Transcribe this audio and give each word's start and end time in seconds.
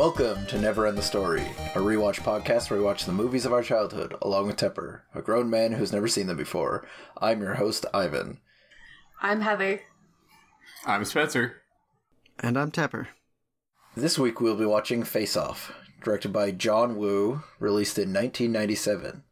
Welcome 0.00 0.46
to 0.46 0.58
Never 0.58 0.86
End 0.86 0.96
the 0.96 1.02
Story, 1.02 1.42
a 1.74 1.78
rewatch 1.78 2.20
podcast 2.20 2.70
where 2.70 2.78
we 2.78 2.86
watch 2.86 3.04
the 3.04 3.12
movies 3.12 3.44
of 3.44 3.52
our 3.52 3.62
childhood, 3.62 4.14
along 4.22 4.46
with 4.46 4.56
Tepper, 4.56 5.02
a 5.14 5.20
grown 5.20 5.50
man 5.50 5.72
who's 5.72 5.92
never 5.92 6.08
seen 6.08 6.26
them 6.26 6.38
before. 6.38 6.88
I'm 7.18 7.42
your 7.42 7.56
host, 7.56 7.84
Ivan. 7.92 8.38
I'm 9.20 9.42
Heather. 9.42 9.82
I'm 10.86 11.04
Spencer. 11.04 11.60
And 12.38 12.58
I'm 12.58 12.70
Tepper. 12.70 13.08
This 13.94 14.18
week 14.18 14.40
we'll 14.40 14.56
be 14.56 14.64
watching 14.64 15.02
Face 15.02 15.36
Off, 15.36 15.70
directed 16.02 16.32
by 16.32 16.50
John 16.50 16.96
Woo, 16.96 17.42
released 17.58 17.98
in 17.98 18.08
1997. 18.08 19.22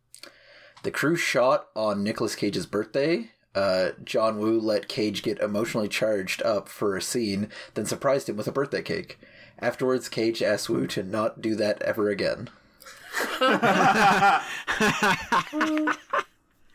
The 0.82 0.90
crew 0.90 1.16
shot 1.16 1.68
on 1.75 2.04
Nicolas 2.04 2.36
Cage's 2.36 2.66
birthday. 2.66 3.30
Uh, 3.54 3.93
John 4.04 4.39
Woo 4.39 4.61
let 4.61 4.86
Cage 4.86 5.22
get 5.22 5.39
emotionally 5.39 5.89
charged 5.89 6.43
up 6.43 6.68
for 6.68 6.94
a 6.94 7.00
scene, 7.00 7.48
then 7.72 7.86
surprised 7.86 8.29
him 8.29 8.36
with 8.36 8.46
a 8.46 8.53
birthday 8.53 8.82
cake. 8.82 9.18
Afterwards, 9.61 10.08
Cage 10.08 10.43
asked 10.43 10.68
Woo 10.68 10.86
to 10.89 11.03
not 11.03 11.40
do 11.43 11.54
that 11.57 11.82
ever 11.82 12.11
again. 12.11 12.48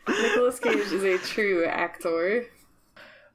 Nicolas 0.08 0.58
Cage 0.60 0.92
is 0.92 1.02
a 1.02 1.18
true 1.18 1.64
actor. 1.64 2.46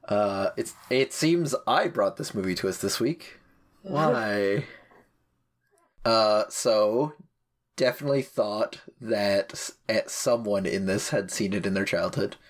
Uh, 0.08 0.50
it's 0.56 0.74
it 0.88 1.12
seems 1.12 1.54
I 1.66 1.88
brought 1.88 2.16
this 2.16 2.34
movie 2.34 2.54
to 2.56 2.68
us 2.68 2.78
this 2.78 3.00
week. 3.00 3.38
Why? 3.82 4.64
uh, 6.04 6.44
so 6.48 7.14
definitely 7.76 8.22
thought 8.22 8.80
that 9.00 9.70
at 9.88 10.10
someone 10.10 10.66
in 10.66 10.86
this 10.86 11.10
had 11.10 11.30
seen 11.30 11.52
it 11.52 11.66
in 11.66 11.74
their 11.74 11.84
childhood. 11.84 12.36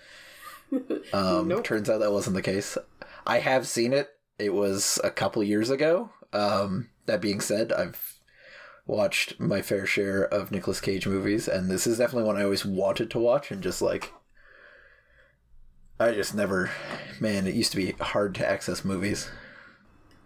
Um, 1.13 1.49
Nope. 1.49 1.65
turns 1.65 1.91
out 1.91 1.99
that 1.99 2.13
wasn't 2.13 2.37
the 2.37 2.43
case. 2.43 2.79
I 3.27 3.41
have 3.41 3.67
seen 3.67 3.93
it. 3.93 4.09
It 4.39 4.55
was 4.55 5.01
a 5.03 5.11
couple 5.11 5.43
years 5.43 5.69
ago. 5.69 6.11
Um, 6.33 6.90
that 7.07 7.21
being 7.21 7.41
said, 7.41 7.73
I've 7.73 8.21
watched 8.87 9.39
my 9.39 9.63
fair 9.63 9.87
share 9.87 10.23
of 10.25 10.51
Nicolas 10.51 10.81
Cage 10.81 11.07
movies, 11.07 11.49
and 11.49 11.71
this 11.71 11.87
is 11.87 11.99
definitely 11.99 12.27
one 12.27 12.37
I 12.37 12.45
always 12.45 12.65
wanted 12.65 13.11
to 13.11 13.19
watch, 13.19 13.51
and 13.51 13.63
just 13.63 13.81
like 13.81 14.13
I 15.99 16.13
just 16.13 16.35
never, 16.35 16.71
man, 17.21 17.47
it 17.47 17.55
used 17.55 17.73
to 17.73 17.77
be 17.77 17.93
hard 17.93 18.35
to 18.37 18.49
access 18.49 18.85
movies. 18.85 19.29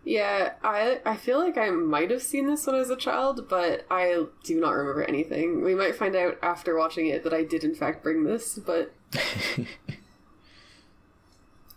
Yeah, 0.05 0.53
I 0.63 1.01
I 1.05 1.17
feel 1.17 1.39
like 1.39 1.59
I 1.59 1.71
might 1.71 2.11
have 2.11 2.23
seen 2.23 2.47
this 2.47 2.67
when 2.67 2.77
I 2.77 2.79
was 2.79 2.91
a 2.91 2.97
child, 2.97 3.49
but 3.49 3.85
I 3.91 4.27
do 4.45 4.61
not 4.61 4.71
remember 4.71 5.03
anything. 5.03 5.63
We 5.63 5.75
might 5.75 5.97
find 5.97 6.15
out 6.15 6.39
after 6.43 6.79
watching 6.79 7.07
it 7.07 7.25
that 7.25 7.35
I 7.35 7.43
did 7.43 7.65
in 7.65 7.75
fact 7.75 8.03
bring 8.03 8.25
this, 8.25 8.59
but 8.59 8.95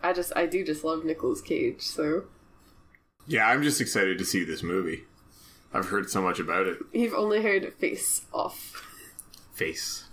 I 0.03 0.13
just 0.13 0.31
I 0.35 0.45
do 0.45 0.63
just 0.63 0.83
love 0.83 1.03
Nicolas 1.03 1.41
Cage, 1.41 1.81
so 1.81 2.25
Yeah, 3.27 3.47
I'm 3.47 3.63
just 3.63 3.81
excited 3.81 4.17
to 4.19 4.25
see 4.25 4.43
this 4.43 4.63
movie. 4.63 5.03
I've 5.73 5.87
heard 5.87 6.09
so 6.09 6.21
much 6.21 6.39
about 6.39 6.65
it. 6.67 6.77
you've 6.93 7.13
only 7.13 7.41
heard 7.41 7.73
face 7.73 8.25
off. 8.33 8.83
Face 9.53 10.05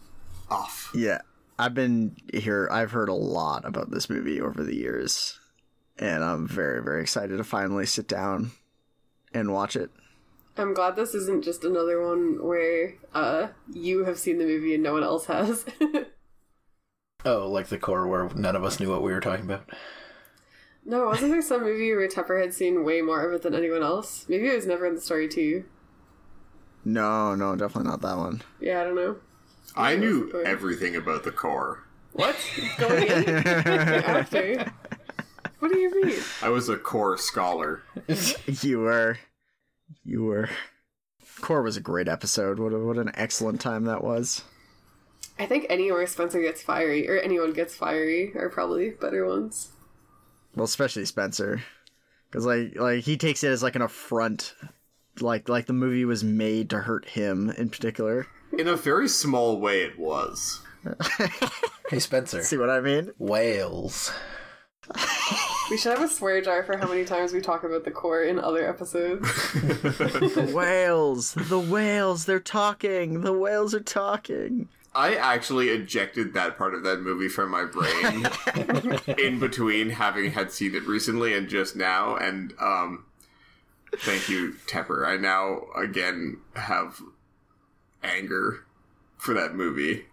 off. 0.51 0.91
Yeah, 0.95 1.19
I've 1.59 1.75
been 1.75 2.17
here. 2.33 2.69
I've 2.71 2.91
heard 2.91 3.09
a 3.09 3.15
lot 3.15 3.65
about 3.65 3.91
this 3.91 4.11
movie 4.11 4.41
over 4.41 4.63
the 4.65 4.75
years, 4.75 5.39
and 5.99 6.25
I'm 6.25 6.49
very, 6.49 6.83
very 6.83 7.03
excited 7.03 7.37
to 7.37 7.45
finally 7.45 7.87
sit 7.87 8.09
down 8.09 8.51
and 9.33 9.53
watch 9.53 9.77
it. 9.77 9.91
I'm 10.57 10.75
glad 10.75 10.97
this 10.97 11.15
isn't 11.15 11.45
just 11.45 11.65
another 11.65 12.01
one 12.07 12.39
where 12.45 12.95
uh 13.13 13.49
you 13.73 14.05
have 14.05 14.19
seen 14.19 14.39
the 14.39 14.45
movie 14.45 14.75
and 14.75 14.83
no 14.83 14.93
one 14.93 15.03
else 15.05 15.27
has. 15.27 15.65
Oh, 17.27 17.49
like 17.49 17.69
the 17.69 17.79
core 17.79 18.07
where 18.07 18.29
none 18.35 18.55
of 18.55 18.65
us 18.65 18.79
knew 18.79 18.91
what 18.91 19.03
we 19.03 19.11
were 19.11 19.21
talking 19.21 19.47
about. 19.47 19.71
No, 20.85 21.07
wasn't 21.07 21.31
there 21.33 21.43
some 21.43 21.63
movie 21.63 21.95
where 21.95 22.09
Tepper 22.09 22.41
had 22.41 22.53
seen 22.53 22.85
way 22.85 23.01
more 23.01 23.27
of 23.27 23.33
it 23.33 23.43
than 23.43 23.55
anyone 23.55 23.83
else? 23.83 24.27
Maybe 24.29 24.49
it 24.49 24.57
was 24.57 24.67
never 24.67 24.87
in 24.87 24.95
the 24.95 25.01
story 25.01 25.29
too. 25.29 25.65
No, 26.85 27.35
no, 27.35 27.57
definitely 27.57 27.91
not 27.91 28.03
that 28.03 28.19
one. 28.19 28.43
Yeah, 28.61 28.83
I 28.83 28.85
don't 28.85 28.97
know. 28.97 29.17
I 29.75 29.97
knew 29.97 30.31
everything 30.45 30.95
about 30.97 31.25
the 31.25 31.33
core. 31.33 31.85
What? 32.13 32.37
Going 32.79 33.09
in? 33.09 33.29
After? 33.47 34.73
What 35.59 35.73
do 35.73 35.79
you 35.79 36.05
mean? 36.05 36.19
I 36.43 36.51
was 36.51 36.69
a 36.69 36.77
core 36.77 37.17
scholar. 37.17 37.83
you 38.47 38.81
were, 38.81 39.19
you 40.05 40.25
were. 40.25 40.51
Core 41.41 41.63
was 41.63 41.77
a 41.77 41.81
great 41.81 42.07
episode. 42.07 42.59
What 42.61 42.73
a, 42.73 42.79
what 42.79 42.99
an 42.99 43.11
excellent 43.15 43.61
time 43.61 43.85
that 43.87 44.05
was. 44.05 44.45
I 45.39 45.47
think 45.47 45.67
anywhere 45.69 46.07
Spencer 46.07 46.41
gets 46.41 46.63
fiery, 46.63 47.09
or 47.09 47.19
anyone 47.19 47.53
gets 47.53 47.75
fiery, 47.75 48.33
are 48.37 48.49
probably 48.49 48.91
better 48.91 49.27
ones. 49.27 49.74
Well, 50.57 50.65
especially 50.65 51.05
Spencer, 51.05 51.63
because 52.31 52.47
like 52.47 52.77
like 52.77 53.05
he 53.05 53.17
takes 53.17 53.43
it 53.43 53.49
as 53.49 53.63
like 53.63 53.77
an 53.77 53.83
affront, 53.83 54.55
like 55.21 55.49
like 55.49 55.67
the 55.67 55.73
movie 55.73 56.05
was 56.05 56.23
made 56.23 56.71
to 56.71 56.81
hurt 56.81 57.07
him 57.07 57.51
in 57.51 57.71
particular. 57.71 58.27
In 58.57 58.69
a 58.69 58.77
very 58.77 59.09
small 59.09 59.61
way, 59.61 59.83
it 59.83 59.99
was. 59.99 60.61
Hey, 61.91 61.99
Spencer. 61.99 62.43
See 62.43 62.57
what 62.57 62.71
I 62.71 62.81
mean? 62.81 63.13
Whales. 63.19 64.11
We 65.71 65.77
should 65.77 65.93
have 65.99 66.03
a 66.03 66.13
swear 66.13 66.41
jar 66.41 66.63
for 66.63 66.79
how 66.79 66.89
many 66.89 67.05
times 67.05 67.33
we 67.35 67.43
talk 67.43 67.63
about 67.63 67.85
the 67.85 67.91
core 67.91 68.23
in 68.23 68.39
other 68.39 68.67
episodes. 68.67 69.29
The 69.55 70.51
whales, 70.55 71.35
the 71.35 71.61
whales, 71.61 72.25
they're 72.25 72.41
talking. 72.41 73.21
The 73.21 73.33
whales 73.35 73.75
are 73.75 73.81
talking. 73.81 74.69
I 74.95 75.17
actually 75.17 75.71
ejected 75.71 76.35
that 76.35 76.57
part 76.57 76.75
of 76.75 76.85
that 76.85 77.01
movie 77.01 77.29
from 77.29 77.51
my 77.51 77.65
brain 77.65 78.27
in 79.19 79.41
between 79.41 79.91
having 79.91 80.31
had 80.31 80.53
seen 80.53 80.75
it 80.75 80.87
recently 80.87 81.35
and 81.35 81.49
just 81.49 81.75
now. 81.75 82.17
And 82.17 82.55
um, 82.61 83.05
thank 83.97 84.29
you, 84.29 84.55
Tepper. 84.67 85.07
I 85.07 85.17
now 85.17 85.63
again 85.77 86.39
have 86.55 87.01
anger 88.03 88.65
for 89.17 89.35
that 89.35 89.55
movie. 89.55 90.07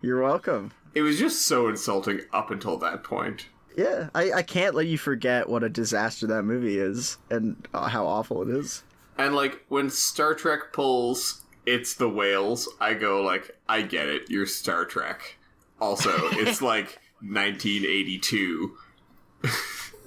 You're 0.00 0.22
welcome. 0.22 0.72
It 0.94 1.02
was 1.02 1.18
just 1.18 1.42
so 1.46 1.68
insulting 1.68 2.20
up 2.32 2.50
until 2.50 2.78
that 2.78 3.04
point. 3.04 3.48
Yeah, 3.76 4.08
I, 4.14 4.32
I 4.32 4.42
can't 4.42 4.74
let 4.74 4.86
you 4.86 4.96
forget 4.96 5.48
what 5.48 5.64
a 5.64 5.68
disaster 5.68 6.26
that 6.28 6.44
movie 6.44 6.78
is 6.78 7.18
and 7.30 7.66
uh, 7.74 7.88
how 7.88 8.06
awful 8.06 8.42
it 8.42 8.48
is. 8.48 8.84
And 9.18 9.34
like 9.34 9.64
when 9.68 9.90
Star 9.90 10.34
Trek 10.34 10.72
pulls 10.72 11.42
it's 11.66 11.94
the 11.94 12.08
whales, 12.08 12.68
I 12.80 12.94
go 12.94 13.22
like, 13.22 13.56
I 13.68 13.82
get 13.82 14.08
it, 14.08 14.30
you're 14.30 14.46
Star 14.46 14.84
Trek. 14.84 15.38
Also, 15.80 16.10
it's 16.32 16.62
like 16.62 17.00
1982. 17.20 18.76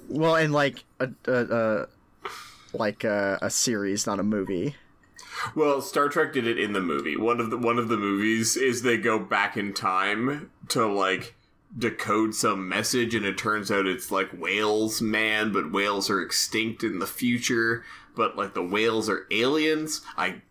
Well, 0.08 0.36
and 0.36 0.52
like 0.52 0.84
a, 1.00 1.10
a, 1.26 1.32
a 1.32 1.86
like 2.72 3.04
a, 3.04 3.38
a 3.42 3.50
series, 3.50 4.06
not 4.06 4.20
a 4.20 4.22
movie. 4.22 4.76
Well, 5.54 5.80
Star 5.80 6.08
Trek 6.08 6.32
did 6.32 6.46
it 6.46 6.58
in 6.58 6.72
the 6.72 6.80
movie. 6.80 7.16
One 7.16 7.40
of 7.40 7.50
the 7.50 7.58
one 7.58 7.78
of 7.78 7.88
the 7.88 7.96
movies 7.96 8.56
is 8.56 8.82
they 8.82 8.96
go 8.96 9.18
back 9.18 9.56
in 9.56 9.72
time 9.72 10.50
to 10.68 10.86
like 10.86 11.34
decode 11.76 12.34
some 12.34 12.68
message 12.68 13.14
and 13.14 13.26
it 13.26 13.36
turns 13.36 13.70
out 13.70 13.86
it's 13.86 14.10
like 14.10 14.30
whales 14.32 15.00
man, 15.02 15.52
but 15.52 15.70
whales 15.70 16.10
are 16.10 16.20
extinct 16.22 16.82
in 16.82 16.98
the 16.98 17.06
future, 17.06 17.84
but 18.16 18.36
like 18.36 18.54
the 18.54 18.64
whales 18.64 19.08
are 19.08 19.26
aliens. 19.30 20.00
I 20.16 20.42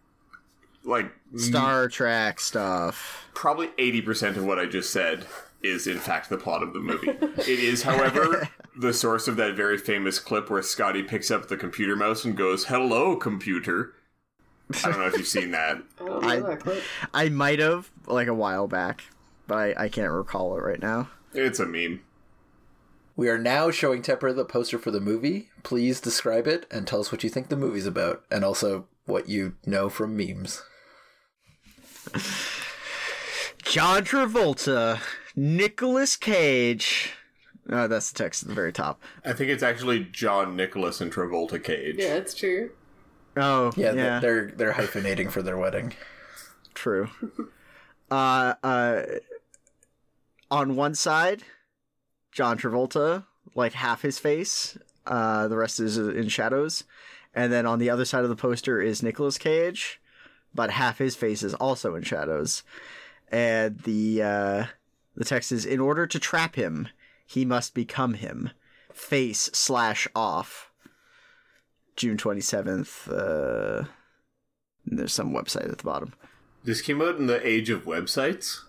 like 0.87 1.11
Star 1.35 1.87
Trek 1.89 2.39
stuff. 2.39 3.27
probably 3.35 3.67
80% 3.77 4.37
of 4.37 4.45
what 4.45 4.57
I 4.57 4.65
just 4.65 4.91
said 4.91 5.25
is 5.61 5.85
in 5.87 5.97
fact 5.99 6.29
the 6.29 6.37
plot 6.37 6.63
of 6.63 6.73
the 6.73 6.79
movie. 6.79 7.09
it 7.09 7.47
is, 7.59 7.83
however, 7.83 8.47
the 8.79 8.93
source 8.93 9.27
of 9.27 9.35
that 9.37 9.55
very 9.55 9.77
famous 9.77 10.19
clip 10.19 10.49
where 10.49 10.61
Scotty 10.61 11.03
picks 11.03 11.29
up 11.29 11.47
the 11.47 11.57
computer 11.57 11.95
mouse 11.95 12.23
and 12.25 12.37
goes, 12.37 12.65
"Hello, 12.65 13.15
computer." 13.15 13.93
I 14.83 14.89
don't 14.91 14.99
know 14.99 15.07
if 15.07 15.17
you've 15.17 15.27
seen 15.27 15.51
that. 15.51 15.81
I 16.01 16.05
I- 16.37 16.39
that. 16.41 16.81
I 17.13 17.29
might 17.29 17.59
have 17.59 17.89
like 18.05 18.27
a 18.27 18.33
while 18.33 18.67
back, 18.67 19.03
but 19.47 19.57
I, 19.57 19.73
I 19.85 19.89
can't 19.89 20.11
recall 20.11 20.55
it 20.57 20.61
right 20.63 20.81
now. 20.81 21.09
It's 21.33 21.59
a 21.59 21.65
meme. 21.65 22.01
We 23.15 23.29
are 23.29 23.37
now 23.39 23.71
showing 23.71 24.03
Tepper 24.03 24.35
the 24.35 24.45
poster 24.45 24.77
for 24.77 24.91
the 24.91 25.01
movie. 25.01 25.49
Please 25.63 25.99
describe 25.99 26.47
it 26.47 26.67
and 26.69 26.85
tell 26.85 26.99
us 26.99 27.11
what 27.11 27.23
you 27.23 27.29
think 27.31 27.49
the 27.49 27.57
movie's 27.57 27.87
about, 27.87 28.23
and 28.29 28.45
also 28.45 28.85
what 29.05 29.27
you 29.27 29.55
know 29.65 29.89
from 29.89 30.15
memes. 30.15 30.61
John 33.63 34.03
Travolta, 34.05 34.99
Nicolas 35.35 36.15
Cage. 36.15 37.11
Oh, 37.69 37.87
that's 37.87 38.11
the 38.11 38.17
text 38.17 38.43
at 38.43 38.49
the 38.49 38.55
very 38.55 38.71
top. 38.71 39.01
I 39.25 39.33
think 39.33 39.49
it's 39.49 39.63
actually 39.63 40.05
John 40.05 40.55
Nicolas 40.55 41.01
and 41.01 41.11
Travolta 41.11 41.61
Cage. 41.61 41.95
Yeah, 41.97 42.15
it's 42.15 42.33
true. 42.33 42.71
Oh, 43.35 43.71
Yeah, 43.75 43.93
yeah, 43.93 44.19
they're 44.19 44.51
they're 44.51 44.73
hyphenating 44.73 45.29
for 45.29 45.41
their 45.41 45.57
wedding. 45.57 45.93
true. 46.73 47.09
uh, 48.11 48.53
uh, 48.63 49.01
on 50.49 50.75
one 50.75 50.95
side, 50.95 51.43
John 52.31 52.57
Travolta, 52.57 53.25
like 53.53 53.73
half 53.73 54.01
his 54.01 54.17
face. 54.17 54.77
Uh, 55.05 55.47
the 55.47 55.57
rest 55.57 55.79
is 55.79 55.97
in 55.97 56.29
shadows, 56.29 56.83
and 57.33 57.51
then 57.51 57.65
on 57.65 57.79
the 57.79 57.89
other 57.89 58.05
side 58.05 58.23
of 58.23 58.29
the 58.29 58.35
poster 58.35 58.81
is 58.81 59.03
Nicolas 59.03 59.37
Cage, 59.37 60.01
but 60.57 60.71
half 60.71 60.97
his 60.97 61.15
face 61.15 61.43
is 61.43 61.53
also 61.53 61.95
in 61.95 62.03
shadows. 62.03 62.63
And 63.31 63.79
the 63.79 64.21
uh, 64.21 64.65
the 65.15 65.23
text 65.23 65.53
is: 65.53 65.65
"In 65.65 65.79
order 65.79 66.05
to 66.05 66.19
trap 66.19 66.55
him, 66.55 66.89
he 67.25 67.45
must 67.45 67.73
become 67.73 68.15
him." 68.15 68.49
Face 68.93 69.49
slash 69.53 70.07
off. 70.15 70.69
June 71.95 72.17
twenty 72.17 72.41
seventh, 72.41 73.07
uh, 73.09 73.83
And 74.89 74.99
there's 74.99 75.13
some 75.13 75.31
website 75.33 75.69
at 75.71 75.77
the 75.77 75.83
bottom. 75.83 76.13
This 76.63 76.81
came 76.81 77.01
out 77.01 77.17
in 77.17 77.27
the 77.27 77.45
age 77.47 77.69
of 77.69 77.85
websites. 77.85 78.59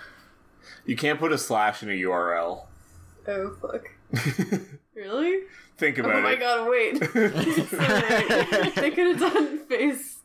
You 0.85 0.95
can't 0.95 1.19
put 1.19 1.31
a 1.31 1.37
slash 1.37 1.83
in 1.83 1.89
a 1.89 1.93
URL. 1.93 2.65
Oh 3.27 3.55
fuck. 3.61 3.89
really? 4.95 5.41
Think 5.77 5.97
about 5.97 6.15
it. 6.15 6.17
Oh 6.17 6.21
my 6.21 6.31
it. 6.31 6.39
god, 6.39 6.69
wait. 6.69 6.99
they 8.75 8.91
could 8.91 9.17
have 9.17 9.19
done 9.19 9.59
face. 9.67 10.19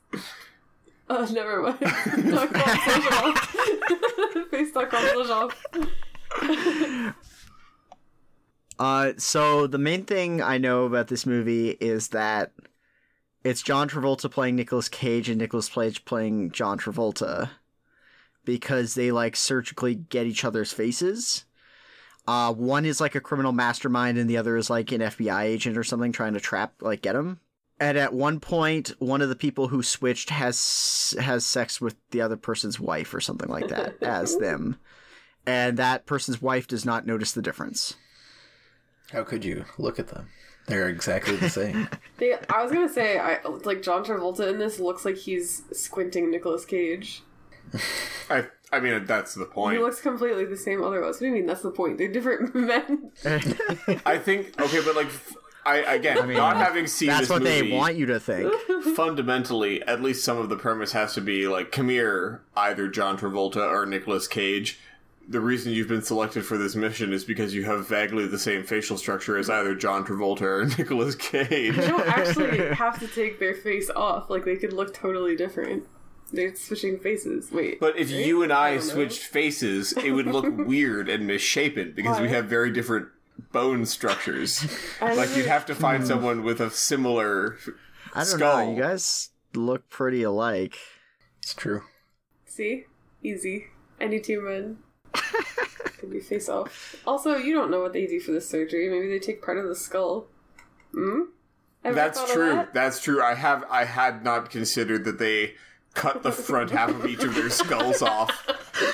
Oh, 1.11 1.29
never 1.33 1.63
mind. 1.63 1.79
Dot 2.31 2.53
com 2.55 2.79
slash 2.79 3.13
off. 3.13 3.57
Face.com 4.51 5.27
slash 5.27 5.31
off. 5.31 5.65
Uh, 8.79 9.13
so 9.19 9.67
the 9.67 9.79
main 9.79 10.05
thing 10.05 10.41
I 10.41 10.59
know 10.59 10.85
about 10.85 11.09
this 11.09 11.27
movie 11.27 11.71
is 11.81 12.09
that 12.09 12.53
it's 13.45 13.63
John 13.63 13.89
Travolta 13.89 14.31
playing 14.31 14.57
Nicolas 14.57 14.89
Cage 14.89 15.29
and 15.29 15.39
Nicolas 15.39 15.69
Cage 15.69 16.05
playing 16.05 16.53
John 16.53 16.79
Travolta 16.79 17.51
because 18.45 18.95
they 18.95 19.13
like 19.13 19.37
surgically 19.37 19.95
get 19.95 20.27
each 20.27 20.45
other's 20.45 20.73
faces. 20.73 21.45
Uh, 22.27 22.53
one 22.53 22.85
is 22.85 23.01
like 23.01 23.15
a 23.15 23.21
criminal 23.21 23.53
mastermind 23.53 24.17
and 24.17 24.31
the 24.31 24.37
other 24.37 24.57
is 24.57 24.71
like 24.71 24.93
an 24.93 25.01
FBI 25.01 25.43
agent 25.43 25.77
or 25.77 25.83
something 25.83 26.13
trying 26.13 26.35
to 26.35 26.41
trap 26.41 26.75
like 26.81 27.03
get 27.03 27.17
him. 27.17 27.41
And 27.81 27.99
at 27.99 28.13
one 28.13 28.39
point, 28.39 28.93
one 29.01 29.23
of 29.23 29.29
the 29.29 29.35
people 29.35 29.69
who 29.69 29.83
switched 29.83 30.31
has 30.31 31.17
has 31.19 31.45
sex 31.45 31.81
with 31.81 31.97
the 32.11 32.21
other 32.21 32.37
person's 32.37 32.79
wife 32.79 33.13
or 33.13 33.21
something 33.21 33.49
like 33.49 33.69
that 33.69 33.97
as 34.03 34.37
them, 34.37 34.77
and 35.47 35.77
that 35.79 36.07
person's 36.07 36.41
wife 36.41 36.69
does 36.69 36.85
not 36.85 37.07
notice 37.07 37.33
the 37.33 37.43
difference. 37.43 37.97
How 39.11 39.25
could 39.25 39.45
you? 39.45 39.65
Look 39.79 39.99
at 39.99 40.09
them. 40.09 40.29
They're 40.69 40.89
exactly 40.89 41.37
the 41.37 41.51
same. 41.51 41.89
They, 42.19 42.35
I 42.49 42.63
was 42.63 42.71
gonna 42.71 42.89
say, 42.89 43.19
I 43.19 43.41
like 43.65 43.83
John 43.83 44.05
Travolta 44.05 44.49
in 44.49 44.61
this 44.61 44.79
looks 44.79 45.05
like 45.05 45.17
he's 45.17 45.63
squinting 45.73 46.31
Nicolas 46.31 46.65
Cage. 46.65 47.23
I 48.31 48.47
I 48.73 48.81
mean 48.81 49.05
that's 49.05 49.35
the 49.35 49.45
point. 49.45 49.77
He 49.77 49.83
looks 49.83 50.01
completely 50.01 50.47
the 50.47 50.57
same 50.57 50.83
otherwise. 50.83 51.15
What 51.17 51.21
do 51.21 51.27
you 51.27 51.33
mean? 51.33 51.47
That's 51.47 51.63
the 51.63 51.71
point. 51.71 51.99
They're 51.99 52.09
different 52.09 52.55
men. 52.55 53.13
I 54.07 54.19
think 54.19 54.61
okay, 54.61 54.81
but 54.85 54.97
like 54.97 55.09
I 55.65 55.77
again 55.95 56.19
I 56.19 56.27
mean, 56.27 56.39
not 56.39 56.57
having 56.57 56.87
seen 56.87 57.09
That's 57.09 57.21
this 57.23 57.31
what 57.31 57.43
movie, 57.43 57.71
they 57.71 57.77
want 57.77 57.97
you 57.97 58.07
to 58.07 58.19
think. 58.19 58.53
fundamentally, 58.97 59.83
at 59.83 60.03
least 60.03 60.25
some 60.25 60.39
of 60.39 60.49
the 60.49 60.57
premise 60.57 60.93
has 60.93 61.15
to 61.15 61.21
be 61.21 61.47
like, 61.47 61.71
come 61.71 61.89
here, 61.89 62.43
either 62.57 62.89
John 62.89 63.19
Travolta 63.19 63.71
or 63.71 63.87
Nicolas 63.87 64.27
Cage. 64.27 64.81
The 65.29 65.41
reason 65.41 65.73
you've 65.73 65.87
been 65.87 66.03
selected 66.03 66.45
for 66.45 66.59
this 66.59 66.75
mission 66.75 67.13
is 67.13 67.23
because 67.25 67.55
you 67.55 67.65
have 67.65 67.87
vaguely 67.87 68.27
the 68.27 68.41
same 68.41 68.65
facial 68.65 68.99
structure 68.99 69.39
as 69.39 69.49
either 69.49 69.75
John 69.77 70.05
Travolta 70.05 70.43
or 70.43 70.65
Nicolas 70.79 71.15
Cage. 71.15 71.77
You 71.77 71.83
don't 71.83 72.09
actually 72.09 72.75
have 72.75 72.99
to 72.99 73.07
take 73.07 73.39
their 73.39 73.55
face 73.55 73.89
off. 73.91 74.31
Like 74.31 74.45
they 74.45 74.57
could 74.57 74.73
look 74.73 74.93
totally 74.93 75.37
different. 75.37 75.87
They're 76.33 76.55
switching 76.55 76.99
faces. 76.99 77.51
Wait. 77.53 77.79
But 77.79 77.99
if 77.99 78.11
you 78.11 78.43
and 78.43 78.53
I, 78.53 78.73
don't 78.77 78.83
switched 78.83 79.23
faces, 79.25 79.93
it 79.93 80.13
would 80.13 80.27
look 80.27 80.47
weird 80.67 81.09
and 81.09 81.27
misshapen 81.27 81.93
because 81.95 82.21
we 82.21 82.31
have 82.31 82.47
very 82.47 82.71
different 82.73 83.09
bone 83.53 83.85
structures. 83.87 84.67
Like 85.01 85.37
you'd 85.37 85.47
have 85.47 85.67
to 85.67 85.75
find 85.75 86.07
someone 86.07 86.43
with 86.43 86.61
a 86.61 86.71
similar. 86.71 87.59
I 88.15 88.21
don't 88.21 88.27
Skull. 88.27 88.67
know. 88.67 88.73
You 88.75 88.81
guys 88.83 89.31
look 89.55 89.89
pretty 89.91 90.23
alike. 90.23 90.79
It's 91.43 91.55
true. 91.55 91.83
See? 92.47 92.87
Easy. 93.23 93.67
Any 94.01 94.21
two 94.21 94.41
men. 94.41 94.79
Could 95.99 96.11
be 96.11 96.21
face 96.21 96.49
off. 96.49 96.97
Also, 97.07 97.37
you 97.37 97.55
don't 97.55 97.71
know 97.71 97.81
what 97.81 97.93
they 97.93 98.07
do 98.07 98.19
for 98.21 98.33
the 98.33 98.41
surgery. 98.41 98.89
Maybe 98.89 99.09
they 99.09 99.19
take 99.19 99.43
part 99.43 99.59
of 99.59 99.69
the 99.69 99.77
skull. 99.77 100.27
Hmm? 100.93 101.21
Ever 101.85 101.95
That's 101.95 102.33
true. 102.33 102.51
that? 102.51 102.75
That's 102.75 103.01
true. 103.03 103.23
I 103.23 103.35
have. 103.35 103.65
I 103.71 103.85
had 103.85 104.25
not 104.25 104.51
considered 104.51 105.05
that 105.05 105.19
they 105.19 105.55
cut 105.95 106.23
the 106.23 106.33
front 106.33 106.71
half 106.71 106.91
of 106.91 107.07
each 107.07 107.23
of 107.23 107.35
their 107.35 107.51
skulls 107.51 108.03
off 108.03 108.47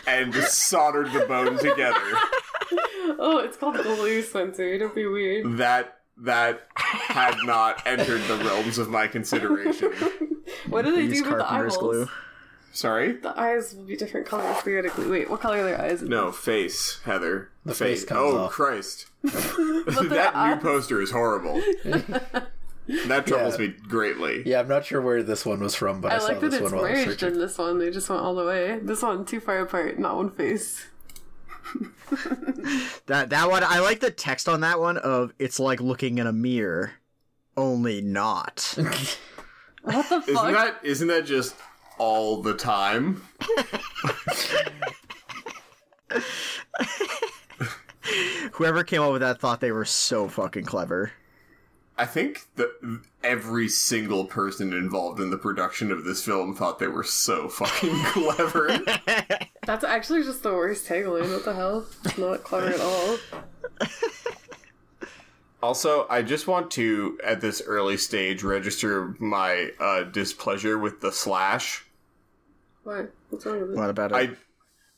and 0.06 0.34
soldered 0.34 1.12
the 1.12 1.20
bone 1.26 1.56
together. 1.58 2.00
Oh, 3.20 3.38
it's 3.44 3.56
called 3.56 3.76
glue, 3.76 4.22
Spencer. 4.22 4.78
Don't 4.78 4.94
be 4.94 5.06
weird. 5.06 5.58
That 5.58 5.94
that 6.18 6.66
had 6.74 7.36
not 7.44 7.86
entered 7.86 8.22
the 8.22 8.36
realms 8.44 8.78
of 8.78 8.88
my 8.90 9.06
consideration. 9.06 9.92
What 10.68 10.84
do 10.84 10.94
they 10.94 11.02
Use 11.04 11.18
do 11.22 11.24
with 11.24 11.38
the 11.38 11.44
carpenter's 11.44 11.76
eyeballs? 11.76 11.94
glue. 11.96 12.08
Sorry. 12.72 13.12
The 13.12 13.38
eyes 13.40 13.74
will 13.74 13.84
be 13.84 13.96
different 13.96 14.26
colors 14.26 14.56
theoretically. 14.58 15.06
Wait, 15.08 15.30
what 15.30 15.40
color 15.40 15.58
are 15.58 15.64
their 15.64 15.80
eyes? 15.80 16.02
No 16.02 16.30
face, 16.32 17.00
Heather. 17.04 17.50
The 17.64 17.74
face 17.74 18.04
comes 18.04 18.20
Oh 18.34 18.38
off. 18.44 18.52
Christ! 18.52 19.06
That 19.22 20.34
new 20.34 20.40
eyes- 20.40 20.62
poster 20.62 21.00
is 21.00 21.10
horrible. 21.10 21.62
that 23.06 23.26
troubles 23.26 23.58
Yeah. 23.58 23.68
me 23.68 23.74
greatly. 23.88 24.42
Yeah, 24.46 24.60
I'm 24.60 24.68
not 24.68 24.84
sure 24.86 25.00
where 25.00 25.22
this 25.22 25.44
one 25.46 25.60
was 25.60 25.74
from, 25.74 26.00
but 26.00 26.12
I, 26.12 26.16
I 26.16 26.18
saw 26.18 26.26
like 26.26 26.40
that 26.40 26.50
this 26.50 26.60
it's 26.60 26.72
one 26.72 26.82
was 26.82 27.06
merged 27.06 27.22
in 27.22 27.38
this 27.38 27.58
one. 27.58 27.78
They 27.78 27.90
just 27.90 28.08
went 28.08 28.22
all 28.22 28.34
the 28.34 28.44
way. 28.44 28.78
This 28.82 29.02
one 29.02 29.24
too 29.24 29.40
far 29.40 29.60
apart, 29.60 29.98
not 29.98 30.16
one 30.16 30.30
face. 30.30 30.86
That 33.06 33.30
that 33.30 33.50
one, 33.50 33.62
I 33.64 33.78
like 33.80 34.00
the 34.00 34.10
text 34.10 34.48
on 34.48 34.60
that 34.62 34.80
one 34.80 34.96
of 34.96 35.32
it's 35.38 35.60
like 35.60 35.80
looking 35.80 36.18
in 36.18 36.26
a 36.26 36.32
mirror, 36.32 36.92
only 37.56 38.00
not. 38.00 38.76
What 39.82 40.08
the 40.10 40.20
fuck? 40.20 40.28
Isn't 40.28 40.52
that 40.52 40.76
isn't 40.82 41.08
that 41.08 41.24
just 41.26 41.54
all 41.98 42.42
the 42.42 42.54
time? 42.54 43.22
Whoever 48.52 48.82
came 48.84 49.02
up 49.02 49.12
with 49.12 49.20
that 49.20 49.40
thought 49.40 49.60
they 49.60 49.72
were 49.72 49.84
so 49.84 50.28
fucking 50.28 50.64
clever. 50.64 51.12
I 51.98 52.06
think 52.06 52.46
that 52.54 52.70
every 53.24 53.68
single 53.68 54.24
person 54.24 54.72
involved 54.72 55.18
in 55.18 55.30
the 55.30 55.36
production 55.36 55.90
of 55.90 56.04
this 56.04 56.24
film 56.24 56.54
thought 56.54 56.78
they 56.78 56.86
were 56.86 57.02
so 57.02 57.48
fucking 57.48 58.02
clever. 58.04 58.78
That's 59.66 59.82
actually 59.82 60.22
just 60.22 60.44
the 60.44 60.52
worst 60.52 60.86
tagline. 60.86 61.32
What 61.32 61.44
the 61.44 61.54
hell? 61.54 61.86
It's 62.04 62.16
not 62.16 62.44
clever 62.44 62.68
at 62.68 62.80
all. 62.80 63.18
also, 65.60 66.06
I 66.08 66.22
just 66.22 66.46
want 66.46 66.70
to, 66.72 67.18
at 67.24 67.40
this 67.40 67.60
early 67.66 67.96
stage, 67.96 68.44
register 68.44 69.16
my 69.18 69.72
uh, 69.80 70.04
displeasure 70.04 70.78
with 70.78 71.00
the 71.00 71.10
slash. 71.10 71.84
What? 72.84 73.12
What's 73.30 73.44
wrong 73.44 73.60
with 73.60 73.72
it? 73.72 73.76
What 73.76 73.90
about 73.90 74.12
it? 74.12 74.14
I, 74.14 74.30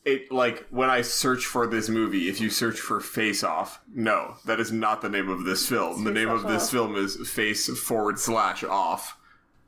it 0.05 0.31
like 0.33 0.67
when 0.71 0.89
I 0.91 1.03
search 1.03 1.45
for 1.47 1.67
this 1.67 1.89
movie, 1.89 2.29
if 2.29 2.41
you 2.41 2.51
search 2.51 2.81
for 2.81 3.01
Face 3.01 3.45
Off, 3.45 3.81
no, 3.95 4.37
that 4.47 4.61
is 4.61 4.73
not 4.73 5.03
the 5.03 5.09
name 5.09 5.29
of 5.29 5.45
this 5.45 5.69
film. 5.69 6.05
the 6.05 6.11
name 6.11 6.29
of 6.31 6.43
this 6.45 6.65
Off. 6.65 6.71
film 6.71 6.97
is 6.97 7.17
Face 7.29 7.69
forward 7.81 8.19
slash 8.19 8.65
Off. 8.65 9.17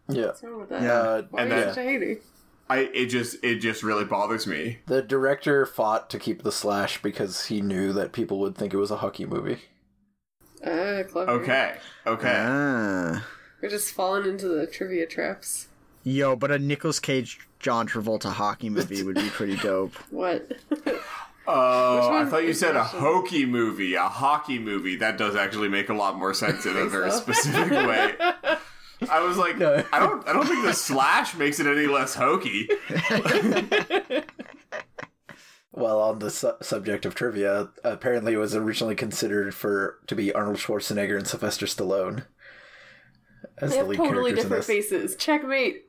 Yeah. 0.08 0.26
What's 0.26 0.42
wrong 0.42 0.60
with 0.60 0.68
that? 0.70 0.82
Uh, 0.82 1.22
Why 1.30 1.42
and 1.42 1.52
are 1.52 1.56
you 1.58 1.64
then- 1.64 1.74
such 1.74 1.84
a? 1.84 2.16
I 2.70 2.78
it 2.94 3.06
just 3.06 3.36
it 3.44 3.56
just 3.56 3.82
really 3.82 4.04
bothers 4.04 4.46
me. 4.46 4.78
the 4.86 5.02
director 5.02 5.66
fought 5.66 6.08
to 6.10 6.18
keep 6.18 6.42
the 6.42 6.52
slash 6.52 7.02
because 7.02 7.46
he 7.46 7.60
knew 7.60 7.92
that 7.92 8.12
people 8.12 8.38
would 8.40 8.56
think 8.56 8.72
it 8.72 8.78
was 8.78 8.90
a 8.90 8.96
hockey 8.98 9.26
movie. 9.26 9.58
Ah, 10.64 11.02
clever. 11.10 11.30
Okay, 11.32 11.74
okay. 12.06 12.34
ah. 12.38 13.26
We're 13.60 13.68
just 13.68 13.92
falling 13.92 14.26
into 14.28 14.48
the 14.48 14.66
trivia 14.66 15.06
traps. 15.06 15.68
Yo, 16.04 16.35
but 16.37 16.50
a 16.50 16.59
Nicolas 16.59 16.99
Cage 16.99 17.38
John 17.61 17.87
Travolta 17.87 18.32
hockey 18.32 18.68
movie 18.71 19.02
would 19.02 19.16
be 19.16 19.28
pretty 19.30 19.56
dope. 19.56 19.94
What? 20.11 20.50
Oh, 21.44 22.12
I 22.12 22.25
thought 22.25 22.44
you 22.44 22.54
said 22.54 22.76
a 22.76 22.85
hokey 22.85 23.47
movie, 23.47 23.94
a 23.94 24.02
hockey 24.09 24.61
movie. 24.61 24.94
That 24.97 25.18
does 25.18 25.35
actually 25.35 25.68
make 25.68 25.88
a 25.88 25.94
lot 25.94 26.16
more 26.16 26.32
sense 26.35 26.64
in 26.66 26.76
a 26.76 26.87
very 26.87 27.11
so? 27.11 27.16
specific 27.18 27.71
way. 27.73 28.14
I 29.11 29.21
was 29.26 29.37
like, 29.37 29.59
No. 29.59 29.85
I 29.92 29.99
don't, 29.99 30.26
I 30.28 30.32
don't 30.32 30.47
think 30.47 30.64
the 30.64 30.73
slash 30.73 31.35
makes 31.35 31.59
it 31.59 31.66
any 31.66 31.87
less 31.88 32.14
hokey. 32.14 32.68
Well, 35.75 36.00
on 36.02 36.18
the 36.18 36.30
su- 36.30 36.52
subject 36.61 37.06
of 37.06 37.14
trivia, 37.14 37.71
apparently 37.82 38.35
it 38.35 38.37
was 38.37 38.54
originally 38.54 38.94
considered 38.94 39.54
for 39.54 40.00
to 40.06 40.14
be 40.14 40.30
Arnold 40.32 40.59
Schwarzenegger 40.59 41.16
and 41.16 41.26
Sylvester 41.26 41.64
Stallone 41.64 42.25
as 43.56 43.71
they 43.71 43.76
the 43.76 43.78
have 43.78 43.88
lead 43.88 43.97
totally 43.97 44.14
characters 44.14 44.28
in 44.30 44.37
different 44.50 44.64
faces. 44.66 45.16
Checkmate. 45.16 45.87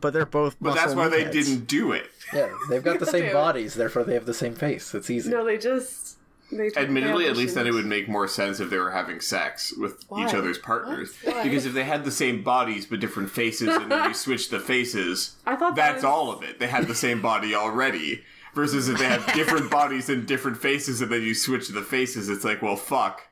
But 0.00 0.12
they're 0.12 0.26
both. 0.26 0.56
But 0.60 0.74
that's 0.74 0.94
muscle 0.94 0.98
why 0.98 1.08
they 1.08 1.24
meatheads. 1.24 1.32
didn't 1.32 1.66
do 1.66 1.92
it. 1.92 2.10
Yeah, 2.32 2.50
they've 2.68 2.82
got 2.84 3.00
the 3.00 3.06
same 3.06 3.32
bodies, 3.32 3.74
therefore 3.74 4.04
they 4.04 4.14
have 4.14 4.26
the 4.26 4.34
same 4.34 4.54
face. 4.54 4.94
It's 4.94 5.10
easy. 5.10 5.30
No, 5.30 5.44
they 5.44 5.58
just. 5.58 6.18
They 6.52 6.68
took- 6.68 6.76
Admittedly, 6.84 7.26
at 7.26 7.36
least 7.36 7.54
then 7.54 7.66
it 7.66 7.72
would 7.72 7.86
make 7.86 8.06
more 8.08 8.28
sense 8.28 8.60
if 8.60 8.68
they 8.70 8.78
were 8.78 8.90
having 8.90 9.20
sex 9.20 9.72
with 9.76 10.04
Why? 10.08 10.26
each 10.26 10.34
other's 10.34 10.58
partners. 10.58 11.14
What? 11.24 11.36
Why? 11.36 11.42
Because 11.42 11.64
if 11.66 11.72
they 11.72 11.84
had 11.84 12.04
the 12.04 12.10
same 12.12 12.42
bodies 12.44 12.84
but 12.86 13.00
different 13.00 13.30
faces 13.30 13.68
and 13.74 13.90
then 13.90 14.08
you 14.08 14.14
switched 14.14 14.50
the 14.50 14.60
faces, 14.60 15.36
I 15.46 15.56
thought 15.56 15.74
that 15.76 15.92
that's 15.92 15.96
was- 15.96 16.04
all 16.04 16.30
of 16.30 16.42
it. 16.42 16.58
They 16.60 16.66
had 16.68 16.86
the 16.86 16.94
same 16.94 17.22
body 17.22 17.54
already. 17.54 18.22
Versus 18.54 18.88
if 18.88 18.98
they 18.98 19.06
have 19.06 19.26
different 19.34 19.68
bodies 19.80 20.08
and 20.08 20.26
different 20.28 20.58
faces 20.58 21.00
and 21.00 21.10
then 21.10 21.22
you 21.22 21.34
switch 21.34 21.68
the 21.70 21.82
faces, 21.82 22.28
it's 22.28 22.44
like, 22.44 22.62
well, 22.62 22.76
fuck. 22.76 23.22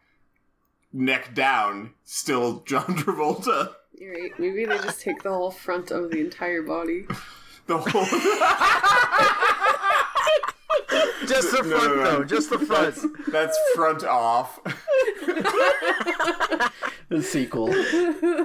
Neck 0.92 1.32
down, 1.34 1.94
still 2.04 2.60
John 2.66 2.84
Travolta. 2.96 3.74
You're 4.02 4.14
right. 4.14 4.36
Maybe 4.36 4.64
they 4.64 4.78
just 4.78 5.00
take 5.00 5.22
the 5.22 5.30
whole 5.30 5.52
front 5.52 5.92
of 5.92 6.10
the 6.10 6.18
entire 6.20 6.62
body. 6.62 7.06
The 7.68 7.78
whole. 7.78 8.02
Just 11.28 11.52
the 11.52 11.58
front 11.58 11.70
no, 11.70 11.94
no. 11.94 12.02
though. 12.02 12.24
Just 12.24 12.50
the 12.50 12.58
front. 12.58 12.96
That's 13.30 13.56
front 13.76 14.02
off. 14.02 14.58
The 17.08 17.22
sequel, 17.22 17.68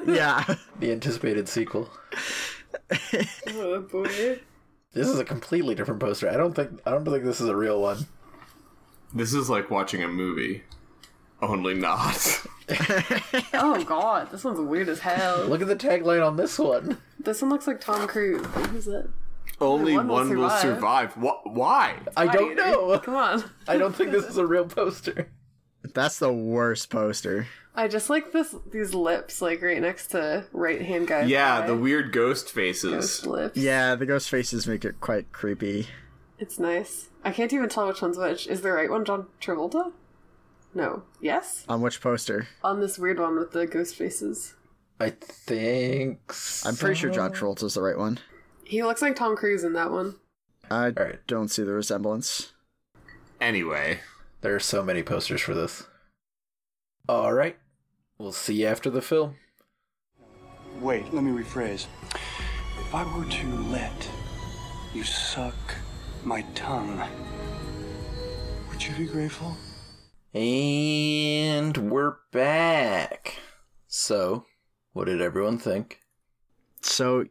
yeah. 0.06 0.44
the 0.80 0.92
anticipated 0.92 1.50
sequel. 1.50 1.90
Oh 3.48 3.82
boy. 3.82 4.40
This 4.94 5.08
is 5.08 5.18
a 5.18 5.26
completely 5.26 5.74
different 5.74 6.00
poster. 6.00 6.30
I 6.30 6.38
don't 6.38 6.54
think 6.54 6.80
I 6.86 6.92
don't 6.92 7.06
think 7.06 7.24
this 7.24 7.42
is 7.42 7.50
a 7.50 7.56
real 7.56 7.82
one. 7.82 8.06
This 9.16 9.34
is 9.34 9.50
like 9.50 9.72
watching 9.72 10.04
a 10.04 10.08
movie. 10.08 10.64
Only 11.42 11.74
not. 11.74 12.46
Oh 12.70 13.84
god, 13.88 14.32
this 14.32 14.44
one's 14.44 14.60
weird 14.60 14.90
as 14.90 15.00
hell. 15.00 15.46
Look 15.46 15.62
at 15.62 15.68
the 15.68 15.76
tagline 15.76 16.26
on 16.26 16.36
this 16.38 16.60
one. 16.60 16.98
This 17.20 17.42
one 17.42 17.50
looks 17.52 17.68
like 17.68 17.80
Tom 17.82 18.08
Cruise. 18.08 18.46
Who's 18.46 18.88
it? 18.88 19.10
Only 19.60 19.96
one 19.96 20.08
one, 20.08 20.30
will 20.30 20.38
will 20.44 20.50
survive. 20.50 21.14
survive. 21.14 21.14
Wh- 21.14 21.46
why? 21.48 21.96
I 22.16 22.26
don't 22.28 22.56
Gladiator. 22.56 22.72
know. 22.72 23.00
Come 23.00 23.16
on. 23.16 23.44
I 23.68 23.78
don't 23.78 23.96
think 23.96 24.12
this 24.12 24.26
is 24.26 24.38
a 24.38 24.46
real 24.46 24.66
poster. 24.66 25.30
That's 25.94 26.20
the 26.20 26.32
worst 26.34 26.90
poster. 26.90 27.48
I 27.74 27.88
just 27.88 28.10
like 28.10 28.32
this 28.34 28.54
these 28.72 28.94
lips 28.94 29.42
like 29.42 29.62
right 29.62 29.82
next 29.82 30.08
to 30.08 30.46
right 30.52 30.82
hand 30.82 31.08
guy. 31.08 31.24
Yeah, 31.24 31.66
the 31.66 31.76
weird 31.76 32.12
ghost 32.12 32.52
faces. 32.52 32.92
ghost 32.92 33.26
lips. 33.28 33.58
Yeah, 33.58 33.96
the 33.96 34.06
ghost 34.06 34.30
faces 34.30 34.68
make 34.68 34.84
it 34.84 35.00
quite 35.00 35.32
creepy. 35.32 35.88
It's 36.40 36.60
nice. 36.60 37.10
I 37.24 37.32
can't 37.32 37.52
even 37.54 37.70
tell 37.70 37.88
which 37.88 38.02
one's 38.02 38.18
which. 38.18 38.48
Is 38.48 38.62
the 38.62 38.72
right 38.72 38.90
one 38.90 39.06
John 39.06 39.28
Travolta? 39.42 39.92
No. 40.74 41.04
Yes? 41.22 41.66
On 41.68 41.82
which 41.82 42.02
poster? 42.02 42.48
On 42.64 42.80
this 42.80 43.00
weird 43.00 43.20
one 43.20 43.38
with 43.38 43.52
the 43.52 43.66
ghost 43.66 43.96
faces. 43.96 44.56
I 45.00 45.12
think. 45.12 46.20
I'm 46.66 46.76
pretty 46.76 46.96
sure 46.96 47.10
John 47.12 47.34
so. 47.34 47.42
Travolta's 47.46 47.74
the 47.76 47.82
right 47.82 47.98
one. 47.98 48.20
He 48.64 48.84
looks 48.84 49.02
like 49.02 49.16
Tom 49.16 49.36
Cruise 49.36 49.64
in 49.64 49.74
that 49.74 49.92
one. 49.92 50.16
I 50.70 50.88
Alright. 50.88 51.26
don't 51.28 51.48
see 51.50 51.64
the 51.64 51.72
resemblance. 51.74 52.52
Anyway, 53.40 54.00
There 54.42 54.56
are 54.56 54.60
so 54.60 54.84
many 54.84 55.04
posters 55.04 55.42
for 55.42 55.54
this. 55.54 55.84
All 57.10 57.34
right. 57.34 57.58
We'll 58.18 58.32
see 58.34 58.62
you 58.62 58.68
after 58.68 58.90
the 58.90 59.02
film. 59.02 59.36
Wait, 60.82 61.12
let 61.14 61.24
me 61.24 61.32
rephrase. 61.32 61.86
If 62.80 62.94
I 62.94 63.04
were 63.18 63.26
to 63.26 63.48
let 63.70 64.10
you 64.94 65.04
suck 65.04 65.56
my 66.24 66.42
tongue, 66.56 67.02
would 68.70 68.84
you 68.86 68.94
be 68.96 69.06
grateful? 69.06 69.56
And 70.34 71.76
we're 71.90 72.16
back. 72.32 73.40
So, 73.88 74.46
what 74.94 75.06
did 75.06 75.22
everyone 75.22 75.58
think? 75.58 76.00
So, 76.82 77.26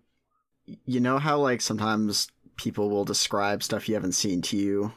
you 0.84 1.00
know 1.00 1.18
how 1.18 1.38
like 1.38 1.60
sometimes 1.60 2.28
people 2.56 2.90
will 2.90 3.04
describe 3.04 3.62
stuff 3.62 3.88
you 3.88 3.94
haven't 3.94 4.12
seen 4.12 4.42
to 4.42 4.56
you 4.56 4.92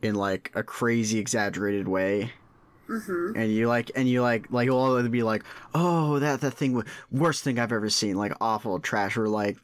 in 0.00 0.14
like 0.14 0.50
a 0.54 0.62
crazy 0.62 1.18
exaggerated 1.18 1.88
way, 1.88 2.32
Mm-hmm. 2.88 3.36
and 3.38 3.52
you 3.52 3.68
like, 3.68 3.92
and 3.94 4.08
you 4.08 4.20
like, 4.20 4.50
like 4.50 4.68
all 4.68 4.88
will 4.88 4.98
either 4.98 5.08
be 5.08 5.22
like, 5.22 5.44
oh, 5.74 6.18
that 6.18 6.40
that 6.40 6.52
thing, 6.54 6.74
wa- 6.74 6.82
worst 7.12 7.44
thing 7.44 7.58
I've 7.58 7.70
ever 7.72 7.88
seen, 7.90 8.16
like 8.16 8.32
awful 8.40 8.80
trash, 8.80 9.16
or 9.16 9.28
like 9.28 9.58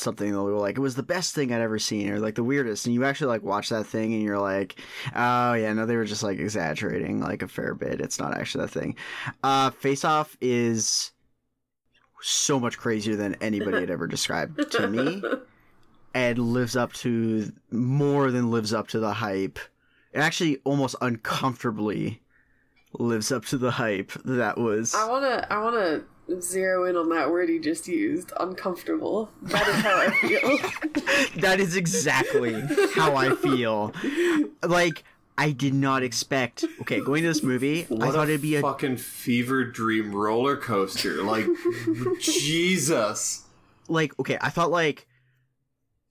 something 0.00 0.32
that 0.32 0.40
like 0.40 0.76
it 0.76 0.80
was 0.80 0.94
the 0.94 1.02
best 1.02 1.34
thing 1.34 1.52
I'd 1.52 1.60
ever 1.60 1.78
seen, 1.78 2.10
or 2.10 2.18
like 2.18 2.34
the 2.34 2.44
weirdest, 2.44 2.86
and 2.86 2.94
you 2.94 3.04
actually 3.04 3.28
like 3.28 3.42
watch 3.42 3.68
that 3.68 3.86
thing, 3.86 4.12
and 4.14 4.22
you're 4.22 4.38
like, 4.38 4.80
oh 5.14 5.54
yeah, 5.54 5.72
no, 5.72 5.86
they 5.86 5.96
were 5.96 6.04
just 6.04 6.22
like 6.22 6.38
exaggerating 6.38 7.20
like 7.20 7.42
a 7.42 7.48
fair 7.48 7.74
bit. 7.74 8.00
It's 8.00 8.18
not 8.18 8.36
actually 8.36 8.64
that 8.64 8.72
thing. 8.72 8.96
Uh, 9.42 9.70
Face 9.70 10.04
Off 10.04 10.36
is 10.40 11.12
so 12.22 12.60
much 12.60 12.78
crazier 12.78 13.16
than 13.16 13.34
anybody 13.36 13.80
had 13.80 13.90
ever 13.90 14.06
described 14.06 14.70
to 14.72 14.86
me 14.88 15.22
and 16.14 16.38
lives 16.38 16.76
up 16.76 16.92
to 16.92 17.50
more 17.70 18.30
than 18.30 18.50
lives 18.50 18.72
up 18.74 18.88
to 18.88 18.98
the 18.98 19.14
hype 19.14 19.58
it 20.12 20.18
actually 20.18 20.58
almost 20.64 20.96
uncomfortably 21.00 22.20
lives 22.92 23.30
up 23.30 23.44
to 23.44 23.56
the 23.56 23.70
hype 23.70 24.12
that 24.24 24.58
was 24.58 24.94
I 24.94 25.08
wanna 25.08 25.46
I 25.48 25.62
wanna 25.62 26.02
zero 26.40 26.84
in 26.84 26.96
on 26.96 27.08
that 27.10 27.30
word 27.30 27.48
he 27.48 27.58
just 27.58 27.88
used. 27.88 28.32
Uncomfortable. 28.38 29.30
That 29.42 29.66
is 29.68 29.76
how 29.76 29.96
I 29.98 30.10
feel. 30.10 30.58
that 31.40 31.60
is 31.60 31.76
exactly 31.76 32.60
how 32.94 33.16
i 33.16 33.34
feel 33.36 33.92
like 34.62 35.04
i 35.38 35.50
did 35.50 35.74
not 35.74 36.02
expect 36.02 36.64
okay 36.80 37.00
going 37.00 37.22
to 37.22 37.28
this 37.28 37.42
movie 37.42 37.86
i 38.00 38.10
thought 38.10 38.28
it'd 38.28 38.42
be 38.42 38.56
a 38.56 38.60
fucking 38.60 38.96
fever 38.96 39.64
dream 39.64 40.14
roller 40.14 40.56
coaster. 40.56 41.22
Like, 41.22 41.46
Jesus. 42.20 43.44
like 43.88 44.18
okay 44.18 44.38
i 44.40 44.50
thought 44.50 44.70
like 44.70 45.06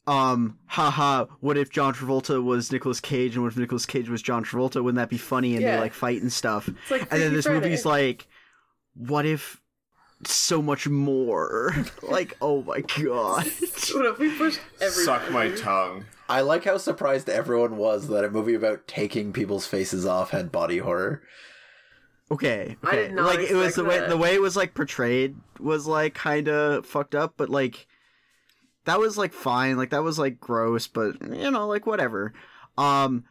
um 0.08 0.58
haha 0.66 1.26
what 1.40 1.58
if 1.58 1.70
john 1.70 1.94
travolta 1.94 2.44
was 2.44 2.72
Nicolas 2.72 3.00
cage 3.00 3.36
and 3.36 3.44
what 3.44 3.52
if 3.52 3.58
Nicolas 3.58 3.86
cage 3.86 4.10
was 4.10 4.22
john 4.22 4.44
travolta 4.44 4.84
wouldn't 4.84 4.96
that 4.98 5.10
be 5.10 5.18
funny 5.18 5.56
and 5.56 5.66
they 5.66 5.78
like 5.78 5.94
fight 5.94 6.22
and 6.22 6.32
stuff 6.32 6.70
like 6.90 7.02
and 7.12 7.22
then 7.22 7.34
this 7.34 7.46
Friday. 7.46 7.60
movie's 7.62 7.86
like 7.86 8.28
what 8.96 9.26
if 9.26 9.62
so 10.26 10.62
much 10.62 10.88
more 10.88 11.74
like 12.02 12.36
oh 12.42 12.62
my 12.64 12.82
god 12.82 13.46
What 13.94 14.06
if 14.06 14.20
we 14.20 14.30
push 14.36 14.58
everything? 14.82 15.06
Suck 15.06 15.32
my 15.32 15.50
tongue. 15.52 16.06
I 16.28 16.42
like 16.42 16.66
how 16.66 16.78
surprised 16.78 17.30
everyone 17.30 17.78
was 17.78 18.08
that 18.10 18.24
a 18.26 18.30
movie 18.30 18.54
about 18.54 18.88
taking 18.88 19.34
people's 19.34 19.66
faces 19.66 20.06
off 20.06 20.30
had 20.32 20.52
body 20.52 20.78
horror. 20.80 21.24
okay 22.32 22.76
I 22.84 22.96
did 22.96 23.14
not 23.14 23.26
like 23.26 23.40
it 23.40 23.54
was 23.56 23.70
expect 23.70 23.76
the 23.78 23.84
way 23.86 24.00
that. 24.00 24.10
the 24.10 24.18
way 24.18 24.36
it 24.36 24.42
was 24.42 24.56
like 24.56 24.74
portrayed 24.76 25.36
was 25.60 25.88
like 25.88 26.14
kind 26.14 26.48
of 26.48 26.86
fucked 26.86 27.16
up 27.16 27.34
but 27.38 27.50
like 27.50 27.88
that 28.86 29.00
was 29.00 29.18
like 29.18 29.34
fine 29.34 29.78
like 29.78 29.90
that 29.92 30.04
was 30.04 30.20
like 30.20 30.40
gross 30.40 30.86
but 30.88 31.16
you 31.22 31.50
know 31.50 31.68
like 31.68 31.86
whatever 31.88 32.34
um 32.78 33.24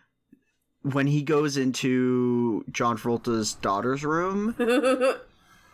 when 0.83 1.07
he 1.07 1.23
goes 1.23 1.57
into 1.57 2.64
John 2.73 2.97
Travolta's 2.97 3.54
daughter's 3.54 4.04
room 4.04 4.54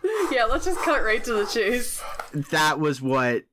yeah, 0.30 0.44
let's 0.44 0.64
just 0.64 0.80
cut 0.80 1.02
right 1.02 1.22
to 1.24 1.32
the 1.34 1.46
chase. 1.46 2.02
that 2.50 2.78
was 2.80 3.00
what 3.00 3.44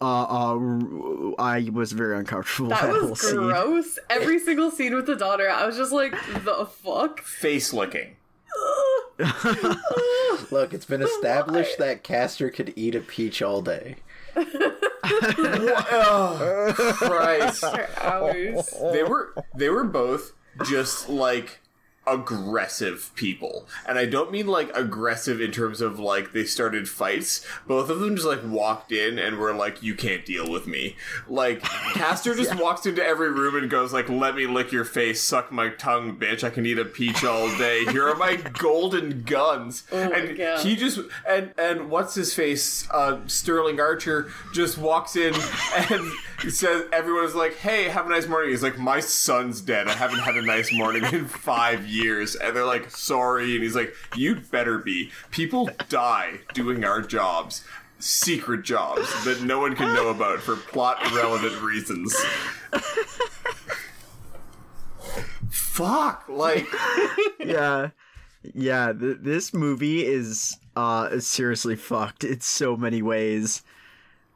uh, 0.00 0.04
uh 0.04 1.32
I 1.38 1.68
was 1.72 1.92
very 1.92 2.18
uncomfortable 2.18 2.70
with 2.70 2.78
That 2.78 2.86
that 2.92 3.00
whole 3.00 3.10
was 3.10 3.20
scene. 3.20 3.36
gross. 3.36 3.98
Every 4.08 4.38
single 4.38 4.70
scene 4.70 4.94
with 4.94 5.06
the 5.06 5.16
daughter, 5.16 5.48
I 5.50 5.66
was 5.66 5.76
just 5.76 5.92
like, 5.92 6.12
the 6.44 6.66
fuck? 6.66 7.20
Face 7.22 7.72
looking. 7.72 8.16
Look, 10.50 10.72
it's 10.72 10.86
been 10.86 11.02
established 11.02 11.78
that 11.78 12.02
Castor 12.02 12.50
could 12.50 12.72
eat 12.76 12.94
a 12.94 13.00
peach 13.00 13.42
all 13.42 13.60
day. 13.62 13.96
oh, 15.92 16.72
Christ. 16.96 17.64
They 18.92 19.02
were 19.02 19.34
they 19.54 19.68
were 19.68 19.84
both 19.84 20.32
just 20.64 21.08
like 21.08 21.60
aggressive 22.06 23.12
people. 23.14 23.66
And 23.86 23.98
I 23.98 24.06
don't 24.06 24.32
mean 24.32 24.46
like 24.46 24.74
aggressive 24.76 25.40
in 25.40 25.52
terms 25.52 25.80
of 25.80 25.98
like 25.98 26.32
they 26.32 26.44
started 26.44 26.88
fights. 26.88 27.44
Both 27.66 27.90
of 27.90 28.00
them 28.00 28.16
just 28.16 28.26
like 28.26 28.42
walked 28.44 28.90
in 28.90 29.18
and 29.18 29.36
were 29.36 29.52
like, 29.54 29.82
You 29.82 29.94
can't 29.94 30.24
deal 30.24 30.50
with 30.50 30.66
me. 30.66 30.96
Like 31.28 31.62
Castor 31.94 32.34
just 32.34 32.58
walks 32.60 32.86
into 32.86 33.04
every 33.04 33.30
room 33.30 33.54
and 33.56 33.70
goes 33.70 33.92
like, 33.92 34.08
Let 34.08 34.34
me 34.34 34.46
lick 34.46 34.72
your 34.72 34.84
face, 34.84 35.22
suck 35.22 35.52
my 35.52 35.68
tongue, 35.70 36.16
bitch. 36.16 36.42
I 36.42 36.50
can 36.50 36.66
eat 36.66 36.78
a 36.78 36.84
peach 36.84 37.24
all 37.24 37.48
day. 37.58 37.84
Here 37.86 38.08
are 38.08 38.16
my 38.16 38.36
golden 38.54 39.22
guns. 39.22 39.84
Oh 39.92 39.98
and 39.98 40.36
God. 40.36 40.60
he 40.60 40.76
just 40.76 41.00
and 41.28 41.52
and 41.58 41.90
what's 41.90 42.14
his 42.14 42.34
face? 42.34 42.88
Uh 42.90 43.20
Sterling 43.26 43.78
Archer 43.78 44.30
just 44.52 44.78
walks 44.78 45.16
in 45.16 45.34
and 45.76 46.12
says 46.48 46.84
everyone 46.92 47.24
is 47.24 47.34
like, 47.34 47.56
Hey, 47.56 47.88
have 47.88 48.06
a 48.06 48.08
nice 48.08 48.26
morning. 48.26 48.50
He's 48.50 48.62
like, 48.62 48.78
My 48.78 49.00
son's 49.00 49.60
dead. 49.60 49.88
I 49.88 49.92
haven't 49.92 50.20
had 50.20 50.36
a 50.36 50.42
nice 50.42 50.72
morning 50.72 51.04
in 51.12 51.26
five 51.26 51.86
years. 51.86 52.34
And 52.36 52.56
they're 52.56 52.64
like, 52.64 52.90
Sorry. 52.90 53.54
And 53.54 53.62
he's 53.62 53.76
like, 53.76 53.94
You'd 54.16 54.50
better 54.50 54.78
be. 54.78 55.10
People 55.30 55.68
die 55.88 56.40
doing 56.54 56.84
our 56.84 57.02
jobs. 57.02 57.64
Secret 57.98 58.62
jobs 58.62 59.24
that 59.24 59.42
no 59.42 59.58
one 59.60 59.76
can 59.76 59.92
know 59.92 60.08
about 60.08 60.38
for 60.40 60.56
plot 60.56 60.96
relevant 61.12 61.60
reasons. 61.60 62.16
Fuck. 65.50 66.24
Like 66.28 66.66
yeah 67.38 67.90
yeah 68.54 68.92
th- 68.92 69.18
this 69.20 69.52
movie 69.52 70.06
is 70.06 70.56
uh 70.76 71.08
is 71.12 71.26
seriously 71.26 71.76
fucked 71.76 72.24
in 72.24 72.40
so 72.40 72.76
many 72.76 73.02
ways 73.02 73.62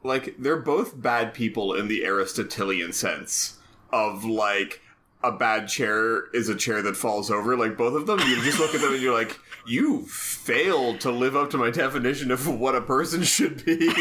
like 0.05 0.35
they're 0.37 0.57
both 0.57 1.01
bad 1.01 1.33
people 1.33 1.73
in 1.73 1.87
the 1.87 2.05
Aristotelian 2.05 2.93
sense 2.93 3.57
of 3.91 4.23
like 4.23 4.81
a 5.23 5.31
bad 5.31 5.67
chair 5.67 6.27
is 6.33 6.49
a 6.49 6.55
chair 6.55 6.81
that 6.83 6.95
falls 6.95 7.31
over. 7.31 7.57
Like 7.57 7.77
both 7.77 7.95
of 7.95 8.05
them, 8.05 8.19
you 8.19 8.41
just 8.43 8.59
look 8.59 8.75
at 8.75 8.81
them 8.81 8.93
and 8.93 9.01
you're 9.01 9.13
like, 9.13 9.39
you 9.65 10.05
failed 10.05 11.01
to 11.01 11.11
live 11.11 11.35
up 11.35 11.49
to 11.51 11.57
my 11.57 11.71
definition 11.71 12.31
of 12.31 12.47
what 12.47 12.75
a 12.75 12.81
person 12.81 13.23
should 13.23 13.65
be. 13.65 13.91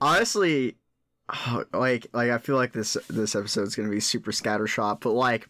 honestly 0.00 0.76
oh, 1.28 1.64
like 1.72 2.08
like 2.12 2.30
i 2.30 2.38
feel 2.38 2.56
like 2.56 2.72
this 2.72 2.96
this 3.08 3.36
episode 3.36 3.66
is 3.66 3.76
gonna 3.76 3.88
be 3.88 4.00
super 4.00 4.32
scattershot 4.32 5.00
but 5.00 5.12
like 5.12 5.48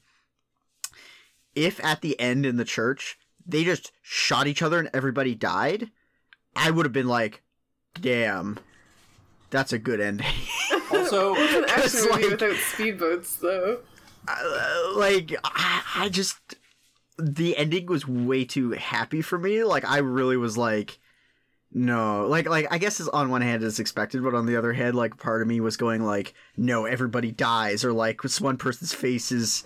if 1.54 1.82
at 1.82 2.02
the 2.02 2.18
end 2.20 2.44
in 2.44 2.58
the 2.58 2.64
church 2.64 3.18
they 3.46 3.64
just 3.64 3.92
shot 4.02 4.46
each 4.46 4.60
other 4.60 4.78
and 4.78 4.90
everybody 4.92 5.34
died 5.34 5.90
i 6.54 6.70
would 6.70 6.84
have 6.84 6.92
been 6.92 7.08
like 7.08 7.42
damn. 8.00 8.58
That's 9.50 9.72
a 9.72 9.78
good 9.78 10.00
ending. 10.00 10.26
Also, 10.92 11.34
Also, 11.34 11.34
It's 11.42 11.54
an 11.54 11.64
action 11.64 11.82
'Cause, 11.82 12.08
movie 12.10 12.28
without 12.28 12.56
speedboats, 12.56 13.40
though. 13.40 13.78
Uh, 14.28 14.92
like 14.96 15.34
I, 15.44 15.82
I 15.96 16.08
just 16.10 16.38
the 17.18 17.56
ending 17.56 17.86
was 17.86 18.06
way 18.06 18.44
too 18.44 18.72
happy 18.72 19.22
for 19.22 19.38
me. 19.38 19.64
Like 19.64 19.84
i 19.88 19.98
really 19.98 20.36
was 20.36 20.56
like 20.58 20.98
no. 21.72 22.26
Like 22.26 22.46
like 22.48 22.66
i 22.70 22.76
guess 22.78 23.00
it's 23.00 23.08
on 23.08 23.30
one 23.30 23.40
hand 23.42 23.62
it's 23.62 23.78
expected 23.78 24.22
but 24.22 24.34
on 24.34 24.44
the 24.46 24.56
other 24.56 24.72
hand 24.74 24.94
like 24.94 25.16
part 25.16 25.40
of 25.42 25.48
me 25.48 25.60
was 25.60 25.76
going 25.78 26.04
like 26.04 26.34
no 26.56 26.84
everybody 26.84 27.32
dies 27.32 27.84
or 27.84 27.92
like 27.92 28.20
this 28.22 28.40
one 28.40 28.58
person's 28.58 28.92
face 28.92 29.32
is 29.32 29.64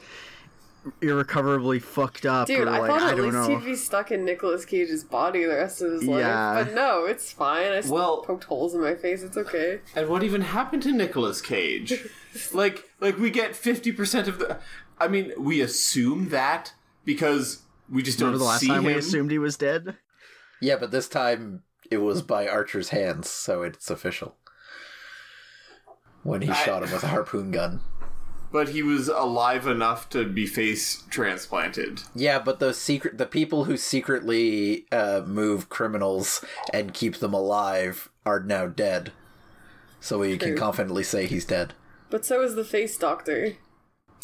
irrecoverably 1.00 1.78
fucked 1.78 2.26
up 2.26 2.46
Dude, 2.46 2.66
or 2.66 2.70
I 2.70 2.78
like 2.78 2.90
thought 2.90 3.02
i 3.02 3.10
at 3.10 3.16
don't 3.16 3.26
least 3.26 3.48
know 3.48 3.58
he'd 3.58 3.64
be 3.64 3.74
stuck 3.76 4.10
in 4.12 4.24
Nicolas 4.24 4.64
Cage's 4.64 5.04
body 5.04 5.42
the 5.44 5.54
rest 5.54 5.82
of 5.82 5.92
his 5.92 6.04
life. 6.04 6.20
Yeah. 6.20 6.64
But 6.64 6.74
no, 6.74 7.04
it's 7.04 7.32
fine. 7.32 7.72
I 7.72 7.80
Well- 7.80 7.90
well, 7.92 8.22
poked 8.22 8.44
holes 8.44 8.74
in 8.74 8.80
my 8.80 8.94
face. 8.94 9.22
It's 9.22 9.36
okay. 9.36 9.80
and 9.94 10.08
what 10.08 10.22
even 10.22 10.42
happened 10.42 10.82
to 10.84 10.92
Nicolas 10.92 11.40
Cage? 11.40 11.94
like, 12.52 12.84
like 13.00 13.18
we 13.18 13.30
get 13.30 13.56
fifty 13.56 13.92
percent 13.92 14.28
of 14.28 14.38
the. 14.38 14.58
I 14.98 15.08
mean, 15.08 15.32
we 15.38 15.60
assume 15.60 16.28
that 16.30 16.72
because 17.04 17.62
we 17.90 18.02
just 18.02 18.18
don't 18.18 18.28
remember 18.28 18.44
the 18.44 18.48
last 18.50 18.60
see 18.60 18.68
time 18.68 18.78
him. 18.78 18.84
we 18.86 18.94
assumed 18.94 19.30
he 19.30 19.38
was 19.38 19.56
dead 19.56 19.96
Yeah, 20.60 20.76
but 20.76 20.90
this 20.90 21.08
time 21.08 21.62
it 21.90 21.98
was 21.98 22.22
by 22.22 22.48
Archer's 22.48 22.88
hands, 22.88 23.28
so 23.30 23.62
it's 23.62 23.90
official. 23.90 24.36
When 26.22 26.42
he 26.42 26.50
I- 26.50 26.54
shot 26.54 26.82
him 26.82 26.90
with 26.92 27.04
a 27.04 27.08
harpoon 27.08 27.50
gun. 27.50 27.80
But 28.50 28.70
he 28.70 28.82
was 28.82 29.08
alive 29.08 29.66
enough 29.66 30.08
to 30.10 30.24
be 30.24 30.46
face 30.46 31.04
transplanted. 31.10 32.02
Yeah, 32.14 32.38
but 32.38 32.58
the 32.58 32.72
secret 32.72 33.18
the 33.18 33.26
people 33.26 33.64
who 33.64 33.76
secretly 33.76 34.86
uh, 34.92 35.22
move 35.26 35.68
criminals 35.68 36.44
and 36.72 36.94
keep 36.94 37.16
them 37.16 37.34
alive 37.34 38.08
are 38.24 38.40
now 38.40 38.66
dead. 38.66 39.12
So 40.00 40.18
we 40.20 40.36
can 40.38 40.56
confidently 40.56 41.02
say 41.02 41.26
he's 41.26 41.44
dead. 41.44 41.74
But 42.10 42.24
so 42.24 42.40
is 42.42 42.54
the 42.54 42.64
face 42.64 42.96
doctor. 42.96 43.56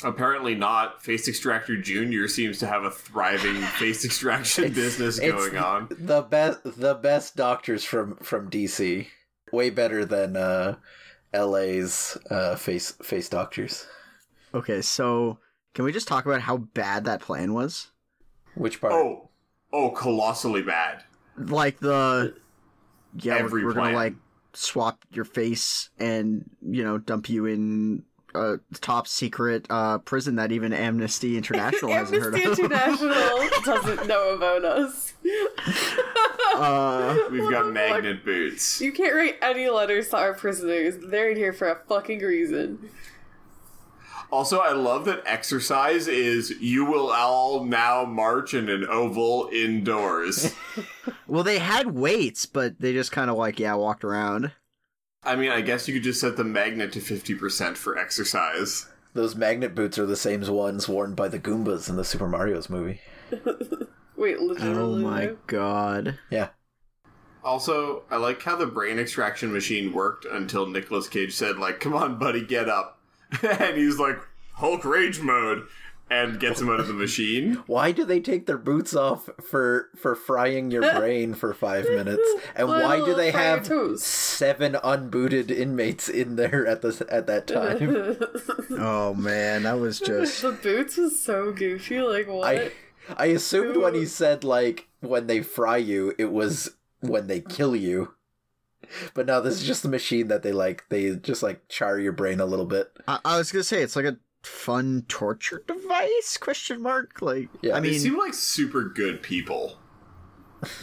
Apparently 0.05 0.55
not. 0.55 1.02
Face 1.02 1.29
Extractor 1.29 1.76
Junior 1.76 2.29
seems 2.29 2.59
to 2.59 2.67
have 2.67 2.85
a 2.85 2.91
thriving 2.91 3.55
face 3.79 4.05
extraction 4.05 4.73
business 4.73 5.19
it's- 5.19 5.33
going 5.33 5.57
on. 5.57 5.88
The 5.99 6.23
best 6.23 6.61
the 6.64 6.95
best 6.95 7.37
doctors 7.37 7.85
from 7.85 8.17
from 8.17 8.50
DC. 8.50 9.09
Way 9.52 9.71
better 9.71 10.05
than 10.05 10.37
uh 10.37 10.76
LA's 11.35 12.17
uh 12.31 12.57
face 12.57 12.93
face 13.02 13.29
doctors. 13.29 13.87
Okay 14.54 14.82
so 14.82 15.38
can 15.75 15.85
we 15.85 15.92
just 15.92 16.06
talk 16.09 16.26
about 16.26 16.40
how 16.42 16.56
bad 16.59 17.04
that 17.06 17.21
plan 17.21 17.54
was 17.54 17.90
Which 18.54 18.80
part? 18.80 18.92
Oh, 18.92 19.30
oh, 19.73 19.90
colossally 19.90 20.62
bad. 20.62 21.02
like 21.38 21.78
the 21.80 22.35
yeah 23.18 23.42
we're- 23.42 23.64
we're, 23.64 23.73
plan. 23.73 23.85
gonna 23.87 23.97
like 23.97 24.14
swap 24.54 25.04
your 25.11 25.25
face 25.25 25.88
and 25.99 26.44
you 26.61 26.85
know 26.85 26.99
dump 26.99 27.28
you 27.30 27.47
in 27.47 28.04
a 28.35 28.59
top 28.80 29.06
secret 29.06 29.66
uh 29.71 29.99
prison 29.99 30.37
that 30.37 30.52
even 30.52 30.73
amnesty 30.73 31.37
international 31.38 31.90
hasn't 31.92 32.23
heard 32.23 32.35
Amnesty 32.35 32.62
of 32.64 32.73
International 32.73 33.49
doesn't 33.64 34.06
know 34.06 34.35
about 34.35 34.64
us. 34.64 35.12
uh 36.54 37.16
We've 37.30 37.50
got 37.50 37.64
the 37.66 37.73
magnet 37.73 38.25
boots. 38.25 38.80
You 38.80 38.92
can't 38.92 39.14
write 39.14 39.37
any 39.42 39.68
letters 39.68 40.09
to 40.11 40.16
our 40.18 40.35
prisoners. 40.35 40.97
They're 40.99 41.30
in 41.30 41.37
here 41.37 41.52
for 41.52 41.68
a 41.68 41.76
fucking 41.88 42.21
reason. 42.21 42.90
Also, 44.32 44.58
I 44.60 44.72
love 44.72 45.04
that 45.04 45.22
exercise 45.26 46.08
is 46.08 46.50
you 46.58 46.86
will 46.86 47.10
all 47.12 47.64
now 47.64 48.04
march 48.04 48.54
in 48.54 48.70
an 48.70 48.86
oval 48.88 49.50
indoors. 49.52 50.54
well 51.26 51.44
they 51.44 51.58
had 51.58 51.94
weights 51.94 52.46
but 52.46 52.80
they 52.80 52.92
just 52.92 53.12
kind 53.12 53.30
of 53.30 53.36
like 53.36 53.58
yeah 53.60 53.74
walked 53.74 54.04
around 54.04 54.52
I 55.25 55.36
mean, 55.36 55.50
I 55.50 55.60
guess 55.60 55.86
you 55.86 55.95
could 55.95 56.02
just 56.02 56.21
set 56.21 56.36
the 56.36 56.42
magnet 56.42 56.92
to 56.95 56.99
50% 56.99 57.76
for 57.76 57.97
exercise. 57.97 58.88
Those 59.14 59.36
magnet 59.36 59.73
boots 59.75 59.99
are 59.99 60.06
the 60.06 60.16
same 60.16 60.40
ones 60.40 60.88
worn 60.88 61.14
by 61.14 61.28
the 61.28 61.38
Goombas 61.38 61.88
in 61.88 61.95
the 61.95 62.04
Super 62.04 62.26
Mario's 62.26 62.68
movie. 62.68 63.00
Wait, 64.16 64.40
literally? 64.40 65.04
oh 65.04 65.08
my 65.08 65.34
god 65.47 66.18
Yeah. 66.30 66.49
Also, 67.45 68.02
I 68.10 68.16
like 68.16 68.42
how 68.42 68.56
the 68.56 68.66
brain 68.66 68.99
extraction 68.99 69.52
machine 69.52 69.92
worked 69.92 70.25
until 70.25 70.66
Nicolas 70.66 71.08
Cage 71.08 71.34
said, 71.34 71.58
like, 71.58 71.80
come 71.80 71.95
on, 71.95 72.18
buddy, 72.18 72.45
get 72.45 72.68
up. 72.68 73.01
and 73.42 73.76
he's 73.76 73.99
like, 73.99 74.18
Hulk 74.54 74.84
rage 74.84 75.21
mode, 75.21 75.66
and 76.10 76.38
gets 76.38 76.60
him 76.60 76.68
out 76.68 76.78
of 76.78 76.86
the 76.88 76.92
machine. 76.95 77.54
Why 77.66 77.90
do 77.90 78.04
they 78.04 78.21
take 78.21 78.47
their 78.47 78.58
boots 78.58 78.95
off 78.95 79.30
for 79.42 79.88
for 79.97 80.14
frying 80.14 80.71
your 80.71 80.82
brain 80.99 81.32
for 81.34 81.54
five 81.54 81.84
minutes? 81.86 82.23
And 82.54 82.68
Well, 82.68 82.82
why 82.82 83.04
do 83.04 83.14
they 83.14 83.30
have 83.30 83.66
toes. 83.66 84.02
seven 84.02 84.75
unbooted 84.75 85.50
inmates 85.50 86.08
in 86.08 86.36
there 86.36 86.66
at 86.66 86.82
the 86.82 87.06
at 87.08 87.26
that 87.28 87.47
time? 87.47 88.16
oh 88.78 89.14
man 89.14 89.62
that 89.62 89.80
was 89.80 89.99
just 90.00 90.42
the 90.42 90.52
boots 90.52 90.99
was 90.99 91.18
so 91.18 91.50
goofy. 91.52 92.00
Like 92.00 92.28
what? 92.28 92.47
I 92.47 92.71
I 93.16 93.26
assumed 93.26 93.76
when 93.78 93.95
he 93.95 94.04
said 94.06 94.45
like 94.45 94.88
when 95.00 95.26
they 95.26 95.40
fry 95.40 95.78
you, 95.78 96.14
it 96.18 96.30
was 96.30 96.73
when 97.00 97.26
they 97.26 97.40
kill 97.40 97.75
you. 97.75 98.14
But 99.14 99.26
no, 99.26 99.40
this 99.40 99.54
is 99.60 99.66
just 99.66 99.82
the 99.82 99.88
machine 99.88 100.28
that 100.28 100.42
they 100.42 100.52
like. 100.52 100.84
They 100.88 101.14
just 101.16 101.42
like 101.42 101.68
char 101.68 101.99
your 101.99 102.12
brain 102.12 102.40
a 102.40 102.47
little 102.47 102.66
bit. 102.66 102.90
I, 103.08 103.18
I 103.25 103.38
was 103.38 103.50
gonna 103.52 103.64
say 103.64 103.82
it's 103.82 103.97
like 103.97 104.04
a 104.04 104.16
fun 104.42 105.04
torture 105.08 105.62
device 105.68 106.36
question 106.40 106.82
mark 106.82 107.23
like 107.23 107.49
Yeah. 107.62 107.75
i 107.76 107.80
mean, 107.80 107.82
They 107.84 107.90
mean 107.90 108.00
seem 108.00 108.18
like 108.18 108.34
super 108.34 108.82
good 108.88 109.23
people. 109.23 109.78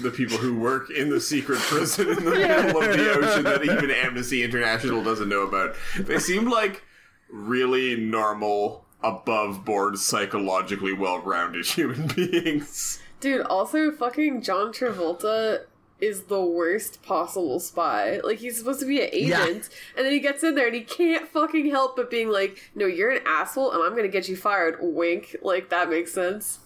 The 0.02 0.12
people 0.12 0.38
who 0.38 0.58
work 0.60 0.90
in 0.90 1.10
the 1.10 1.22
secret 1.22 1.60
prison 1.60 2.10
in 2.10 2.16
the 2.26 2.32
middle 2.32 2.82
of 2.82 2.98
the 2.98 3.12
ocean 3.12 3.44
that 3.44 3.64
even 3.64 3.90
Amnesty 3.92 4.44
International 4.44 5.02
doesn't 5.04 5.30
know 5.30 5.42
about. 5.44 5.76
They 5.98 6.20
seem 6.20 6.50
like 6.50 6.84
really 7.30 7.96
normal, 7.96 8.86
above 9.02 9.64
board, 9.64 9.98
psychologically 9.98 10.92
well 10.94 11.20
rounded 11.20 11.66
human 11.66 12.08
beings. 12.16 13.00
Dude, 13.22 13.42
also 13.46 13.90
fucking 13.92 14.42
John 14.42 14.74
Travolta 14.74 15.62
is 16.02 16.24
the 16.24 16.42
worst 16.42 17.02
possible 17.04 17.60
spy. 17.60 18.20
Like 18.24 18.40
he's 18.40 18.58
supposed 18.58 18.80
to 18.82 18.86
be 18.86 19.02
an 19.02 19.10
Yeah. 19.14 19.44
agent, 19.46 19.70
and 19.98 20.06
then 20.06 20.12
he 20.14 20.20
gets 20.20 20.44
in 20.44 20.56
there 20.56 20.68
and 20.68 20.76
he 20.76 20.82
can't 20.82 21.28
fucking 21.28 21.70
help 21.70 21.96
but 21.96 22.10
being 22.10 22.30
like, 22.30 22.58
"No, 22.76 22.86
you're 22.86 23.12
an 23.12 23.22
asshole, 23.26 23.72
and 23.72 23.84
I'm 23.84 23.96
gonna 23.96 24.08
get 24.08 24.30
you 24.30 24.36
fired." 24.36 24.78
Wink. 24.82 25.36
Like 25.42 25.70
that 25.70 25.90
makes 25.90 26.14
sense. 26.14 26.60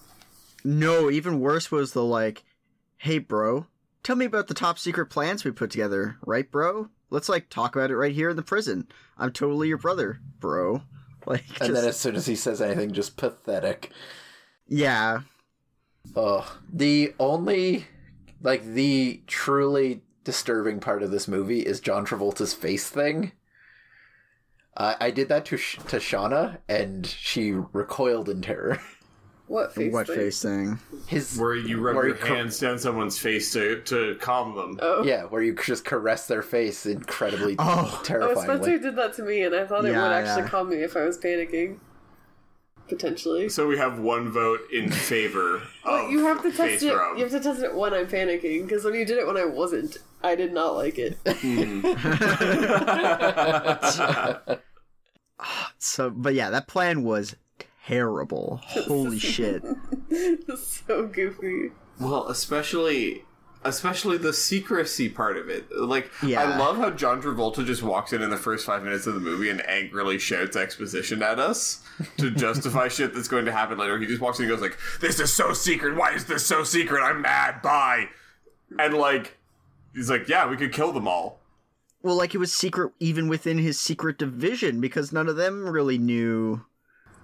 No, 0.64 1.10
even 1.12 1.40
worse 1.42 1.72
was 1.72 1.92
the 1.94 2.04
like, 2.04 2.44
hey, 2.98 3.20
bro, 3.20 3.68
tell 4.02 4.16
me 4.16 4.26
about 4.26 4.48
the 4.48 4.54
top 4.54 4.80
secret 4.80 5.08
plans 5.08 5.44
we 5.44 5.52
put 5.52 5.70
together, 5.72 6.16
right, 6.26 6.50
bro? 6.50 6.90
Let's 7.10 7.28
like 7.30 7.50
talk 7.50 7.76
about 7.76 7.92
it 7.92 7.98
right 7.98 8.14
here 8.16 8.30
in 8.30 8.36
the 8.38 8.44
prison. 8.44 8.88
I'm 9.18 9.32
totally 9.34 9.68
your 9.68 9.78
brother, 9.78 10.20
bro. 10.40 10.84
Like, 11.26 11.62
And 11.62 11.74
then 11.74 11.86
as 11.86 11.98
soon 11.98 12.16
as 12.18 12.26
he 12.26 12.36
says 12.36 12.62
anything, 12.62 12.92
just 12.92 13.16
pathetic. 13.16 13.92
yeah, 14.68 15.22
Oh, 16.18 16.58
the 16.72 17.14
only 17.18 17.88
like 18.44 18.64
the 18.64 19.22
truly 19.26 20.02
disturbing 20.24 20.80
part 20.80 21.02
of 21.02 21.10
this 21.12 21.28
movie 21.28 21.62
is 21.62 21.80
John 21.80 22.06
Travolta's 22.06 22.54
face 22.54 22.88
thing. 22.90 23.32
I 24.78 24.96
I 25.00 25.12
did 25.12 25.30
that 25.30 25.46
to 25.46 25.58
Sh- 25.58 25.78
to 25.88 25.98
Shauna, 25.98 26.60
and 26.70 27.06
she 27.06 27.52
recoiled 27.52 28.30
in 28.30 28.42
terror. 28.42 28.80
What 29.48 29.76
face? 29.76 29.92
what 29.94 30.08
thing? 30.08 30.16
face 30.16 30.42
thing? 30.42 30.80
His 31.06 31.38
Where 31.38 31.54
you 31.54 31.80
rub 31.82 31.96
Where 31.98 32.08
your 32.08 32.16
you 32.16 32.22
cr- 32.22 32.34
hands 32.34 32.58
down 32.60 32.80
someone's 32.80 33.20
face 33.20 33.52
to, 33.54 33.82
to 33.82 34.16
calm 34.16 34.56
them. 34.56 34.80
Oh. 34.82 35.04
yeah, 35.04 35.24
where 35.26 35.44
you 35.44 35.54
just 35.54 35.84
caress 35.84 36.28
their 36.28 36.42
face 36.42 36.86
incredibly 36.86 37.58
Oh. 37.60 38.02
Oh. 38.10 38.42
Spencer 38.42 38.80
did 38.80 38.96
that 38.96 39.14
to 39.16 39.22
me, 39.24 39.44
and 39.44 39.54
I 39.54 39.66
thought 39.68 39.84
it 39.84 39.92
Yeah, 39.92 40.02
would 40.02 40.14
actually 40.14 40.44
yeah. 40.44 40.50
calm 40.50 40.70
me 40.70 40.78
if 40.78 40.96
I 40.96 41.04
was 41.04 41.18
panicking. 41.18 41.78
Potentially. 42.90 43.48
So 43.50 43.68
we 43.68 43.78
have 43.78 43.98
one 44.00 44.30
vote 44.30 44.60
in 44.72 44.92
favor 44.92 45.56
of 45.56 45.62
But 45.86 46.10
you 46.12 46.26
have 46.26 46.44
to 46.44 46.52
test 46.52 46.84
it. 46.84 46.94
rub. 46.94 47.18
You 47.18 47.24
have 47.24 47.32
to 47.32 47.40
test 47.40 47.64
it 47.64 47.74
when 47.74 47.94
I'm 47.94 48.08
panicking, 48.08 48.64
because 48.64 48.84
when 48.84 48.94
you 48.94 49.06
did 49.06 49.18
it 49.18 49.26
when 49.26 49.38
I 49.38 49.46
wasn't, 49.46 49.98
I 50.22 50.36
did 50.36 50.54
not 50.54 50.76
like 50.76 51.00
it. 51.00 51.18
So, 55.78 56.10
but 56.10 56.34
yeah, 56.34 56.50
that 56.52 56.68
plan 56.68 57.04
was 57.04 57.36
terrible. 57.86 58.62
Holy 58.64 59.20
shit. 59.20 59.62
So 60.58 61.08
goofy. 61.08 61.72
Well, 62.00 62.28
especially 62.30 63.24
especially 63.66 64.18
the 64.18 64.34
secrecy 64.34 65.10
part 65.10 65.38
of 65.38 65.50
it. 65.50 65.66
Like 65.76 66.12
Yeah. 66.22 66.42
I 66.42 66.58
love 66.58 66.78
how 66.78 66.90
John 66.92 67.22
Travolta 67.22 67.66
just 67.66 67.84
walks 67.84 68.14
in 68.14 68.22
in 68.22 68.30
the 68.30 68.38
first 68.38 68.66
5 68.66 68.84
minutes 68.84 69.08
of 69.08 69.14
the 69.14 69.20
movie 69.20 69.50
and 69.50 69.66
angrily 69.68 70.18
shouts 70.20 70.56
exposition 70.56 71.22
at 71.24 71.40
us 71.40 71.82
to 72.18 72.32
justify 72.46 72.88
shit 72.88 73.14
that's 73.14 73.28
going 73.28 73.46
to 73.46 73.52
happen 73.52 73.78
later. 73.78 73.98
He 74.00 74.06
just 74.06 74.22
walks 74.22 74.40
in 74.40 74.46
and 74.46 74.52
goes 74.54 74.62
like, 74.62 74.78
"This 75.02 75.20
is 75.20 75.34
so 75.34 75.54
secret. 75.54 75.96
Why 75.96 76.14
is 76.14 76.26
this 76.26 76.46
so 76.46 76.64
secret? 76.64 77.02
I'm 77.02 77.22
mad. 77.22 77.62
Bye." 77.62 78.10
And 78.80 78.94
like 78.94 79.38
he's 79.94 80.10
like, 80.10 80.28
"Yeah, 80.28 80.50
we 80.50 80.58
could 80.58 80.74
kill 80.74 80.92
them 80.92 81.08
all." 81.08 81.40
Well, 82.02 82.16
like 82.16 82.36
it 82.36 82.40
was 82.40 82.54
secret 82.54 82.92
even 83.00 83.30
within 83.30 83.58
his 83.58 83.80
secret 83.80 84.18
division 84.18 84.82
because 84.82 85.14
none 85.14 85.30
of 85.30 85.36
them 85.38 85.68
really 85.70 85.98
knew. 85.98 86.66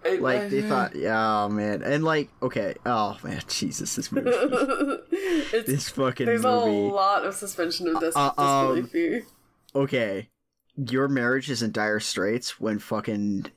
Like 0.03 0.49
they 0.49 0.61
thought, 0.61 0.95
yeah, 0.95 1.43
oh, 1.43 1.49
man, 1.49 1.81
and 1.83 2.03
like, 2.03 2.29
okay, 2.41 2.75
oh 2.85 3.17
man, 3.23 3.41
Jesus, 3.47 3.95
this 3.95 4.11
movie, 4.11 4.29
it's 5.11 5.67
this 5.67 5.89
fucking 5.89 6.25
there's 6.25 6.43
movie. 6.43 6.87
a 6.87 6.93
lot 6.93 7.25
of 7.25 7.35
suspension 7.35 7.87
of 7.87 7.99
dis- 7.99 8.15
Uh, 8.15 8.31
um, 8.37 8.81
disbelief 8.81 9.25
okay, 9.75 10.29
your 10.75 11.07
marriage 11.07 11.49
is 11.49 11.61
in 11.61 11.71
dire 11.71 11.99
straits 11.99 12.59
when 12.59 12.79
fucking 12.79 13.47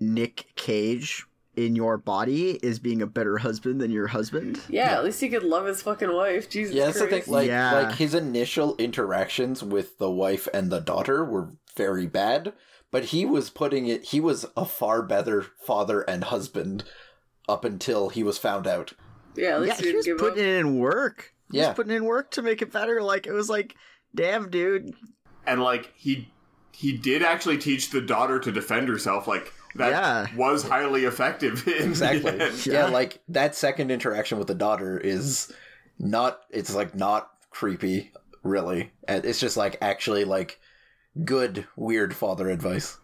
Nick 0.00 0.46
Cage 0.56 1.24
in 1.56 1.76
your 1.76 1.96
body 1.96 2.52
is 2.62 2.78
being 2.80 3.00
a 3.00 3.06
better 3.06 3.38
husband 3.38 3.80
than 3.80 3.90
your 3.90 4.08
husband. 4.08 4.60
Yeah, 4.68 4.96
at 4.96 5.04
least 5.04 5.20
he 5.20 5.28
could 5.28 5.44
love 5.44 5.66
his 5.66 5.82
fucking 5.82 6.12
wife. 6.12 6.50
Jesus 6.50 6.74
Yeah, 6.74 6.86
that's 6.86 6.98
the 6.98 7.06
thing. 7.06 7.22
Like, 7.28 7.46
Yeah. 7.48 7.82
like 7.82 7.94
his 7.96 8.14
initial 8.14 8.74
interactions 8.76 9.62
with 9.62 9.98
the 9.98 10.10
wife 10.10 10.48
and 10.52 10.70
the 10.70 10.80
daughter 10.80 11.24
were 11.24 11.50
very 11.76 12.06
bad, 12.06 12.54
but 12.94 13.06
he 13.06 13.24
was 13.26 13.50
putting 13.50 13.88
it. 13.88 14.04
He 14.04 14.20
was 14.20 14.46
a 14.56 14.64
far 14.64 15.02
better 15.02 15.42
father 15.58 16.02
and 16.02 16.22
husband 16.22 16.84
up 17.48 17.64
until 17.64 18.08
he 18.10 18.22
was 18.22 18.38
found 18.38 18.68
out. 18.68 18.92
yeah, 19.34 19.56
at 19.60 19.66
Yeah, 19.66 19.74
he 19.74 19.90
he 19.90 19.96
was 19.96 20.08
putting 20.16 20.44
up. 20.44 20.60
in 20.60 20.78
work. 20.78 21.34
He 21.50 21.58
Yeah. 21.58 21.68
was 21.70 21.74
putting 21.76 21.96
in 21.96 22.04
work 22.04 22.30
to 22.32 22.42
make 22.42 22.62
it 22.62 22.70
better. 22.72 23.02
Like 23.02 23.26
it 23.26 23.32
was 23.32 23.48
like, 23.50 23.74
damn, 24.14 24.48
dude. 24.48 24.94
and 25.44 25.60
like 25.60 25.92
he 25.96 26.30
he 26.70 26.96
did 26.96 27.22
actually 27.22 27.58
teach 27.58 27.90
the 27.90 28.00
daughter 28.00 28.38
to 28.38 28.52
defend 28.52 28.88
herself 28.88 29.26
like 29.26 29.52
that 29.74 29.90
Yeah. 29.90 30.26
was 30.36 30.62
highly 30.62 31.04
effective 31.04 31.66
in 31.66 31.88
Exactly. 31.88 32.36
yeah, 32.38 32.50
Yeah. 32.64 32.84
like 32.86 33.20
that 33.28 33.56
second 33.56 33.90
interaction 33.90 34.38
with 34.38 34.46
the 34.46 34.54
daughter 34.54 34.98
is 34.98 35.52
not. 35.98 36.40
It's 36.50 36.72
like 36.74 36.94
not 36.94 37.28
creepy, 37.50 38.12
really. 38.44 38.92
And 39.08 39.24
It's 39.24 39.40
just 39.40 39.56
like 39.56 39.78
actually 39.82 40.24
like 40.24 40.60
good 41.22 41.66
weird 41.76 42.14
father 42.14 42.50
advice. 42.50 42.98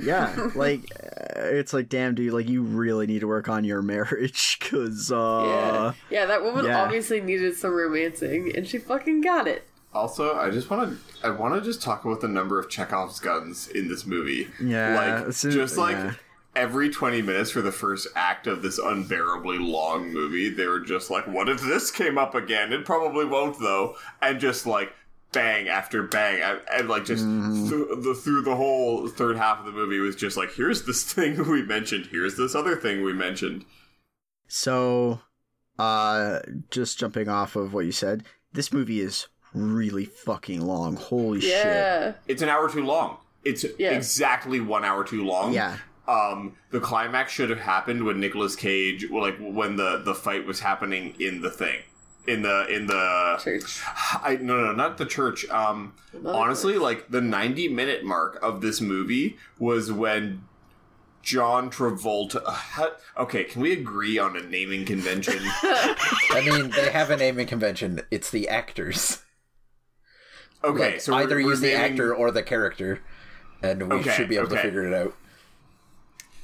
Yeah, 0.00 0.50
like 0.54 0.92
uh, 1.02 1.40
it's 1.42 1.72
like, 1.72 1.88
damn, 1.88 2.14
dude. 2.14 2.32
Like 2.32 2.48
you 2.48 2.62
really 2.62 3.06
need 3.06 3.20
to 3.20 3.26
work 3.26 3.48
on 3.48 3.64
your 3.64 3.82
marriage, 3.82 4.58
cause 4.60 5.10
uh, 5.10 5.44
yeah. 5.46 5.92
yeah, 6.10 6.26
that 6.26 6.42
woman 6.42 6.66
yeah. 6.66 6.82
obviously 6.82 7.20
needed 7.20 7.56
some 7.56 7.72
romancing, 7.72 8.54
and 8.54 8.66
she 8.66 8.78
fucking 8.78 9.20
got 9.20 9.48
it. 9.48 9.66
Also, 9.94 10.36
I 10.36 10.50
just 10.50 10.70
want 10.70 10.90
to 10.90 11.26
I 11.26 11.30
want 11.30 11.54
to 11.54 11.60
just 11.60 11.82
talk 11.82 12.04
about 12.04 12.20
the 12.20 12.28
number 12.28 12.58
of 12.58 12.68
Chekhov's 12.68 13.18
guns 13.18 13.68
in 13.68 13.88
this 13.88 14.06
movie. 14.06 14.48
Yeah, 14.62 14.94
like 14.94 15.28
it's 15.28 15.42
just 15.42 15.76
like 15.76 15.96
yeah. 15.96 16.14
every 16.54 16.90
20 16.90 17.22
minutes 17.22 17.50
for 17.50 17.62
the 17.62 17.72
first 17.72 18.06
act 18.14 18.46
of 18.46 18.62
this 18.62 18.78
unbearably 18.78 19.58
long 19.58 20.12
movie, 20.12 20.50
they 20.50 20.66
were 20.66 20.80
just 20.80 21.10
like, 21.10 21.26
"What 21.26 21.48
if 21.48 21.62
this 21.62 21.90
came 21.90 22.18
up 22.18 22.34
again? 22.34 22.72
It 22.72 22.84
probably 22.84 23.24
won't 23.24 23.58
though." 23.58 23.96
And 24.22 24.38
just 24.38 24.66
like 24.66 24.92
bang 25.32 25.68
after 25.68 26.02
bang 26.02 26.40
and, 26.42 26.60
and 26.72 26.88
like 26.88 27.04
just 27.04 27.24
Mm-hmm. 27.24 27.68
through 27.68 28.00
the 28.02 28.14
through 28.14 28.42
the 28.42 28.56
whole 28.56 29.06
third 29.08 29.36
half 29.36 29.58
of 29.60 29.66
the 29.66 29.72
movie 29.72 29.98
was 29.98 30.16
just 30.16 30.36
like, 30.36 30.52
"Here's 30.54 30.84
this 30.84 31.02
thing 31.12 31.48
we 31.48 31.62
mentioned. 31.62 32.08
Here's 32.10 32.36
this 32.36 32.54
other 32.54 32.76
thing 32.76 33.02
we 33.02 33.12
mentioned." 33.12 33.64
So, 34.46 35.20
uh, 35.78 36.40
just 36.70 36.98
jumping 36.98 37.28
off 37.28 37.56
of 37.56 37.74
what 37.74 37.84
you 37.84 37.92
said, 37.92 38.24
this 38.52 38.72
movie 38.72 39.00
is 39.00 39.28
really 39.54 40.04
fucking 40.06 40.60
long. 40.60 40.96
Holy 40.96 41.40
shit. 41.40 42.16
It's 42.26 42.42
an 42.42 42.48
hour 42.48 42.70
too 42.70 42.84
long. 42.84 43.18
It's 43.44 43.64
Yeah. 43.78 43.90
exactly 43.92 44.60
1 44.60 44.84
hour 44.84 45.04
too 45.04 45.24
long. 45.24 45.52
Yeah. 45.52 45.76
um 46.06 46.56
the 46.70 46.80
climax 46.80 47.32
should 47.32 47.50
have 47.50 47.60
happened 47.60 48.02
when 48.04 48.18
Nicolas 48.18 48.56
Cage 48.56 49.06
well, 49.10 49.22
like 49.22 49.36
when 49.38 49.76
the 49.76 50.00
the 50.04 50.14
fight 50.14 50.46
was 50.46 50.60
happening 50.60 51.14
in 51.20 51.42
the 51.42 51.50
thing 51.50 51.80
in 52.28 52.42
the 52.42 52.66
in 52.68 52.86
the 52.86 53.38
Church. 53.42 53.80
I 54.22 54.38
no 54.40 54.56
no 54.60 54.72
not 54.72 54.98
the 54.98 55.06
church 55.06 55.48
um 55.50 55.94
Another 56.12 56.36
honestly 56.36 56.78
like 56.78 57.08
the 57.10 57.20
90 57.20 57.68
minute 57.68 58.04
mark 58.04 58.38
of 58.42 58.60
this 58.60 58.80
movie 58.80 59.36
was 59.58 59.90
when 59.90 60.44
John 61.22 61.70
Travolta 61.70 62.40
uh, 62.46 62.90
okay 63.16 63.44
can 63.44 63.62
we 63.62 63.72
agree 63.72 64.18
on 64.18 64.36
a 64.36 64.42
naming 64.42 64.84
convention 64.84 65.38
I 65.42 66.42
mean, 66.44 66.70
they 66.70 66.90
have 66.90 67.10
a 67.10 67.16
naming 67.16 67.46
convention. 67.46 68.00
It's 68.10 68.30
the 68.30 68.48
actors. 68.48 69.22
okay 70.62 70.92
Like, 70.92 71.00
so 71.00 71.12
we're- 71.12 71.24
either 71.24 71.36
we're 71.36 71.50
use 71.50 71.60
the 71.60 71.68
naming- 71.68 71.92
actor 71.92 72.14
or 72.14 72.30
the 72.30 72.42
character, 72.42 73.00
and 73.62 73.88
we 73.90 73.96
Okay, 73.98 74.10
should 74.14 74.28
be 74.28 74.36
able 74.36 74.48
to 74.48 74.58
figure 74.58 74.84
it 74.86 74.94
out. 74.94 75.14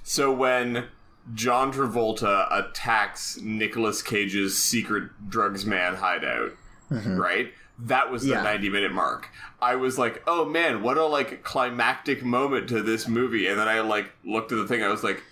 So 0.03 0.33
when 0.33 0.87
John 1.33 1.73
Travolta 1.73 2.47
attacks 2.51 3.41
Nicolas 3.41 4.03
Cage's 4.03 4.61
secret 4.61 5.11
drugs 5.29 5.65
man 5.65 5.95
hideout, 5.95 6.53
mm-hmm. 6.91 7.17
right? 7.17 7.53
That 7.79 8.11
was 8.11 8.23
the 8.23 8.31
Yeah. 8.31 8.43
90 8.43 8.69
minute 8.69 8.93
mark. 8.93 9.31
I 9.61 9.77
was 9.77 9.99
like, 9.99 10.23
"Oh 10.27 10.45
man, 10.45 10.83
what 10.83 10.99
a 10.99 11.05
like 11.07 11.43
climactic 11.43 12.23
moment 12.23 12.69
to 12.69 12.83
this 12.83 13.09
movie." 13.09 13.47
And 13.49 13.59
then 13.59 13.69
I 13.69 13.81
like 13.81 14.11
looked 14.25 14.53
at 14.53 14.57
the 14.57 14.67
thing. 14.69 14.83
I 14.83 14.89
was 14.89 15.03
like, 15.03 15.23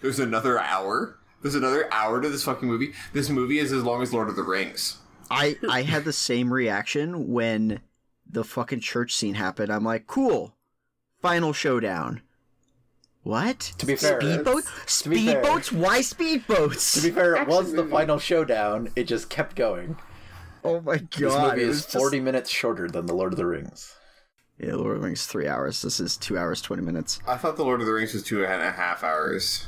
"There's 0.00 0.20
another 0.20 0.58
hour. 0.58 1.18
There's 1.42 1.56
another 1.56 1.92
hour 1.92 2.22
to 2.22 2.28
this 2.28 2.44
fucking 2.44 2.68
movie. 2.68 2.94
This 3.12 3.28
movie 3.28 3.58
is 3.58 3.72
as 3.72 3.82
long 3.82 4.00
as 4.02 4.12
Lord 4.12 4.28
of 4.28 4.36
the 4.36 4.42
Rings." 4.42 4.98
I 5.30 5.58
I 5.68 5.82
had 5.82 6.04
the 6.04 6.12
same 6.12 6.52
reaction 6.52 7.28
when 7.28 7.80
the 8.30 8.44
fucking 8.44 8.80
church 8.80 9.14
scene 9.14 9.34
happened. 9.34 9.70
I'm 9.72 9.84
like, 9.84 10.06
cool, 10.06 10.54
final 11.20 11.52
showdown. 11.52 12.22
What? 13.24 13.58
To 13.78 13.86
be 13.86 13.96
fair- 13.96 14.20
speedboats? 14.20 15.02
To 15.02 15.08
be 15.08 15.26
fair- 15.26 15.42
Speedboats? 15.42 15.72
Why 15.72 15.98
speedboats? 16.00 16.94
To 16.94 17.02
be 17.02 17.10
fair, 17.10 17.34
it 17.36 17.48
was 17.48 17.72
the 17.72 17.84
final 17.86 18.18
showdown. 18.18 18.90
It 18.94 19.04
just 19.04 19.28
kept 19.30 19.56
going. 19.56 19.96
oh 20.62 20.80
my 20.82 20.98
god! 20.98 21.10
This 21.10 21.20
movie 21.36 21.62
is 21.62 21.68
was 21.68 21.82
just- 21.86 21.92
40 21.96 22.20
minutes 22.20 22.50
shorter 22.50 22.86
than 22.88 23.06
The 23.06 23.14
Lord 23.14 23.32
of 23.32 23.38
the 23.38 23.46
Rings. 23.46 23.96
Yeah, 24.58 24.74
Lord 24.76 24.94
of 24.96 25.00
the 25.02 25.06
Rings 25.08 25.26
three 25.26 25.48
hours. 25.48 25.82
This 25.82 25.98
is 25.98 26.16
two 26.16 26.38
hours 26.38 26.60
twenty 26.62 26.82
minutes. 26.82 27.18
I 27.26 27.36
thought 27.36 27.56
the 27.56 27.64
Lord 27.64 27.80
of 27.80 27.86
the 27.86 27.92
Rings 27.92 28.12
was 28.14 28.22
two 28.22 28.44
and 28.44 28.62
a 28.62 28.70
half 28.70 29.02
hours. 29.02 29.66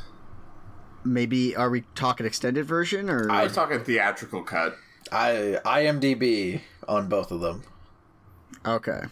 Maybe 1.04 1.56
are 1.56 1.70
we 1.70 1.82
talking 1.94 2.26
extended 2.26 2.66
version 2.66 3.08
or? 3.10 3.30
I 3.30 3.44
was 3.44 3.52
talking 3.54 3.80
theatrical 3.82 4.42
cut. 4.42 4.76
I 5.10 5.58
IMDb 5.64 6.60
on 6.86 7.08
both 7.08 7.30
of 7.32 7.40
them. 7.40 7.62
okay. 8.66 9.02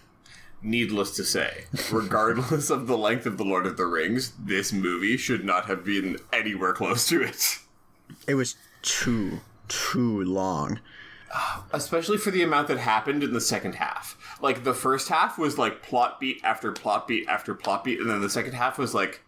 Needless 0.67 1.11
to 1.17 1.25
say, 1.25 1.65
regardless 1.93 2.71
of 2.71 2.87
the 2.87 2.97
length 2.97 3.27
of 3.27 3.37
The 3.37 3.45
Lord 3.45 3.67
of 3.67 3.77
the 3.77 3.85
Rings, 3.85 4.33
this 4.43 4.73
movie 4.73 5.19
should 5.19 5.45
not 5.45 5.67
have 5.67 5.85
been 5.85 6.19
anywhere 6.33 6.73
close 6.73 7.07
to 7.09 7.23
it. 7.23 7.59
It 8.27 8.35
was 8.35 8.57
too 8.83 9.41
too 9.69 10.23
long. 10.25 10.81
Especially 11.73 12.17
for 12.17 12.31
the 12.31 12.43
amount 12.43 12.69
that 12.69 12.79
happened 12.79 13.23
in 13.23 13.33
the 13.35 13.41
second 13.41 13.75
half. 13.75 14.17
Like, 14.41 14.65
the 14.65 14.73
first 14.75 15.09
half 15.09 15.37
was 15.39 15.59
like 15.59 15.83
plot 15.83 16.19
beat 16.21 16.41
after 16.45 16.73
plot 16.73 17.07
beat 17.09 17.29
after 17.29 17.55
plot 17.55 17.85
beat, 17.85 18.01
and 18.01 18.09
then 18.09 18.21
the 18.23 18.31
second 18.31 18.53
half 18.55 18.79
was 18.79 18.95
like 18.95 19.21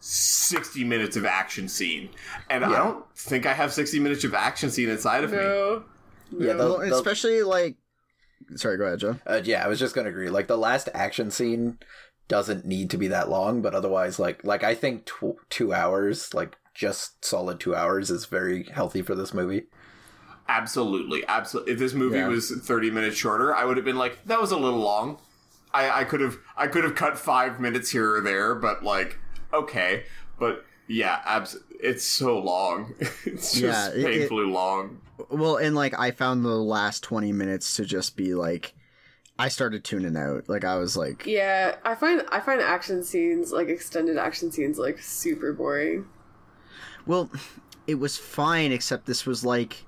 60 0.00 0.82
minutes 0.84 1.16
of 1.16 1.24
action 1.24 1.68
scene. 1.68 2.08
And 2.50 2.64
I 2.64 2.70
don't 2.76 3.04
think 3.16 3.46
I 3.46 3.52
have 3.52 3.72
60 3.72 4.00
minutes 4.00 4.24
of 4.24 4.34
action 4.34 4.70
scene 4.70 4.88
inside 4.88 5.22
of 5.24 5.30
me. 5.30 5.36
No. 5.36 5.84
Yeah, 6.36 6.54
the, 6.54 6.68
the- 6.78 6.94
especially 6.96 7.42
like. 7.42 7.76
Sorry, 8.56 8.76
go 8.78 8.84
ahead, 8.84 8.98
Joe. 9.00 9.16
uh, 9.26 9.40
yeah, 9.44 9.64
I 9.64 9.68
was 9.68 9.78
just 9.78 9.94
gonna 9.94 10.08
agree. 10.10 10.28
Like 10.30 10.46
the 10.48 10.56
last 10.58 10.88
action 10.94 11.30
scene 11.30 11.78
doesn't 12.28 12.64
need 12.64 12.90
to 12.90 12.96
be 12.98 13.08
that 13.08 13.28
long, 13.28 13.62
but 13.62 13.74
otherwise, 13.74 14.18
like, 14.18 14.42
like 14.44 14.62
I 14.64 14.74
think 14.74 15.04
tw- 15.06 15.36
two 15.50 15.72
hours, 15.74 16.32
like 16.34 16.56
just 16.74 17.24
solid 17.24 17.60
two 17.60 17.74
hours, 17.74 18.10
is 18.10 18.26
very 18.26 18.64
healthy 18.64 19.02
for 19.02 19.14
this 19.14 19.34
movie. 19.34 19.64
Absolutely, 20.48 21.24
absolutely. 21.28 21.72
If 21.72 21.78
this 21.78 21.94
movie 21.94 22.18
Yeah. 22.18 22.28
was 22.28 22.50
thirty 22.50 22.90
minutes 22.90 23.16
shorter, 23.16 23.54
I 23.54 23.64
would 23.64 23.76
have 23.76 23.84
been 23.86 23.96
like, 23.98 24.24
"That 24.26 24.40
was 24.40 24.50
a 24.50 24.56
little 24.58 24.80
long." 24.80 25.18
I, 25.74 26.00
I 26.00 26.04
could 26.04 26.20
have, 26.20 26.36
I 26.56 26.66
could 26.66 26.84
have 26.84 26.94
cut 26.94 27.18
five 27.18 27.58
minutes 27.58 27.90
here 27.90 28.14
or 28.16 28.20
there, 28.20 28.54
but 28.54 28.82
like, 28.84 29.18
okay. 29.54 30.04
But 30.38 30.64
yeah, 30.86 31.20
abs- 31.24 31.56
it's 31.82 32.04
so 32.04 32.38
long. 32.38 32.94
it's 33.24 33.52
just 33.52 33.56
Yeah, 33.62 33.88
it- 33.90 33.98
it- 33.98 34.18
painfully 34.20 34.46
long. 34.46 35.00
Well, 35.30 35.56
and 35.56 35.74
like 35.74 35.98
I 35.98 36.10
found 36.10 36.44
the 36.44 36.48
last 36.50 37.02
twenty 37.02 37.32
minutes 37.32 37.76
to 37.76 37.84
just 37.84 38.16
be 38.16 38.34
like, 38.34 38.74
I 39.38 39.48
started 39.48 39.84
tuning 39.84 40.16
out. 40.16 40.48
Like 40.48 40.64
I 40.64 40.76
was 40.76 40.96
like, 40.96 41.26
Yeah, 41.26 41.76
I 41.84 41.94
find 41.94 42.22
I 42.32 42.40
find 42.40 42.60
action 42.60 43.04
scenes 43.04 43.52
like 43.52 43.68
extended 43.68 44.16
action 44.16 44.50
scenes 44.50 44.78
like 44.78 44.98
super 44.98 45.52
boring. 45.52 46.06
well, 47.06 47.30
it 47.86 47.96
was 47.96 48.16
fine, 48.16 48.72
except 48.72 49.06
this 49.06 49.24
was 49.26 49.44
like 49.44 49.84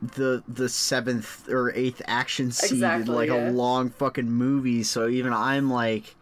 the 0.00 0.42
the 0.48 0.68
seventh 0.68 1.48
or 1.48 1.72
eighth 1.74 2.00
action 2.06 2.50
scene 2.50 2.74
Exactly, 2.76 3.14
like 3.14 3.28
yeah. 3.30 3.50
a 3.50 3.52
long 3.52 3.90
fucking 3.90 4.30
movie. 4.30 4.82
So 4.84 5.08
even 5.08 5.32
I'm 5.32 5.70
like, 5.70 6.14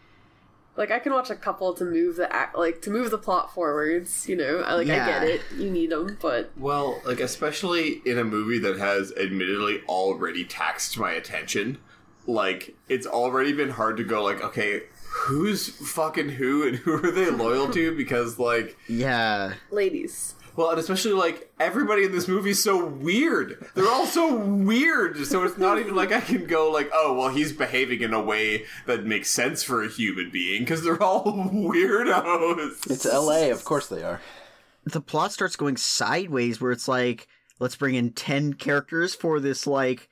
Like 0.76 0.90
I 0.90 0.98
can 0.98 1.12
watch 1.12 1.30
a 1.30 1.36
couple 1.36 1.72
to 1.74 1.84
move 1.84 2.16
the 2.16 2.32
act, 2.34 2.56
like 2.56 2.82
to 2.82 2.90
move 2.90 3.10
the 3.10 3.18
plot 3.18 3.54
forwards. 3.54 4.28
You 4.28 4.36
know, 4.36 4.60
I 4.60 4.74
like 4.74 4.88
I 4.88 4.96
get 4.96 5.22
it. 5.22 5.40
You 5.56 5.70
need 5.70 5.90
them, 5.90 6.18
but 6.20 6.50
Well, 6.56 7.00
like 7.04 7.20
especially 7.20 8.02
in 8.04 8.18
a 8.18 8.24
movie 8.24 8.58
that 8.58 8.78
has 8.78 9.12
admittedly 9.12 9.82
already 9.88 10.44
taxed 10.44 10.98
my 10.98 11.12
attention, 11.12 11.78
like 12.26 12.74
it's 12.88 13.06
already 13.06 13.52
been 13.52 13.70
hard 13.70 13.96
to 13.98 14.04
go 14.04 14.22
like, 14.24 14.42
okay, 14.42 14.82
who's 15.14 15.68
fucking 15.68 16.30
who 16.30 16.66
and 16.66 16.76
who 16.78 16.94
are 17.04 17.10
they 17.10 17.30
loyal 17.30 17.70
to? 17.70 17.94
Because 17.96 18.38
like, 18.38 18.76
yeah, 18.88 19.54
ladies, 19.70 20.33
well, 20.56 20.70
and 20.70 20.78
especially 20.78 21.12
like 21.12 21.52
everybody 21.58 22.04
in 22.04 22.12
this 22.12 22.28
movie 22.28 22.50
is 22.50 22.62
so 22.62 22.84
weird. 22.86 23.64
They're 23.74 23.88
all 23.90 24.06
so 24.06 24.34
weird. 24.36 25.24
So 25.26 25.42
it's 25.44 25.58
not 25.58 25.78
even 25.78 25.94
like 25.94 26.12
I 26.12 26.20
can 26.20 26.46
go 26.46 26.70
like, 26.70 26.90
oh, 26.92 27.14
well, 27.14 27.28
he's 27.30 27.52
behaving 27.52 28.02
in 28.02 28.14
a 28.14 28.20
way 28.22 28.64
that 28.86 29.04
makes 29.04 29.30
sense 29.30 29.62
for 29.62 29.82
a 29.82 29.88
human 29.88 30.30
being 30.30 30.62
because 30.62 30.82
they're 30.84 31.02
all 31.02 31.24
weirdos. 31.52 32.90
It's 32.90 33.06
L.A., 33.06 33.50
of 33.50 33.64
course 33.64 33.86
they 33.88 34.02
are. 34.02 34.20
the 34.84 35.00
plot 35.00 35.32
starts 35.32 35.56
going 35.56 35.76
sideways 35.76 36.60
where 36.60 36.72
it's 36.72 36.88
like, 36.88 37.26
let's 37.58 37.76
bring 37.76 37.94
in 37.94 38.10
ten 38.12 38.52
characters 38.54 39.14
for 39.14 39.40
this 39.40 39.66
like 39.66 40.08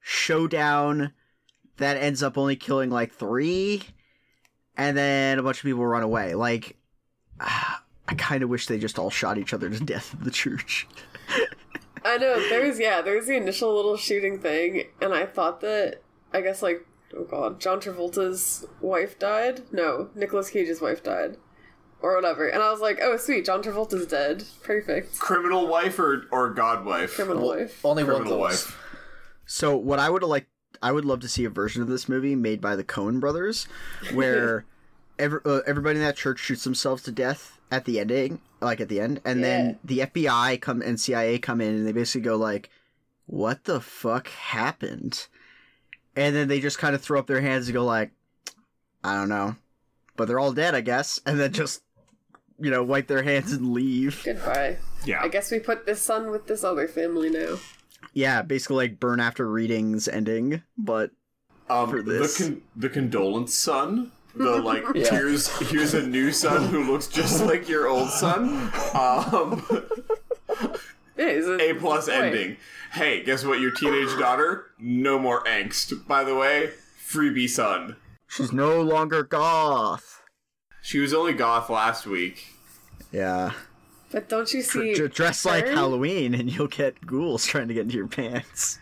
showdown 0.00 1.12
that 1.78 1.96
ends 1.98 2.22
up 2.22 2.38
only 2.38 2.56
killing 2.56 2.90
like 2.90 3.12
three. 3.12 3.82
and 4.76 4.96
then 4.96 5.38
a 5.38 5.42
bunch 5.42 5.58
of 5.58 5.62
people 5.64 5.84
run 5.86 6.02
away. 6.02 6.34
Like, 6.34 6.76
I 8.08 8.14
kind 8.14 8.42
of 8.42 8.48
wish 8.48 8.66
they 8.66 8.78
just 8.78 8.98
all 8.98 9.10
shot 9.10 9.38
each 9.38 9.52
other 9.52 9.68
to 9.68 9.80
death 9.80 10.14
in 10.16 10.24
the 10.24 10.30
church. 10.30 10.86
I 12.04 12.18
know 12.18 12.38
there's 12.48 12.78
yeah 12.78 13.02
there's 13.02 13.26
the 13.26 13.36
initial 13.36 13.74
little 13.74 13.96
shooting 13.96 14.38
thing, 14.38 14.84
and 15.00 15.12
I 15.12 15.26
thought 15.26 15.60
that 15.62 16.02
I 16.32 16.40
guess 16.40 16.62
like 16.62 16.86
oh 17.16 17.24
god 17.24 17.60
John 17.60 17.80
Travolta's 17.80 18.64
wife 18.80 19.18
died. 19.18 19.62
No, 19.72 20.10
Nicolas 20.14 20.50
Cage's 20.50 20.80
wife 20.80 21.02
died, 21.02 21.36
or 22.00 22.14
whatever. 22.14 22.48
And 22.48 22.62
I 22.62 22.70
was 22.70 22.80
like, 22.80 23.00
oh 23.02 23.16
sweet, 23.16 23.44
John 23.44 23.62
Travolta's 23.62 24.06
dead. 24.06 24.44
Perfect. 24.62 25.18
Criminal 25.18 25.66
wife 25.66 25.98
or 25.98 26.26
or 26.30 26.50
god 26.50 26.84
wife? 26.84 27.14
Criminal 27.14 27.48
wife. 27.48 27.84
Only 27.84 28.04
one 28.04 28.14
Criminal 28.14 28.38
close. 28.38 28.66
wife. 28.66 28.82
So 29.46 29.76
what 29.76 29.98
I 29.98 30.08
would 30.10 30.22
like, 30.22 30.46
I 30.80 30.92
would 30.92 31.04
love 31.04 31.20
to 31.20 31.28
see 31.28 31.44
a 31.44 31.50
version 31.50 31.82
of 31.82 31.88
this 31.88 32.08
movie 32.08 32.36
made 32.36 32.60
by 32.60 32.76
the 32.76 32.84
Coen 32.84 33.18
brothers, 33.18 33.66
where 34.12 34.64
every, 35.18 35.40
uh, 35.44 35.60
everybody 35.66 35.98
in 35.98 36.04
that 36.04 36.16
church 36.16 36.38
shoots 36.38 36.62
themselves 36.64 37.02
to 37.04 37.12
death 37.12 37.55
at 37.70 37.84
the 37.84 38.00
ending, 38.00 38.40
like 38.60 38.80
at 38.80 38.88
the 38.88 39.00
end, 39.00 39.20
and 39.24 39.42
then 39.42 39.78
the 39.84 40.00
FBI 40.00 40.60
come 40.60 40.82
and 40.82 41.00
CIA 41.00 41.38
come 41.38 41.60
in 41.60 41.74
and 41.74 41.86
they 41.86 41.92
basically 41.92 42.22
go 42.22 42.36
like, 42.36 42.70
"What 43.26 43.64
the 43.64 43.80
fuck 43.80 44.28
happened?" 44.28 45.26
And 46.14 46.34
then 46.34 46.48
they 46.48 46.60
just 46.60 46.78
kind 46.78 46.94
of 46.94 47.02
throw 47.02 47.18
up 47.18 47.26
their 47.26 47.40
hands 47.40 47.66
and 47.66 47.74
go 47.74 47.84
like, 47.84 48.10
"I 49.02 49.14
don't 49.14 49.28
know," 49.28 49.56
but 50.16 50.28
they're 50.28 50.40
all 50.40 50.52
dead, 50.52 50.74
I 50.74 50.80
guess, 50.80 51.20
and 51.26 51.38
then 51.38 51.52
just 51.52 51.82
you 52.58 52.70
know 52.70 52.82
wipe 52.82 53.06
their 53.06 53.22
hands 53.22 53.52
and 53.52 53.72
leave. 53.72 54.22
Goodbye. 54.24 54.78
Yeah. 55.04 55.22
I 55.22 55.28
guess 55.28 55.50
we 55.50 55.60
put 55.60 55.86
this 55.86 56.02
son 56.02 56.30
with 56.30 56.46
this 56.46 56.64
other 56.64 56.88
family 56.88 57.30
now. 57.30 57.58
Yeah, 58.12 58.42
basically 58.42 58.76
like 58.76 59.00
burn 59.00 59.20
after 59.20 59.48
readings 59.48 60.08
ending, 60.08 60.62
but 60.78 61.10
um, 61.68 61.90
for 61.90 62.02
this. 62.02 62.38
The 62.38 62.44
con- 62.44 62.62
the 62.74 62.88
condolence 62.88 63.54
son. 63.54 64.12
The 64.36 64.56
like 64.62 64.84
Yeah. 64.94 65.10
here's 65.10 65.48
here's 65.70 65.94
a 65.94 66.06
new 66.06 66.30
son 66.32 66.68
who 66.68 66.84
looks 66.90 67.06
just 67.08 67.44
like 67.44 67.68
your 67.68 67.88
old 67.88 68.10
son. 68.10 68.70
Um, 68.94 69.64
Yeah, 71.18 71.32
he's 71.32 71.48
a 71.48 71.72
plus 71.74 72.06
boy. 72.08 72.12
ending. 72.12 72.56
Hey, 72.92 73.22
guess 73.22 73.42
what? 73.42 73.58
Your 73.58 73.70
teenage 73.70 74.18
daughter, 74.18 74.66
no 74.78 75.18
more 75.18 75.42
angst. 75.44 76.06
By 76.06 76.24
the 76.24 76.34
way, 76.34 76.72
freebie 77.02 77.48
son. 77.48 77.96
she's 78.28 78.52
no 78.52 78.82
longer 78.82 79.22
goth. 79.22 80.22
She 80.82 80.98
was 80.98 81.14
only 81.14 81.32
goth 81.32 81.70
last 81.70 82.06
week. 82.06 82.48
Yeah. 83.12 83.52
But 84.10 84.28
don't 84.28 84.52
you 84.52 84.60
see? 84.60 84.92
Dr- 84.94 85.12
dress 85.14 85.46
like? 85.46 85.66
Halloween 85.66 86.34
and 86.34 86.52
you'll 86.54 86.66
get 86.68 87.06
ghouls 87.06 87.46
trying 87.46 87.68
to 87.68 87.74
get 87.74 87.84
into 87.84 87.96
your 87.96 88.08
pants. 88.08 88.78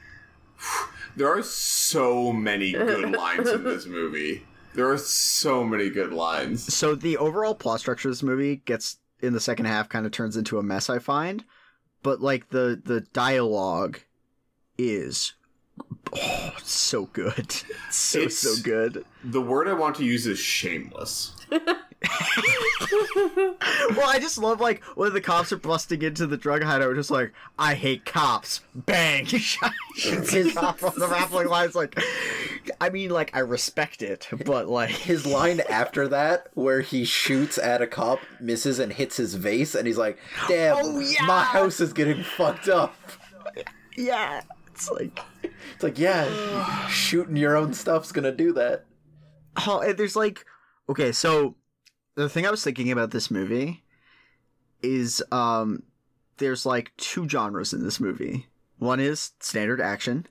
There 1.17 1.29
are 1.29 1.43
so 1.45 2.33
many 2.33 2.73
good 2.73 3.13
lines 3.17 3.49
in 3.49 3.63
this 3.63 3.87
movie. 3.87 4.45
There 4.75 4.91
are 4.91 4.99
so 4.99 5.65
many 5.65 5.89
good 5.89 6.13
lines. 6.13 6.75
So 6.75 6.95
the 6.95 7.17
overall 7.17 7.55
plot 7.55 7.81
structure 7.81 8.09
of 8.09 8.15
this 8.15 8.23
movie 8.23 8.57
gets 8.57 8.99
in 9.21 9.33
the 9.33 9.41
second 9.41 9.67
half 9.67 9.89
kind 9.89 10.05
of 10.05 10.13
turns 10.13 10.37
into 10.37 10.59
a 10.59 10.63
mess 10.63 10.91
I 10.91 10.99
find, 10.99 11.45
but 12.03 12.21
like 12.21 12.51
the 12.51 12.81
the 12.85 13.01
dialogue 13.13 14.01
is 14.77 15.35
oh, 16.15 16.53
so 16.63 17.07
good. 17.07 17.55
So 17.91 18.19
It's- 18.19 18.39
so 18.39 18.61
good. 18.63 19.05
The 19.23 19.41
word 19.41 19.69
I 19.69 19.73
want 19.75 19.95
to 19.97 20.05
use 20.05 20.27
is 20.27 20.39
shameless. 20.39 21.37
Well, 23.97 24.09
I 24.09 24.19
just 24.21 24.39
love 24.39 24.61
like 24.61 24.83
when 24.97 25.13
the 25.13 25.21
cops 25.21 25.53
are 25.53 25.57
busting 25.57 26.03
into 26.03 26.27
the 26.27 26.37
drug 26.37 26.63
hideout, 26.63 26.95
just 26.95 27.11
like 27.11 27.33
I 27.59 27.75
hate 27.75 28.05
cops. 28.05 28.61
Bang! 28.75 29.27
He 29.35 29.39
shoots 29.39 30.33
his 30.33 30.55
cop 30.57 30.83
on 30.83 30.99
the 30.99 31.07
rappling 31.07 31.49
lines. 31.49 31.75
Like, 31.77 31.99
I 32.81 32.91
mean, 32.91 33.11
like 33.11 33.31
I 33.35 33.41
respect 33.41 34.03
it, 34.03 34.29
but 34.45 34.69
like 34.69 34.91
His 34.91 35.25
line 35.27 35.61
after 35.69 36.09
that, 36.09 36.49
where 36.55 36.81
he 36.81 37.05
shoots 37.05 37.59
at 37.59 37.81
a 37.83 37.87
cop, 37.87 38.19
misses 38.41 38.79
and 38.81 38.93
hits 38.93 39.17
his 39.19 39.35
vase, 39.35 39.75
and 39.77 39.87
he's 39.87 39.99
like, 39.99 40.19
"Damn, 40.49 40.77
Oh, 40.79 40.99
yeah! 40.99 41.27
my 41.27 41.43
house 41.45 41.79
is 41.81 41.93
getting 41.93 42.23
fucked 42.25 42.69
up." 42.69 42.95
yeah, 43.97 44.43
it's 44.67 44.91
like 44.91 45.21
It's 45.43 45.83
like, 45.83 45.99
yeah, 45.99 46.87
shooting 46.89 47.37
your 47.37 47.57
own 47.57 47.73
stuff's 47.73 48.11
gonna 48.13 48.33
do 48.33 48.53
that. 48.55 48.85
oh, 49.67 49.79
and 49.81 49.97
there's 49.97 50.17
like 50.17 50.45
okay, 50.89 51.13
so 51.13 51.55
the 52.17 52.29
thing 52.29 52.47
I 52.47 52.51
was 52.51 52.63
thinking 52.65 52.91
about 52.91 53.11
this 53.11 53.31
movie 53.31 53.83
is 54.83 55.23
um 55.33 55.83
there's 56.39 56.67
like 56.67 56.93
two 56.97 57.29
genres 57.29 57.73
in 57.73 57.83
this 57.85 58.01
movie. 58.01 58.47
One 58.79 59.01
is 59.01 59.33
standard 59.41 59.81
action. 59.81 60.27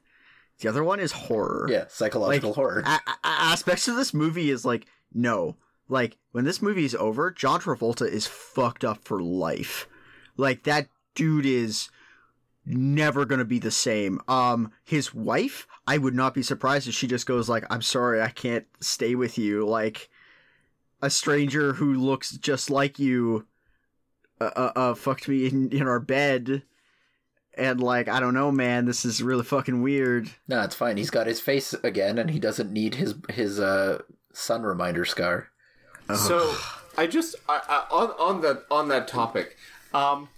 The 0.59 0.69
other 0.69 0.83
one 0.83 0.99
is 0.99 1.11
horror. 1.13 1.67
Yeah, 1.69 1.85
psychological 1.87 2.49
Like, 2.51 2.55
horror. 2.55 2.83
a- 2.85 2.89
a- 2.89 3.17
aspects 3.23 3.87
of 3.87 3.95
this 3.95 4.13
movie 4.13 4.49
is 4.49 4.63
like 4.65 4.85
no 5.13 5.57
like 5.89 6.17
when 6.31 6.45
this 6.45 6.61
movie 6.61 6.85
is 6.85 6.95
over 6.95 7.29
john 7.29 7.59
travolta 7.59 8.07
is 8.07 8.25
fucked 8.25 8.83
up 8.85 9.03
for 9.03 9.21
life 9.21 9.87
like 10.37 10.63
that 10.63 10.87
dude 11.13 11.45
is 11.45 11.89
never 12.65 13.25
gonna 13.25 13.45
be 13.45 13.59
the 13.59 13.69
same 13.69 14.19
um 14.27 14.71
his 14.85 15.13
wife 15.13 15.67
i 15.85 15.97
would 15.97 16.15
not 16.15 16.33
be 16.33 16.41
surprised 16.41 16.87
if 16.87 16.95
she 16.95 17.05
just 17.05 17.27
goes 17.27 17.47
like 17.49 17.63
i'm 17.69 17.81
sorry 17.81 18.21
i 18.21 18.29
can't 18.29 18.65
stay 18.79 19.13
with 19.13 19.37
you 19.37 19.67
like 19.67 20.09
a 21.03 21.09
stranger 21.09 21.73
who 21.73 21.93
looks 21.93 22.31
just 22.31 22.69
like 22.69 22.97
you 22.97 23.45
uh, 24.41 24.51
uh, 24.55 24.71
uh 24.75 24.93
fucked 24.95 25.27
me 25.27 25.47
in, 25.47 25.69
in 25.71 25.87
our 25.87 25.99
bed 25.99 26.63
and 27.55 27.79
like 27.79 28.07
i 28.07 28.19
don't 28.19 28.33
know 28.33 28.51
man 28.51 28.85
this 28.85 29.05
is 29.05 29.21
really 29.21 29.43
fucking 29.43 29.81
weird 29.81 30.29
no, 30.47 30.61
it's 30.61 30.75
fine. 30.75 30.97
He's 30.97 31.09
got 31.09 31.25
his 31.25 31.39
face 31.39 31.73
again, 31.73 32.17
and 32.17 32.29
he 32.29 32.39
doesn't 32.39 32.71
need 32.71 32.95
his 32.95 33.15
his 33.29 33.59
uh 33.59 34.01
son 34.33 34.63
reminder 34.63 35.05
scar. 35.05 35.49
So 36.15 36.55
I 36.97 37.07
just 37.07 37.35
I, 37.47 37.61
I, 37.67 37.95
on 37.95 38.09
on 38.19 38.41
that 38.41 38.65
on 38.69 38.89
that 38.89 39.07
topic, 39.07 39.57
um, 39.93 40.29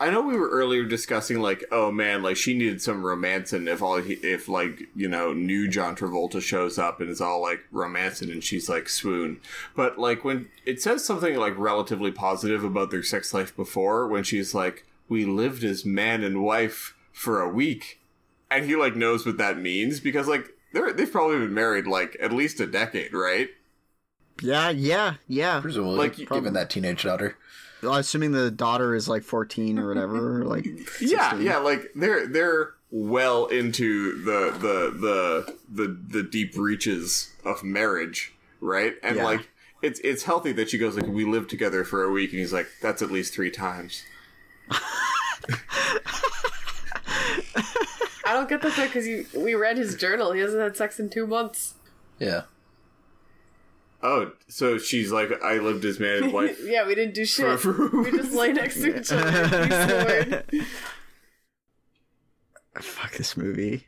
I 0.00 0.10
know 0.10 0.22
we 0.22 0.36
were 0.36 0.48
earlier 0.48 0.84
discussing 0.84 1.40
like, 1.40 1.64
oh 1.70 1.92
man, 1.92 2.22
like 2.22 2.36
she 2.36 2.54
needed 2.54 2.82
some 2.82 3.04
romance, 3.06 3.52
and 3.52 3.68
if 3.68 3.80
all 3.80 3.98
he, 3.98 4.14
if 4.14 4.48
like 4.48 4.82
you 4.96 5.08
know 5.08 5.32
new 5.32 5.68
John 5.68 5.94
Travolta 5.94 6.42
shows 6.42 6.76
up 6.76 7.00
and 7.00 7.08
is 7.08 7.20
all 7.20 7.40
like 7.40 7.60
romancing, 7.70 8.30
and 8.30 8.42
she's 8.42 8.68
like 8.68 8.88
swoon, 8.88 9.40
but 9.76 9.98
like 9.98 10.24
when 10.24 10.48
it 10.66 10.82
says 10.82 11.04
something 11.04 11.36
like 11.36 11.54
relatively 11.56 12.10
positive 12.10 12.64
about 12.64 12.90
their 12.90 13.02
sex 13.04 13.32
life 13.32 13.54
before, 13.54 14.08
when 14.08 14.24
she's 14.24 14.54
like, 14.54 14.84
we 15.08 15.24
lived 15.24 15.62
as 15.62 15.84
man 15.84 16.24
and 16.24 16.42
wife 16.42 16.96
for 17.12 17.40
a 17.40 17.48
week, 17.48 18.00
and 18.50 18.64
he 18.64 18.74
like 18.74 18.96
knows 18.96 19.24
what 19.24 19.36
that 19.38 19.56
means 19.58 20.00
because 20.00 20.26
like 20.26 20.48
they're 20.72 20.92
they've 20.92 21.12
probably 21.12 21.38
been 21.38 21.54
married 21.54 21.86
like 21.86 22.16
at 22.20 22.32
least 22.32 22.58
a 22.58 22.66
decade, 22.66 23.12
right? 23.14 23.50
yeah 24.42 24.70
yeah 24.70 25.14
yeah 25.28 25.60
Presumably, 25.60 25.98
Like, 25.98 26.18
you- 26.18 26.26
given 26.26 26.54
that 26.54 26.70
teenage 26.70 27.04
daughter. 27.04 27.36
Well, 27.82 27.94
assuming 27.94 28.32
the 28.32 28.50
daughter 28.50 28.94
is 28.94 29.08
like 29.08 29.22
14 29.24 29.78
or 29.78 29.88
whatever, 29.88 30.44
like 30.44 30.64
Yeah, 31.00 31.30
16. 31.30 31.42
yeah, 31.46 31.56
like 31.58 31.90
they're 31.96 32.26
they're 32.26 32.74
well 32.90 33.46
into 33.46 34.22
the 34.24 34.50
the 34.58 34.98
the 34.98 35.56
the 35.86 35.98
the 36.08 36.22
deep 36.22 36.56
reaches 36.56 37.32
of 37.44 37.64
marriage, 37.64 38.32
right? 38.60 38.94
And 39.02 39.16
Yeah. 39.16 39.24
like 39.24 39.48
it's 39.82 39.98
it's 40.04 40.22
healthy 40.22 40.52
that 40.52 40.70
she 40.70 40.78
goes 40.78 40.94
like 40.96 41.06
we 41.08 41.24
lived 41.24 41.50
together 41.50 41.82
for 41.84 42.04
a 42.04 42.10
week, 42.12 42.30
and 42.30 42.38
he's 42.38 42.52
like 42.52 42.68
that's 42.80 43.02
at 43.02 43.10
least 43.10 43.34
three 43.34 43.50
times. 43.50 44.04
I 48.24 48.34
don't 48.34 48.48
get 48.48 48.62
that 48.62 48.74
though 48.76 48.86
because 48.86 49.06
we 49.34 49.54
read 49.54 49.76
his 49.76 49.96
journal. 49.96 50.32
He 50.32 50.40
hasn't 50.40 50.62
had 50.62 50.76
sex 50.76 50.98
in 51.00 51.10
two 51.10 51.26
months. 51.26 51.74
Yeah, 52.18 52.42
Oh, 54.02 54.32
so 54.48 54.78
she's 54.78 55.12
like 55.12 55.30
I 55.42 55.58
lived 55.58 55.84
as 55.84 56.00
man 56.00 56.24
and 56.24 56.32
wife. 56.34 56.58
yeah, 56.64 56.86
we 56.86 56.94
didn't 56.94 57.14
do 57.14 57.24
shit. 57.24 57.60
For- 57.60 57.88
we 58.02 58.10
just 58.10 58.32
lay 58.34 58.52
next 58.52 58.80
to 58.82 58.98
each 58.98 59.12
other. 59.12 59.28
and 59.28 60.50
we 60.50 60.56
snored. 60.60 60.66
Fuck 62.80 63.12
this 63.16 63.36
movie. 63.36 63.86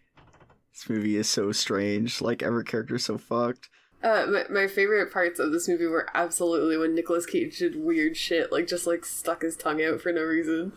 This 0.72 0.88
movie 0.88 1.16
is 1.16 1.28
so 1.28 1.52
strange. 1.52 2.20
Like 2.20 2.42
every 2.42 2.64
character 2.64 2.96
is 2.96 3.04
so 3.04 3.18
fucked. 3.18 3.68
Uh, 4.04 4.26
my, 4.26 4.44
my 4.50 4.66
favorite 4.66 5.10
parts 5.10 5.38
of 5.40 5.50
this 5.50 5.66
movie 5.66 5.86
were 5.86 6.06
absolutely 6.14 6.76
when 6.76 6.94
Nicolas 6.94 7.24
Cage 7.24 7.58
did 7.58 7.74
weird 7.74 8.16
shit, 8.18 8.52
like 8.52 8.66
just 8.66 8.86
like 8.86 9.04
stuck 9.04 9.40
his 9.42 9.56
tongue 9.56 9.82
out 9.82 10.00
for 10.02 10.12
no 10.12 10.22
reason. 10.22 10.72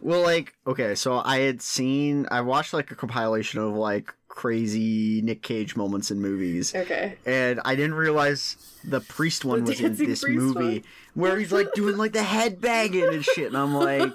Well, 0.00 0.22
like 0.22 0.54
okay, 0.66 0.94
so 0.94 1.20
I 1.24 1.38
had 1.40 1.60
seen, 1.60 2.26
I 2.30 2.40
watched 2.42 2.72
like 2.72 2.90
a 2.92 2.94
compilation 2.94 3.60
of 3.60 3.74
like 3.74 4.14
crazy 4.28 5.20
Nick 5.22 5.42
Cage 5.42 5.74
moments 5.76 6.10
in 6.12 6.20
movies, 6.20 6.74
Okay. 6.74 7.18
and 7.26 7.60
I 7.64 7.74
didn't 7.74 7.94
realize 7.94 8.56
the 8.84 9.00
priest 9.00 9.44
one 9.44 9.64
The 9.64 9.72
was 9.72 9.80
in 9.80 9.96
this 9.96 10.24
movie 10.24 10.78
one. 10.78 10.82
where 11.14 11.38
he's 11.38 11.52
like 11.52 11.72
doing 11.74 11.96
like 11.96 12.12
the 12.12 12.22
head 12.22 12.60
banging 12.60 13.04
and 13.12 13.24
shit, 13.24 13.48
and 13.48 13.56
I'm 13.56 13.74
like, 13.90 14.12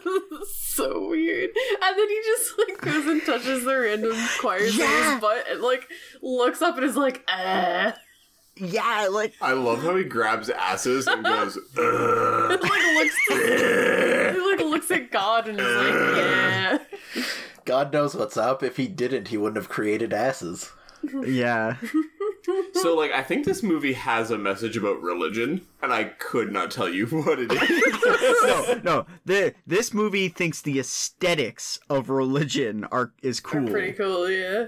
so 0.77 1.09
weird. 1.09 1.49
And 1.83 1.97
then 1.97 2.09
he 2.09 2.21
just 2.23 2.53
like 2.57 2.81
goes 2.81 3.05
and 3.07 3.21
touches 3.25 3.63
the 3.65 3.77
random 3.77 4.15
choirs 4.39 4.73
in 4.73 4.79
Yeah. 4.81 5.11
his 5.13 5.21
butt 5.21 5.45
and 5.49 5.61
like 5.61 5.87
looks 6.21 6.61
up 6.61 6.75
and 6.77 6.85
is 6.85 6.95
like, 6.95 7.23
ah. 7.27 7.93
yeah, 8.55 9.07
like 9.11 9.33
I 9.41 9.53
love 9.53 9.83
how 9.83 9.95
he 9.95 10.03
grabs 10.03 10.49
asses 10.49 11.07
and 11.07 11.23
goes. 11.23 11.57
Ugh. 11.77 12.59
like 12.61 12.71
looks 12.71 13.15
to, 13.29 14.33
he 14.33 14.39
like 14.51 14.59
looks 14.59 14.91
at 14.91 15.11
God 15.11 15.47
and 15.47 15.59
is 15.59 15.65
like, 15.75 15.93
yeah. 16.17 16.77
God 17.65 17.91
knows 17.91 18.15
what's 18.15 18.37
up. 18.37 18.63
If 18.63 18.77
he 18.77 18.87
didn't, 18.87 19.27
he 19.27 19.37
wouldn't 19.37 19.57
have 19.57 19.69
created 19.69 20.13
asses. 20.13 20.71
yeah. 21.25 21.75
So, 22.73 22.95
like, 22.95 23.11
I 23.11 23.23
think 23.23 23.45
this 23.45 23.63
movie 23.63 23.93
has 23.93 24.29
a 24.31 24.37
message 24.37 24.77
about 24.77 25.01
religion, 25.01 25.65
and 25.81 25.91
I 25.91 26.05
could 26.05 26.51
not 26.53 26.69
tell 26.71 26.87
you 26.87 27.05
what 27.07 27.39
it 27.39 27.51
is. 27.51 28.43
no, 28.43 28.81
no. 28.83 29.05
The 29.25 29.53
this 29.65 29.93
movie 29.93 30.29
thinks 30.29 30.61
the 30.61 30.79
aesthetics 30.79 31.79
of 31.89 32.09
religion 32.09 32.85
are 32.85 33.13
is 33.21 33.39
cool. 33.39 33.67
Pretty 33.67 33.93
cool, 33.93 34.29
yeah. 34.29 34.67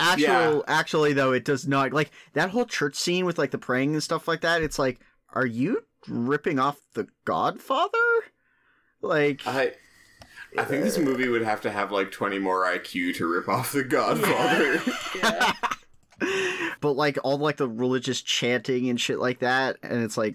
Actual, 0.00 0.24
Yeah. 0.26 0.60
actually, 0.66 1.12
though, 1.12 1.32
it 1.32 1.44
does 1.44 1.66
not 1.68 1.92
like 1.92 2.10
that 2.32 2.50
whole 2.50 2.64
church 2.66 2.96
scene 2.96 3.24
with 3.26 3.38
like 3.38 3.50
the 3.52 3.58
praying 3.58 3.92
and 3.92 4.02
stuff 4.02 4.26
like 4.26 4.40
that. 4.40 4.62
It's 4.62 4.78
like, 4.78 4.98
are 5.34 5.46
you 5.46 5.84
ripping 6.08 6.58
off 6.58 6.78
the 6.94 7.06
Godfather? 7.24 7.98
Like, 9.02 9.46
I. 9.46 9.72
I 10.56 10.64
think 10.64 10.84
this 10.84 10.98
movie 10.98 11.28
would 11.28 11.42
have 11.42 11.60
to 11.62 11.70
have 11.70 11.90
like 11.92 12.10
20 12.12 12.38
more 12.38 12.64
IQ 12.64 13.16
to 13.16 13.26
rip 13.26 13.48
off 13.48 13.72
The 13.72 13.84
Godfather. 13.84 14.80
Yeah. 15.16 15.52
But 16.84 16.96
like 16.96 17.16
all 17.24 17.38
like 17.38 17.56
the 17.56 17.66
religious 17.66 18.20
chanting 18.20 18.90
and 18.90 19.00
shit 19.00 19.18
like 19.18 19.38
that, 19.38 19.78
and 19.82 20.04
it's 20.04 20.18
like 20.18 20.34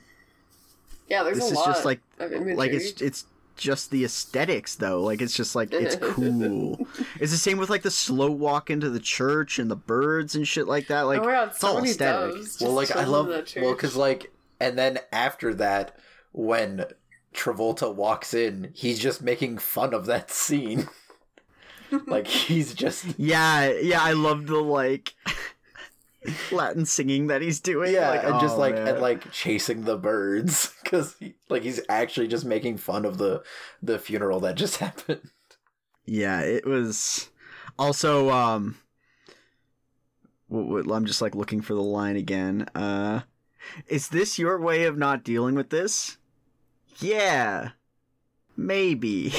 Yeah, 1.08 1.22
there's 1.22 1.38
this 1.38 1.50
a 1.50 1.52
is 1.52 1.56
lot 1.58 1.66
just 1.68 1.86
like 1.86 2.02
of 2.18 2.32
like 2.32 2.72
it's 2.72 3.00
it's 3.04 3.26
just 3.56 3.92
the 3.92 4.04
aesthetics 4.04 4.74
though. 4.74 5.04
Like 5.04 5.22
it's 5.22 5.36
just 5.36 5.56
like 5.56 5.72
it's 5.72 5.96
cool. 6.02 6.88
It's 7.20 7.32
the 7.32 7.38
same 7.38 7.60
with 7.60 7.70
like 7.70 7.84
the 7.84 7.92
slow 7.92 8.32
walk 8.32 8.72
into 8.72 8.90
the 8.90 9.00
church 9.00 9.60
and 9.60 9.70
the 9.70 9.76
birds 9.76 10.34
and 10.34 10.48
shit 10.48 10.68
like 10.68 10.88
that. 10.88 11.02
Like 11.02 11.20
oh 11.20 11.26
my 11.26 11.32
god, 11.34 11.48
it's 11.50 11.60
so 11.60 11.68
all 11.68 11.76
many 11.76 11.92
aesthetic. 11.92 12.34
doves. 12.34 12.58
well, 12.60 12.74
like 12.74 12.96
I 12.96 13.04
love 13.04 13.28
that 13.28 13.54
well 13.56 13.76
because 13.76 13.96
like 13.96 14.32
and 14.60 14.76
then 14.76 14.98
after 15.14 15.54
that 15.54 15.96
when 16.32 16.86
Travolta 17.32 17.94
walks 17.94 18.34
in, 18.34 18.72
he's 18.74 18.98
just 18.98 19.22
making 19.22 19.60
fun 19.60 19.94
of 19.94 20.08
that 20.08 20.32
scene. 20.32 20.90
like 22.08 22.28
he's 22.28 22.76
just 22.76 23.04
yeah 23.18 23.72
yeah 23.72 24.00
i 24.00 24.12
love 24.14 24.46
the 24.46 24.60
like 24.60 25.16
latin 26.52 26.86
singing 26.86 27.28
that 27.28 27.42
he's 27.42 27.60
doing 27.60 27.94
yeah, 27.94 28.10
like, 28.10 28.24
and 28.24 28.40
just 28.40 28.56
oh, 28.56 28.60
like 28.60 28.76
man. 28.76 28.88
and 28.88 29.00
like 29.00 29.32
chasing 29.32 29.84
the 29.84 29.98
birds 29.98 30.74
because 30.84 31.16
like 31.50 31.64
he's 31.64 31.80
actually 31.88 32.28
just 32.28 32.46
making 32.46 32.78
fun 32.78 33.06
of 33.06 33.18
the 33.18 33.42
the 33.82 33.98
funeral 33.98 34.40
that 34.40 34.56
just 34.56 34.78
happened. 34.78 35.22
yeah 36.06 36.42
it 36.42 36.66
was 36.66 37.30
also 37.78 38.30
um 38.30 38.76
what, 40.48 40.86
what, 40.86 40.96
i'm 40.96 41.06
just 41.06 41.22
like 41.22 41.36
looking 41.36 41.62
for 41.62 41.74
the 41.74 41.82
line 41.82 42.18
again 42.18 42.68
uh 42.76 43.22
is 43.88 44.10
this 44.10 44.38
your 44.38 44.60
way 44.60 44.84
of 44.84 44.98
not 44.98 45.24
dealing 45.24 45.56
with 45.56 45.70
this 45.70 46.18
yeah 47.00 47.70
maybe 48.58 49.34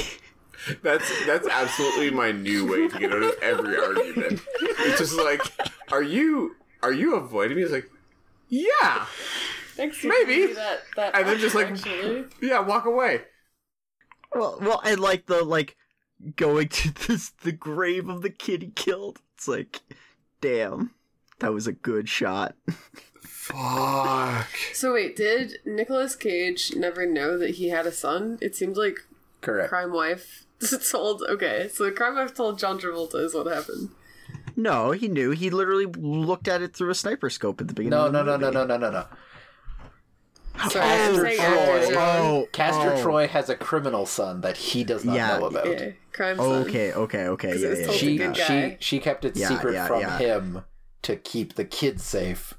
That's 0.83 1.25
that's 1.25 1.47
absolutely 1.47 2.11
my 2.11 2.31
new 2.31 2.67
way 2.67 2.87
to 2.87 2.99
get 2.99 3.11
out 3.11 3.23
of 3.23 3.33
every 3.41 3.77
argument. 3.79 4.41
It's 4.61 4.99
just 4.99 5.17
like, 5.17 5.41
are 5.91 6.03
you 6.03 6.55
are 6.83 6.93
you 6.93 7.15
avoiding 7.15 7.57
me? 7.57 7.63
It's 7.63 7.71
like, 7.71 7.89
yeah, 8.49 9.05
Thanks 9.75 9.97
for 9.97 10.07
maybe. 10.07 10.35
giving 10.35 10.47
me 10.49 10.53
That, 10.53 10.81
that 10.97 11.15
And 11.15 11.27
then 11.27 11.37
just, 11.39 11.55
like- 11.55 11.67
actually. 11.71 12.25
yeah, 12.41 12.59
walk 12.59 12.85
away. 12.85 13.21
Well, 14.33 14.57
well, 14.61 14.81
and 14.85 14.99
like 14.99 15.25
the 15.25 15.43
like 15.43 15.75
going 16.35 16.67
to 16.69 16.91
this 17.07 17.29
the 17.41 17.51
grave 17.51 18.07
of 18.09 18.21
the 18.21 18.29
kid 18.29 18.61
he 18.61 18.69
killed. 18.69 19.19
It's 19.35 19.47
like, 19.47 19.81
damn, 20.41 20.91
that 21.39 21.53
was 21.53 21.67
a 21.67 21.71
good 21.73 22.07
shot. 22.09 22.55
Fuck. 23.21 24.47
So 24.73 24.93
wait, 24.93 25.15
did 25.15 25.57
Nicolas 25.65 26.15
Cage 26.15 26.73
never 26.75 27.05
know 27.05 27.37
that 27.37 27.51
he 27.55 27.69
had 27.69 27.85
a 27.85 27.91
son? 27.91 28.37
It 28.41 28.55
seems 28.55 28.77
like 28.77 28.99
Correct. 29.41 29.69
crime 29.69 29.91
wife 29.91 30.45
told. 30.91 31.23
Okay, 31.29 31.69
so 31.71 31.83
the 31.85 31.91
crime 31.91 32.15
wife 32.15 32.33
told 32.33 32.57
John 32.59 32.79
Travolta 32.79 33.15
is 33.23 33.33
what 33.33 33.47
happened. 33.47 33.89
No, 34.61 34.91
he 34.91 35.07
knew. 35.07 35.31
He 35.31 35.49
literally 35.49 35.85
looked 35.87 36.47
at 36.47 36.61
it 36.61 36.75
through 36.75 36.91
a 36.91 36.95
sniper 36.95 37.29
scope 37.29 37.59
at 37.61 37.67
the 37.67 37.73
beginning. 37.73 37.97
No, 37.97 38.05
of 38.07 38.13
the 38.13 38.23
no, 38.23 38.37
no, 38.37 38.37
movie. 38.37 38.53
no, 38.53 38.63
no, 38.65 38.77
no, 38.77 38.89
no, 38.89 38.91
no. 38.91 40.69
Sorry, 40.69 40.85
I'm 40.85 41.15
Castor 41.15 41.35
Troy. 41.35 41.95
Oh, 41.97 42.47
Castor 42.51 42.93
oh. 42.93 43.01
Troy 43.01 43.27
has 43.27 43.49
a 43.49 43.55
criminal 43.55 44.05
son 44.05 44.41
that 44.41 44.57
he 44.57 44.83
does 44.83 45.03
not 45.03 45.15
Yeah. 45.15 45.37
know 45.39 45.45
about. 45.47 45.65
Yeah, 45.67 45.89
crime 46.13 46.37
son. 46.37 46.67
Okay, 46.67 46.91
okay, 46.93 47.27
okay. 47.27 47.51
'Cause 47.53 47.63
it 47.63 47.69
Yeah, 47.71 47.79
yeah, 47.79 47.85
told 47.85 48.37
yeah. 48.37 48.47
She 48.69 48.69
she 48.71 48.77
she 48.79 48.99
kept 48.99 49.25
it 49.25 49.35
Yeah, 49.35 49.47
secret 49.47 49.73
yeah, 49.73 49.87
from 49.87 50.01
yeah. 50.01 50.17
him 50.19 50.63
to 51.01 51.15
keep 51.15 51.55
the 51.55 51.65
kids 51.65 52.03
safe, 52.03 52.53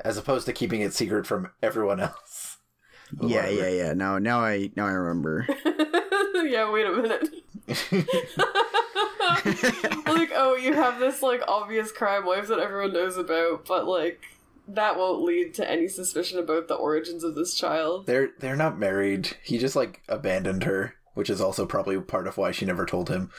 as 0.00 0.16
opposed 0.16 0.46
to 0.46 0.52
keeping 0.52 0.80
it 0.80 0.94
secret 0.94 1.26
from 1.26 1.50
everyone 1.62 2.00
else. 2.00 2.56
yeah, 3.20 3.48
yeah, 3.48 3.68
yeah. 3.68 3.92
Now, 3.92 4.18
now 4.18 4.40
I 4.40 4.70
now 4.76 4.86
I 4.86 4.92
remember. 4.92 5.46
yeah, 6.44 6.70
wait 6.70 6.86
a 6.86 6.92
minute. 6.92 7.28
like, 10.06 10.30
oh, 10.34 10.56
you 10.60 10.74
have 10.74 10.98
this 10.98 11.22
like 11.22 11.42
obvious 11.46 11.92
crime 11.92 12.24
wife 12.24 12.48
that 12.48 12.58
everyone 12.58 12.92
knows 12.92 13.16
about, 13.16 13.66
but 13.66 13.86
like 13.86 14.20
that 14.68 14.96
won't 14.96 15.22
lead 15.22 15.54
to 15.54 15.68
any 15.68 15.88
suspicion 15.88 16.38
about 16.38 16.68
the 16.68 16.74
origins 16.74 17.24
of 17.24 17.34
this 17.34 17.54
child. 17.54 18.06
They're 18.06 18.30
they're 18.38 18.56
not 18.56 18.78
married. 18.78 19.36
He 19.42 19.58
just 19.58 19.76
like 19.76 20.02
abandoned 20.08 20.64
her, 20.64 20.94
which 21.14 21.30
is 21.30 21.40
also 21.40 21.66
probably 21.66 22.00
part 22.00 22.26
of 22.26 22.36
why 22.36 22.50
she 22.50 22.64
never 22.64 22.86
told 22.86 23.08
him. 23.08 23.30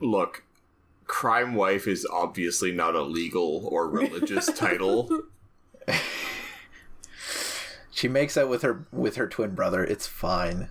Look, 0.00 0.44
crime 1.06 1.54
wife 1.54 1.86
is 1.86 2.06
obviously 2.10 2.72
not 2.72 2.94
a 2.94 3.02
legal 3.02 3.66
or 3.66 3.88
religious 3.88 4.46
title. 4.54 5.10
She 7.90 8.08
makes 8.08 8.38
out 8.38 8.48
with 8.48 8.62
her 8.62 8.86
with 8.92 9.16
her 9.16 9.28
twin 9.28 9.54
brother. 9.54 9.84
It's 9.84 10.06
fine. 10.06 10.68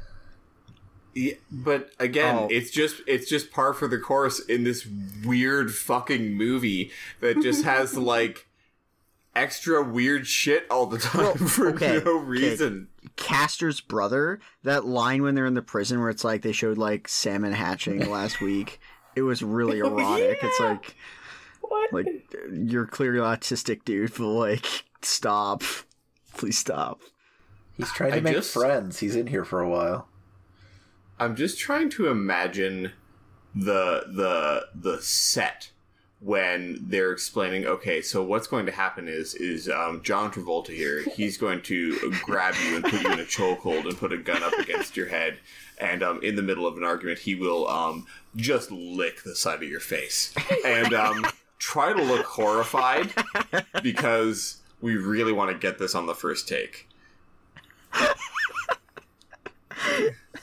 Yeah, 1.15 1.33
but 1.51 1.91
again, 1.99 2.35
Oh. 2.35 2.47
it's 2.51 2.69
just 2.71 3.01
it's 3.07 3.27
just 3.29 3.51
par 3.51 3.73
for 3.73 3.87
the 3.87 3.97
course 3.97 4.39
in 4.39 4.63
this 4.63 4.87
weird 5.25 5.73
fucking 5.73 6.33
movie 6.35 6.91
that 7.19 7.41
just 7.41 7.63
has 7.65 7.97
like 7.97 8.47
extra 9.35 9.83
weird 9.83 10.27
shit 10.27 10.65
all 10.69 10.85
the 10.85 10.97
time 10.97 11.21
Well, 11.21 11.35
for 11.47 11.69
okay, 11.69 12.01
no 12.05 12.17
okay. 12.19 12.25
reason. 12.25 12.87
Castor's 13.15 13.79
brother. 13.81 14.39
That 14.63 14.85
line 14.85 15.23
when 15.23 15.35
they're 15.35 15.45
in 15.45 15.53
the 15.53 15.61
prison 15.61 15.99
where 15.99 16.09
it's 16.09 16.23
like 16.23 16.41
they 16.41 16.51
showed 16.51 16.77
like 16.77 17.07
salmon 17.07 17.53
hatching 17.53 18.09
last 18.09 18.41
week. 18.41 18.79
It 19.15 19.21
was 19.23 19.41
really 19.41 19.79
erotic. 19.79 20.39
It's 20.43 20.59
like 20.59 20.95
What? 21.61 21.91
like 21.93 22.07
you're 22.53 22.85
clearly 22.85 23.19
autistic, 23.19 23.83
dude. 23.83 24.13
But 24.15 24.27
like, 24.27 24.65
stop, 25.01 25.63
please 26.37 26.57
stop. 26.57 27.01
He's 27.77 27.91
trying 27.93 28.11
to 28.11 28.17
I 28.17 28.19
make 28.19 28.33
just- 28.35 28.53
friends. 28.53 28.99
He's 28.99 29.15
in 29.15 29.27
here 29.27 29.45
for 29.45 29.61
a 29.61 29.69
while. 29.69 30.08
I'm 31.19 31.35
just 31.35 31.59
trying 31.59 31.89
to 31.91 32.07
imagine 32.07 32.93
the 33.55 34.03
the 34.07 34.67
the 34.75 35.01
set 35.01 35.71
when 36.21 36.77
they're 36.81 37.11
explaining 37.11 37.65
okay 37.65 38.01
so 38.01 38.21
what's 38.21 38.45
going 38.45 38.65
to 38.65 38.71
happen 38.71 39.07
is 39.07 39.33
is 39.35 39.69
um, 39.69 40.01
john 40.03 40.29
travolta 40.29 40.67
here 40.67 41.01
he's 41.15 41.37
going 41.37 41.61
to 41.61 42.11
grab 42.25 42.53
you 42.65 42.75
and 42.75 42.83
put 42.83 43.01
you 43.01 43.11
in 43.11 43.19
a 43.19 43.23
chokehold 43.23 43.85
and 43.85 43.97
put 43.97 44.11
a 44.11 44.17
gun 44.17 44.43
up 44.43 44.53
against 44.59 44.97
your 44.97 45.07
head. 45.07 45.37
And 45.79 46.03
um, 46.03 46.21
in 46.21 46.35
the 46.35 46.41
middle 46.41 46.67
of 46.67 46.75
an 46.75 46.83
argument 46.83 47.19
he 47.19 47.35
will 47.35 47.67
um, 47.69 48.05
just 48.35 48.69
lick 48.69 49.23
the 49.23 49.33
side 49.35 49.63
of 49.63 49.69
your 49.69 49.79
face. 49.79 50.33
And 50.65 50.93
um, 50.93 51.25
try 51.57 51.93
to 51.93 52.03
look 52.03 52.25
horrified 52.25 53.13
because 53.81 54.57
we 54.81 54.97
really 54.97 55.31
want 55.31 55.51
to 55.51 55.57
get 55.57 55.79
this 55.79 55.95
on 55.95 56.05
the 56.05 56.15
first 56.15 56.49
take 56.49 56.88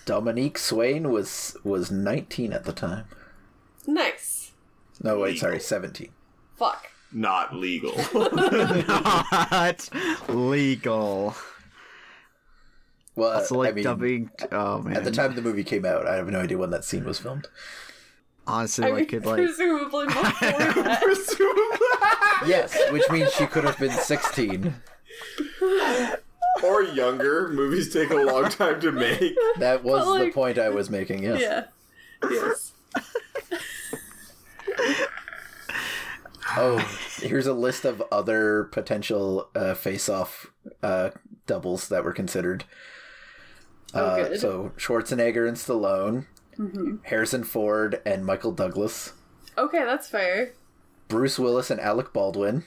Dominique 0.07 0.57
Swain 0.59 1.11
was 1.11 1.57
was 1.63 1.91
19 1.91 2.53
at 2.55 2.65
the 2.65 2.73
time. 2.73 3.05
Nice. 3.87 4.53
No, 5.03 5.19
wait, 5.19 5.33
Legal. 5.35 5.41
sorry, 5.41 5.61
17. 5.61 6.09
Fuck. 6.57 6.87
not 7.13 7.55
legal 7.55 7.95
Not 8.15 9.89
legal. 10.29 11.35
Well, 13.15 13.33
Also, 13.39 13.57
like 13.57 13.71
I 13.71 13.73
mean, 13.75 13.85
dubbing. 13.85 14.31
Oh 14.53 14.81
man. 14.83 14.97
at 14.97 15.05
the 15.05 15.11
time 15.11 15.35
the 15.35 15.43
movie 15.43 15.65
came 15.65 15.85
out, 15.85 16.07
I 16.07 16.17
have 16.17 16.29
no 16.29 16.41
idea 16.41 16.57
when 16.59 16.71
that 16.71 16.85
scene 16.85 17.05
was 17.05 17.19
filmed. 17.19 17.49
honestly, 18.47 18.85
I 18.85 18.89
like, 18.91 18.97
mean, 19.01 19.07
could 19.09 19.27
like. 19.27 19.37
presumably 19.37 20.07
before 20.07 20.23
that. 20.23 21.83
Yes, 22.47 22.77
which 22.93 23.09
means 23.11 23.33
she 23.33 23.47
could 23.47 23.65
have 23.65 23.79
been 23.79 23.91
16. 23.91 24.75
or 26.63 26.83
younger. 26.83 27.49
Movies 27.49 27.93
take 27.93 28.11
a 28.11 28.15
long 28.17 28.49
time 28.49 28.81
to 28.81 28.93
make. 28.93 29.37
That 29.59 29.83
was 29.85 30.05
But, 30.05 30.25
the 30.25 30.31
point 30.33 30.59
I 30.59 30.69
was 30.69 30.89
making. 30.91 31.23
Yes. 31.23 31.41
yeah. 31.41 31.65
Yes. 32.31 32.73
Oh, 36.59 36.79
here's 37.21 37.47
a 37.47 37.53
list 37.53 37.85
of 37.85 38.03
other 38.11 38.65
potential 38.65 39.49
uh, 39.55 39.75
face-off 39.75 40.47
uh, 40.83 41.11
doubles 41.47 41.89
that 41.89 42.05
were 42.05 42.13
considered. 42.13 42.65
Oh, 43.93 44.01
Uh, 44.05 44.29
good. 44.29 44.41
so 44.41 44.73
Schwarzenegger 44.77 45.47
and 45.47 45.57
Stallone, 45.57 46.27
Mm-hmm. 46.59 46.97
Harrison 47.03 47.45
Ford 47.45 48.01
and 48.07 48.25
Michael 48.25 48.53
Douglas, 48.53 49.13
Okay, 49.59 49.85
that's 49.85 50.09
fair. 50.09 50.53
Bruce 51.09 51.39
Willis 51.39 51.71
and 51.71 51.79
Alec 51.81 52.15
Baldwin, 52.15 52.65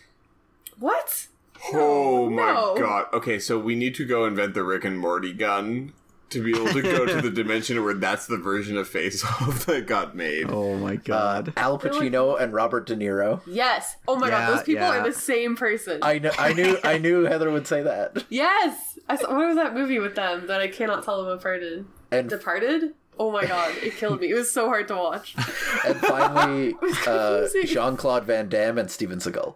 What? 0.77 1.25
Oh 1.73 2.29
my 2.29 2.53
no. 2.53 2.75
god. 2.77 3.05
Okay, 3.13 3.39
so 3.39 3.59
we 3.59 3.75
need 3.75 3.95
to 3.95 4.05
go 4.05 4.25
invent 4.25 4.53
the 4.53 4.63
Rick 4.63 4.85
and 4.85 4.97
Morty 4.99 5.33
gun 5.33 5.93
to 6.29 6.43
be 6.43 6.51
able 6.55 6.71
to 6.73 6.81
go 6.81 7.05
to 7.07 7.21
the 7.21 7.29
dimension 7.43 7.83
where 7.83 7.95
that's 7.95 8.27
the 8.27 8.37
version 8.37 8.77
of 8.77 8.87
Face 8.87 9.23
Off 9.25 9.65
that 9.67 9.87
got 9.87 10.15
made. 10.15 10.45
Oh 10.49 10.75
my 10.77 10.93
Uh, 10.93 10.97
god. 11.03 11.53
Al 11.57 11.79
Pacino 11.79 12.39
and 12.39 12.53
Robert 12.53 12.85
De 12.85 12.95
Niro. 12.95 13.41
Yes. 13.47 13.95
Oh 14.07 14.15
my 14.15 14.27
Yeah, 14.29 14.47
god, 14.47 14.57
those 14.57 14.63
people 14.63 14.83
yeah. 14.83 14.99
are 14.99 15.03
the 15.03 15.11
same 15.13 15.55
person. 15.55 15.99
I 16.03 16.19
know. 16.19 16.31
I 16.37 16.53
knew. 16.53 16.77
I 16.83 16.97
knew 16.99 17.23
Heather 17.23 17.49
would 17.51 17.65
say 17.67 17.81
that. 17.83 18.23
yes. 18.29 18.99
I 19.09 19.15
saw, 19.15 19.35
what 19.35 19.47
was 19.47 19.55
that 19.55 19.73
movie 19.73 19.97
with 19.97 20.13
them 20.15 20.45
that 20.47 20.61
I 20.61 20.67
cannot 20.67 21.03
tell 21.03 21.23
them 21.23 21.35
apart 21.35 21.63
in? 21.63 21.87
And 22.11 22.29
Departed. 22.29 22.93
Oh 23.17 23.31
my 23.31 23.45
god, 23.45 23.73
it 23.83 23.97
killed 23.97 24.21
me. 24.21 24.29
It 24.29 24.33
was 24.35 24.49
so 24.51 24.67
hard 24.67 24.87
to 24.89 24.95
watch. 24.95 25.35
and 25.85 25.97
finally, 25.97 26.75
uh. 27.07 27.47
Jean 27.65 27.97
Claude 27.97 28.23
Van 28.25 28.47
Damme 28.47 28.77
and 28.77 28.89
Steven 28.91 29.17
Seagal. 29.19 29.55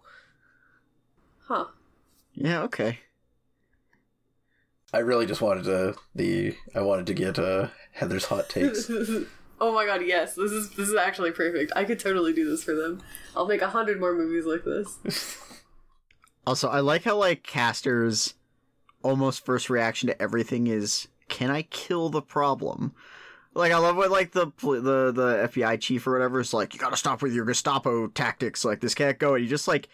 Huh. 1.47 1.66
Yeah, 2.34 2.64
okay. 2.64 3.00
I 4.94 5.00
really 5.00 5.26
just 5.26 5.42
wanted 5.42 5.64
to 5.66 5.96
the. 6.14 6.56
I 6.76 6.82
wanted 6.82 7.08
to 7.08 7.14
get 7.14 7.40
uh, 7.40 7.70
Heather's 7.94 8.26
hot 8.26 8.50
takes. 8.50 8.90
oh 9.62 9.74
my 9.74 9.86
god, 9.86 10.06
yes. 10.06 10.36
This 10.36 10.52
is 10.52 10.70
this 10.72 10.88
is 10.88 10.96
actually 10.96 11.32
perfect. 11.32 11.72
I 11.76 11.84
could 11.84 12.00
totally 12.00 12.34
do 12.34 12.48
this 12.50 12.64
for 12.64 12.76
them. 12.76 13.02
I'll 13.36 13.48
make 13.48 13.62
a 13.62 13.70
hundred 13.70 14.00
more 14.00 14.14
movies 14.14 14.46
like 14.46 14.64
this. 14.64 15.40
Also, 16.46 16.68
I 16.68 16.82
like 16.82 17.04
how 17.04 17.16
like 17.16 17.44
Castor's 17.44 18.34
almost 19.02 19.46
first 19.46 19.70
reaction 19.70 20.08
to 20.08 20.22
everything 20.22 20.68
is, 20.68 21.08
"Can 21.30 21.50
I 21.50 21.62
kill 21.62 22.10
the 22.10 22.22
problem?" 22.22 22.94
Like 23.54 23.72
I 23.72 23.78
love 23.78 23.96
what 23.96 24.12
like 24.12 24.34
the 24.34 24.48
the 24.60 25.14
the 25.14 25.50
FBI 25.50 25.80
chief 25.80 26.06
or 26.06 26.12
whatever 26.12 26.42
is 26.42 26.54
like, 26.54 26.74
"You 26.74 26.82
got 26.82 26.90
to 26.90 26.98
stop 26.98 27.22
with 27.22 27.34
your 27.34 27.46
Gestapo 27.46 28.08
tactics. 28.08 28.66
Like 28.66 28.82
this 28.82 28.94
can't 28.94 29.18
go." 29.18 29.36
And 29.36 29.44
he 29.44 29.50
just 29.50 29.70
like 29.70 29.88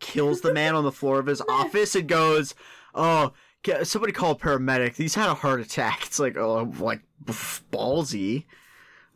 kills 0.00 0.40
the 0.40 0.52
man 0.52 0.74
on 0.74 0.84
the 0.84 0.92
floor 0.92 1.18
of 1.18 1.26
his 1.26 1.40
office 1.48 1.94
and 1.94 2.08
goes, 2.08 2.54
"Oh." 2.94 3.32
Somebody 3.82 4.12
call 4.12 4.30
a 4.30 4.36
paramedic. 4.36 4.94
He's 4.94 5.16
had 5.16 5.28
a 5.28 5.34
heart 5.34 5.60
attack. 5.60 6.02
It's 6.06 6.20
like, 6.20 6.36
oh, 6.36 6.72
like 6.78 7.00
ballsy. 7.24 8.44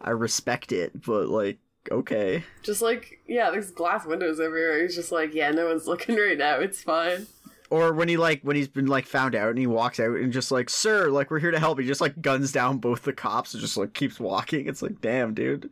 I 0.01 0.11
respect 0.11 0.72
it, 0.72 1.05
but 1.07 1.28
like, 1.28 1.59
okay. 1.89 2.43
Just 2.62 2.83
like, 2.83 3.20
yeah, 3.28 3.51
there's 3.53 3.70
glass 3.70 4.07
windows 4.07 4.41
everywhere. 4.41 4.83
He's 4.83 4.97
just 4.97 5.12
like, 5.12 5.35
yeah, 5.35 5.53
no 5.53 5.66
one's 5.66 5.87
looking 5.87 6.16
right 6.16 6.37
now. 6.39 6.57
It's 6.57 6.83
fine. 6.83 7.28
Or 7.70 7.93
when 7.93 8.09
he 8.09 8.16
like 8.16 8.43
when 8.43 8.57
he's 8.57 8.66
been 8.66 8.87
like 8.87 9.07
found 9.07 9.37
out 9.37 9.51
and 9.51 9.59
he 9.59 9.68
walks 9.68 10.01
out 10.01 10.16
and 10.16 10.33
just 10.33 10.51
like, 10.51 10.68
sir, 10.68 11.09
like 11.11 11.31
we're 11.31 11.39
here 11.39 11.53
to 11.53 11.61
help. 11.61 11.78
He 11.78 11.87
just 11.87 12.01
like 12.01 12.20
guns 12.20 12.51
down 12.51 12.78
both 12.78 13.03
the 13.03 13.12
cops 13.12 13.55
and 13.55 13.61
just 13.61 13.76
like 13.76 13.95
keeps 13.95 14.18
walking. 14.18 14.66
It's 14.66 14.83
like, 14.83 15.01
damn, 15.01 15.35
dude, 15.35 15.70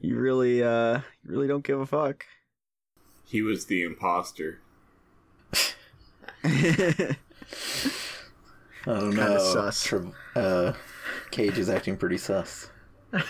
you 0.00 0.16
really, 0.16 0.62
uh, 0.62 0.98
you 1.24 1.32
really 1.32 1.48
don't 1.48 1.64
give 1.64 1.80
a 1.80 1.86
fuck. 1.86 2.24
He 3.28 3.42
was 3.42 3.66
the 3.66 3.82
imposter. 3.82 4.60
I 6.42 6.42
don't 8.86 9.10
Kinda 9.10 9.16
know. 9.16 9.38
sus. 9.38 9.82
Tra- 9.84 10.12
uh, 10.34 10.72
Cage 11.30 11.58
is 11.58 11.68
acting 11.68 11.96
pretty 11.96 12.18
sus. 12.18 12.70
uh, 13.12 13.20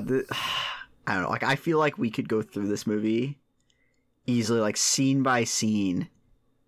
the, 0.00 0.24
I 1.06 1.14
don't 1.14 1.22
know. 1.24 1.30
Like 1.30 1.42
I 1.44 1.56
feel 1.56 1.78
like 1.78 1.98
we 1.98 2.10
could 2.10 2.28
go 2.28 2.42
through 2.42 2.68
this 2.68 2.86
movie 2.86 3.38
easily, 4.26 4.60
like 4.60 4.76
scene 4.76 5.22
by 5.22 5.44
scene, 5.44 6.08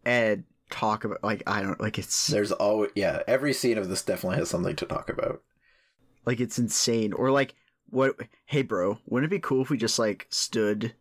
and 0.04 0.44
talk 0.70 1.04
about 1.04 1.22
like 1.24 1.42
I 1.46 1.62
don't 1.62 1.80
like 1.80 1.98
it's 1.98 2.28
There's 2.28 2.52
always 2.52 2.90
yeah. 2.94 3.22
Every 3.26 3.52
scene 3.52 3.78
of 3.78 3.88
this 3.88 4.02
definitely 4.02 4.38
has 4.38 4.48
something 4.50 4.76
to 4.76 4.86
talk 4.86 5.08
about. 5.10 5.42
like 6.24 6.40
it's 6.40 6.58
insane. 6.58 7.12
Or 7.12 7.30
like 7.30 7.54
what? 7.90 8.16
Hey, 8.46 8.62
bro, 8.62 8.98
wouldn't 9.06 9.30
it 9.32 9.34
be 9.36 9.40
cool 9.40 9.62
if 9.62 9.70
we 9.70 9.76
just 9.76 9.98
like 9.98 10.26
stood 10.30 10.94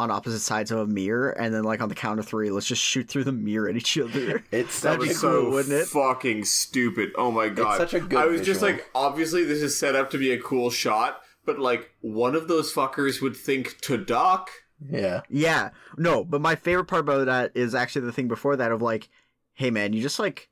on 0.00 0.10
opposite 0.10 0.40
sides 0.40 0.72
of 0.72 0.78
a 0.80 0.86
mirror 0.86 1.30
and 1.30 1.54
then 1.54 1.62
like 1.62 1.80
on 1.80 1.88
the 1.88 1.94
count 1.94 2.18
of 2.18 2.26
three, 2.26 2.50
let's 2.50 2.66
just 2.66 2.82
shoot 2.82 3.08
through 3.08 3.22
the 3.24 3.30
mirror 3.32 3.68
at 3.68 3.76
each 3.76 3.96
other. 3.98 4.42
It's 4.50 4.80
That 4.80 4.94
such 4.94 4.98
was 4.98 5.10
a 5.10 5.14
so 5.14 5.42
cool, 5.42 5.50
wouldn't 5.52 5.74
it? 5.74 5.86
fucking 5.86 6.44
stupid. 6.44 7.12
Oh 7.16 7.30
my 7.30 7.48
god. 7.48 7.78
such 7.78 7.94
a 7.94 8.00
good 8.00 8.18
I 8.18 8.26
was 8.26 8.40
just 8.42 8.60
like, 8.62 8.88
obviously 8.94 9.44
this 9.44 9.62
is 9.62 9.78
set 9.78 9.94
up 9.94 10.10
to 10.10 10.18
be 10.18 10.32
a 10.32 10.40
cool 10.40 10.70
shot, 10.70 11.20
but 11.46 11.58
like 11.60 11.92
one 12.00 12.34
of 12.34 12.48
those 12.48 12.72
fuckers 12.74 13.22
would 13.22 13.36
think 13.36 13.78
to 13.82 13.96
duck. 13.96 14.50
yeah. 14.90 15.20
Yeah, 15.30 15.70
no, 15.96 16.24
but 16.24 16.40
my 16.40 16.56
favorite 16.56 16.86
part 16.86 17.00
about 17.00 17.26
that 17.26 17.52
is 17.54 17.74
actually 17.74 18.06
the 18.06 18.12
thing 18.12 18.26
before 18.28 18.56
that 18.56 18.72
of 18.72 18.82
like, 18.82 19.08
hey 19.54 19.70
man, 19.70 19.92
you 19.92 20.02
just 20.02 20.18
like 20.18 20.48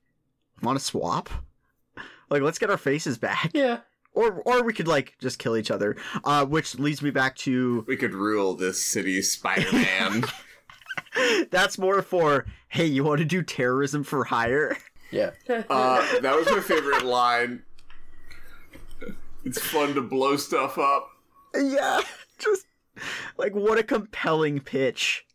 want 0.63 0.79
to 0.79 0.85
swap? 0.85 1.29
Like, 2.31 2.43
let's 2.43 2.59
get 2.61 2.71
our 2.71 2.79
faces 2.79 3.19
back, 3.19 3.51
Yeah. 3.53 3.81
Or 4.15 4.43
or 4.45 4.63
we 4.63 4.73
could 4.73 4.89
like 4.89 5.15
just 5.21 5.39
kill 5.39 5.57
each 5.57 5.71
other. 5.71 5.97
Uh, 6.25 6.45
which 6.45 6.79
leads 6.79 7.03
me 7.03 7.11
back 7.11 7.37
to 7.37 7.85
We 7.87 7.97
could 7.97 8.15
rule 8.15 8.55
this 8.55 8.83
city, 8.83 9.23
Spider-Man. 9.23 10.25
that's 11.51 11.79
more 11.79 12.03
for 12.03 12.47
hey, 12.69 12.87
you 12.87 13.05
want 13.05 13.19
to 13.19 13.25
do 13.25 13.43
terrorism 13.43 14.05
for 14.05 14.25
hire? 14.25 14.77
Yeah. 15.11 15.31
uh, 15.49 16.21
that 16.21 16.35
was 16.35 16.47
my 16.47 16.61
favorite 16.61 17.05
line. 17.05 17.63
It's 19.45 19.61
fun 19.61 19.95
to 19.95 20.01
blow 20.01 20.37
stuff 20.37 20.79
up. 20.79 21.09
yeah, 21.55 22.01
just 22.39 22.67
like 23.37 23.55
what 23.55 23.79
a 23.79 23.83
compelling 23.83 24.61
pitch. 24.61 25.27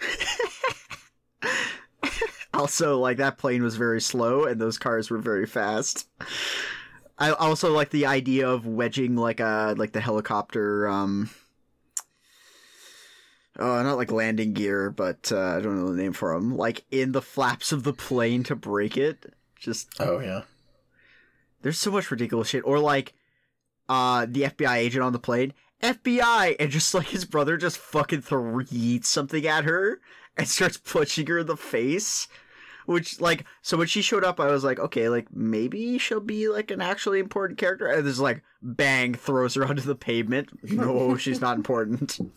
also, 2.54 2.98
like 2.98 3.18
that 3.18 3.38
plane 3.38 3.62
was 3.62 3.76
very 3.76 4.00
slow 4.00 4.44
and 4.44 4.60
those 4.60 4.78
cars 4.78 5.10
were 5.10 5.18
very 5.18 5.46
fast. 5.46 6.08
I 7.22 7.30
also 7.30 7.72
like 7.72 7.90
the 7.90 8.06
idea 8.06 8.48
of 8.48 8.66
wedging 8.66 9.14
like 9.14 9.38
a 9.38 9.74
like 9.78 9.92
the 9.92 10.00
helicopter 10.00 10.88
um 10.88 11.30
uh 13.58 13.82
not 13.84 13.96
like 13.96 14.10
landing 14.10 14.54
gear, 14.54 14.90
but 14.90 15.30
uh, 15.30 15.56
I 15.56 15.60
don't 15.60 15.78
know 15.78 15.92
the 15.94 16.02
name 16.02 16.14
for 16.14 16.34
them. 16.34 16.56
Like 16.56 16.84
in 16.90 17.12
the 17.12 17.22
flaps 17.22 17.70
of 17.70 17.84
the 17.84 17.92
plane 17.92 18.42
to 18.44 18.56
break 18.56 18.96
it. 18.96 19.34
Just 19.56 19.88
Oh 20.00 20.18
yeah. 20.18 20.42
there's 21.62 21.78
so 21.78 21.92
much 21.92 22.10
ridiculous 22.10 22.48
shit. 22.48 22.66
Or 22.66 22.80
like 22.80 23.14
uh 23.88 24.26
the 24.28 24.42
FBI 24.42 24.76
agent 24.78 25.04
on 25.04 25.12
the 25.12 25.20
plane, 25.20 25.52
FBI, 25.80 26.56
and 26.58 26.70
just 26.72 26.92
like 26.92 27.08
his 27.08 27.24
brother 27.24 27.56
just 27.56 27.78
fucking 27.78 28.22
threats 28.22 29.08
something 29.08 29.46
at 29.46 29.62
her 29.62 30.00
and 30.36 30.48
starts 30.48 30.76
punching 30.92 31.28
her 31.28 31.38
in 31.38 31.46
the 31.46 31.56
face. 31.56 32.26
Which 32.86 33.20
like 33.20 33.44
so 33.62 33.76
when 33.76 33.86
she 33.86 34.02
showed 34.02 34.24
up, 34.24 34.40
I 34.40 34.46
was 34.50 34.64
like, 34.64 34.78
okay, 34.78 35.08
like 35.08 35.26
maybe 35.34 35.98
she'll 35.98 36.20
be 36.20 36.48
like 36.48 36.70
an 36.70 36.80
actually 36.80 37.20
important 37.20 37.58
character. 37.58 37.86
And 37.86 38.04
there's 38.04 38.20
like 38.20 38.42
bang 38.62 39.14
throws 39.14 39.54
her 39.54 39.64
onto 39.68 39.82
the 39.82 39.94
pavement. 39.94 40.48
No, 40.70 41.16
she's 41.16 41.40
not 41.40 41.56
important. 41.56 42.18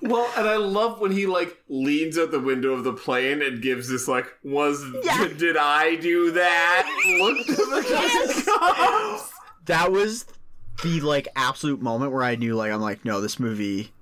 Well, 0.00 0.28
and 0.36 0.48
I 0.48 0.56
love 0.56 1.00
when 1.00 1.12
he 1.12 1.26
like 1.26 1.56
leans 1.68 2.18
out 2.18 2.32
the 2.32 2.40
window 2.40 2.72
of 2.72 2.82
the 2.82 2.92
plane 2.94 3.40
and 3.42 3.62
gives 3.62 3.88
this 3.88 4.08
like, 4.08 4.26
"Was 4.42 4.84
Yeah. 5.04 5.28
did 5.38 5.56
I 5.56 5.94
do 5.94 6.32
that?" 6.32 6.84
Look 7.20 7.46
to 7.46 7.52
the 7.54 8.42
cops. 8.58 9.32
That 9.66 9.92
was 9.92 10.26
the 10.82 11.00
like 11.02 11.28
absolute 11.36 11.80
moment 11.80 12.10
where 12.10 12.24
I 12.24 12.34
knew 12.34 12.56
like 12.56 12.72
I'm 12.72 12.80
like, 12.80 13.04
no, 13.04 13.20
this 13.20 13.38
movie, 13.38 13.92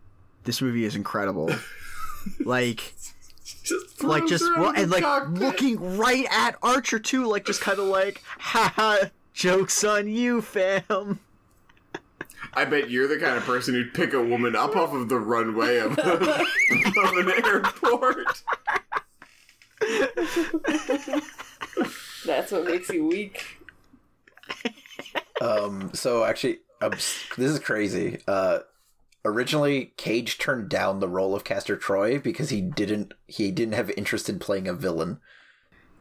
this 0.45 0.63
movie 0.63 0.87
is 0.87 0.97
incredible. 0.97 1.51
like. 2.47 2.95
Just 3.71 4.03
like 4.03 4.27
just 4.27 4.45
well, 4.57 4.73
and 4.75 4.91
like 4.91 5.05
cockpit. 5.05 5.41
looking 5.41 5.97
right 5.97 6.27
at 6.31 6.57
Archer 6.63 6.99
too, 6.99 7.27
like 7.27 7.47
just 7.47 7.61
kind 7.61 7.79
of 7.79 7.87
like, 7.87 8.21
haha, 8.39 9.07
jokes 9.33 9.85
on 9.85 10.09
you, 10.09 10.43
fam. 10.43 11.21
I 12.53 12.65
bet 12.65 12.91
you're 12.91 13.07
the 13.07 13.19
kind 13.19 13.37
of 13.37 13.45
person 13.45 13.75
who'd 13.75 13.95
pick 13.95 14.13
a 14.13 14.21
woman 14.21 14.57
up 14.57 14.75
off 14.75 14.93
of 14.93 15.09
the 15.09 15.21
runway 15.21 15.79
of, 15.79 15.97
of 15.99 16.19
an 16.19 17.31
airport. 17.45 18.43
That's 22.27 22.51
what 22.51 22.65
makes 22.65 22.89
you 22.89 23.07
weak. 23.07 23.45
Um. 25.41 25.93
So 25.95 26.25
actually, 26.25 26.59
um, 26.83 26.91
this 26.91 27.39
is 27.39 27.61
crazy. 27.61 28.19
Uh, 28.27 28.61
originally, 29.25 29.93
Cage 29.97 30.39
turned 30.39 30.69
down 30.69 31.01
the 31.01 31.09
role 31.09 31.35
of 31.35 31.45
Castor 31.45 31.77
Troy 31.77 32.19
because 32.19 32.51
he 32.51 32.61
didn't 32.61 33.15
he 33.27 33.51
didn't 33.51 33.75
have 33.75 33.91
interest 33.91 34.29
in 34.29 34.39
playing 34.39 34.69
a 34.69 34.75
villain. 34.75 35.21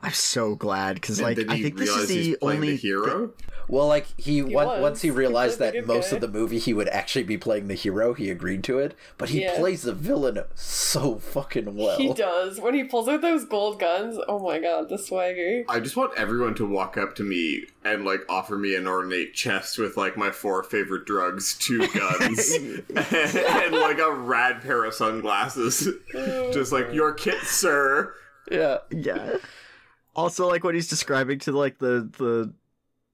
I'm 0.02 0.14
so 0.14 0.56
glad 0.56 0.96
because 0.96 1.20
And 1.20 1.28
like 1.28 1.38
then 1.38 1.50
I 1.50 1.62
think 1.62 1.78
this 1.78 1.90
is 1.90 2.08
the 2.08 2.38
only 2.42 2.72
the 2.72 2.76
hero. 2.78 3.32
Well, 3.68 3.86
like 3.88 4.08
he, 4.18 4.36
He 4.36 4.42
on- 4.42 4.52
was. 4.66 4.82
once 4.82 5.02
he 5.02 5.10
He 5.10 5.12
realized 5.12 5.58
played 5.60 5.74
that 5.76 5.86
most 5.86 6.10
guy. 6.10 6.16
of 6.16 6.22
the 6.22 6.28
movie 6.28 6.58
he 6.58 6.74
would 6.74 6.88
actually 6.90 7.24
be 7.24 7.38
playing 7.38 7.68
the 7.68 7.76
hero, 7.76 8.14
he 8.14 8.32
agreed 8.32 8.64
to 8.64 8.80
it. 8.80 8.96
But 9.20 9.30
he 9.30 9.42
Yeah. 9.42 9.58
plays 9.58 9.84
the 9.84 9.94
villain 9.94 10.40
so 10.56 11.20
fucking 11.20 11.76
well. 11.76 11.98
He 11.98 12.12
does. 12.16 12.60
When 12.60 12.74
he 12.74 12.84
pulls 12.86 13.08
out 13.08 13.22
those 13.22 13.46
gold 13.46 13.80
guns, 13.80 14.18
oh 14.28 14.40
my 14.40 14.58
god, 14.60 14.90
the 14.90 14.98
swagger. 14.98 15.66
I 15.70 15.80
just 15.82 15.96
want 15.98 16.18
everyone 16.18 16.56
to 16.56 16.66
walk 16.66 16.98
up 16.98 17.14
to 17.18 17.24
me 17.24 17.66
and 17.84 18.06
like 18.06 18.22
offer 18.30 18.58
me 18.58 18.74
an 18.76 18.88
ornate 18.88 19.34
chest 19.36 19.78
with 19.78 19.98
like 19.98 20.18
my 20.18 20.32
four 20.32 20.64
favorite 20.64 21.06
drugs, 21.06 21.56
two 21.60 21.86
guns, 21.94 22.54
and 22.96 23.74
like 23.76 24.00
a 24.00 24.12
rad 24.12 24.62
pair 24.62 24.84
of 24.86 24.94
sunglasses. 24.96 25.88
Oh 26.16 26.52
just 26.54 26.72
like 26.72 26.92
your 26.94 27.14
kit, 27.14 27.42
sir. 27.44 28.14
Yeah. 28.50 28.78
yeah. 28.90 29.36
Also, 30.20 30.48
like 30.50 30.64
when 30.66 30.76
he's 30.76 30.88
describing 30.90 31.40
to 31.40 31.52
like 31.54 31.78
the 31.78 32.10
the 32.18 32.54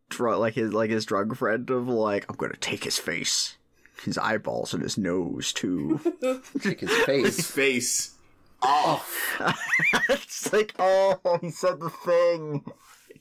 drug 0.09 0.39
like 0.39 0.55
his 0.55 0.73
like 0.73 0.89
his 0.89 1.05
drug 1.05 1.35
friend 1.37 1.69
of 1.69 1.87
like 1.87 2.25
I'm 2.27 2.35
gonna 2.35 2.55
take 2.55 2.83
his 2.83 2.97
face, 2.97 3.57
his 4.03 4.17
eyeballs, 4.17 4.73
and 4.73 4.81
his 4.81 4.97
nose 4.97 5.53
too. 5.53 5.99
Take 6.61 6.79
his 6.81 6.89
His 6.89 7.05
face. 7.05 7.51
face. 7.51 8.11
Oh. 8.63 9.05
off. 9.39 10.09
it's 10.09 10.51
like, 10.51 10.73
oh, 10.79 11.19
he 11.41 11.51
said 11.51 11.79
the 11.79 11.89
thing. 11.91 12.63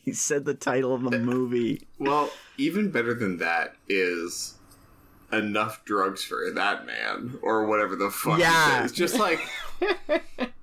He 0.03 0.13
said 0.13 0.47
the 0.47 0.55
title 0.55 0.95
of 0.95 1.03
the 1.03 1.19
movie. 1.19 1.87
Well, 1.99 2.31
even 2.57 2.91
better 2.91 3.13
than 3.13 3.37
that 3.39 3.75
is 3.89 4.55
enough 5.33 5.85
drugs 5.85 6.25
for 6.25 6.51
that 6.55 6.87
man, 6.87 7.39
or 7.43 7.67
whatever 7.67 7.97
the 7.97 8.11
fuck. 8.11 8.39
Yeah. 8.39 8.85
it's 8.85 8.93
just 8.95 9.19
like 9.19 9.41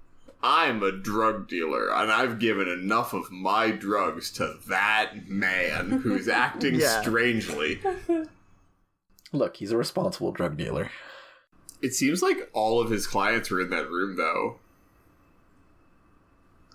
I'm 0.44 0.82
a 0.82 0.92
drug 0.92 1.48
dealer, 1.48 1.90
and 1.92 2.12
I've 2.12 2.40
given 2.40 2.68
enough 2.68 3.14
of 3.14 3.32
my 3.32 3.70
drugs 3.72 4.32
to 4.34 4.56
that 4.68 5.28
man 5.28 5.92
who's 6.04 6.28
acting 6.30 6.76
Yeah. 6.76 7.02
strangely. 7.02 7.80
Look, 9.32 9.58
he's 9.58 9.72
a 9.72 9.78
responsible 9.78 10.32
drug 10.32 10.58
dealer. 10.58 10.90
It 11.82 11.94
seems 11.94 12.22
like 12.22 12.50
all 12.54 12.82
of 12.82 12.90
his 12.90 13.08
clients 13.08 13.50
were 13.52 13.62
in 13.62 13.70
that 13.70 13.90
room, 13.90 14.16
though. 14.18 14.60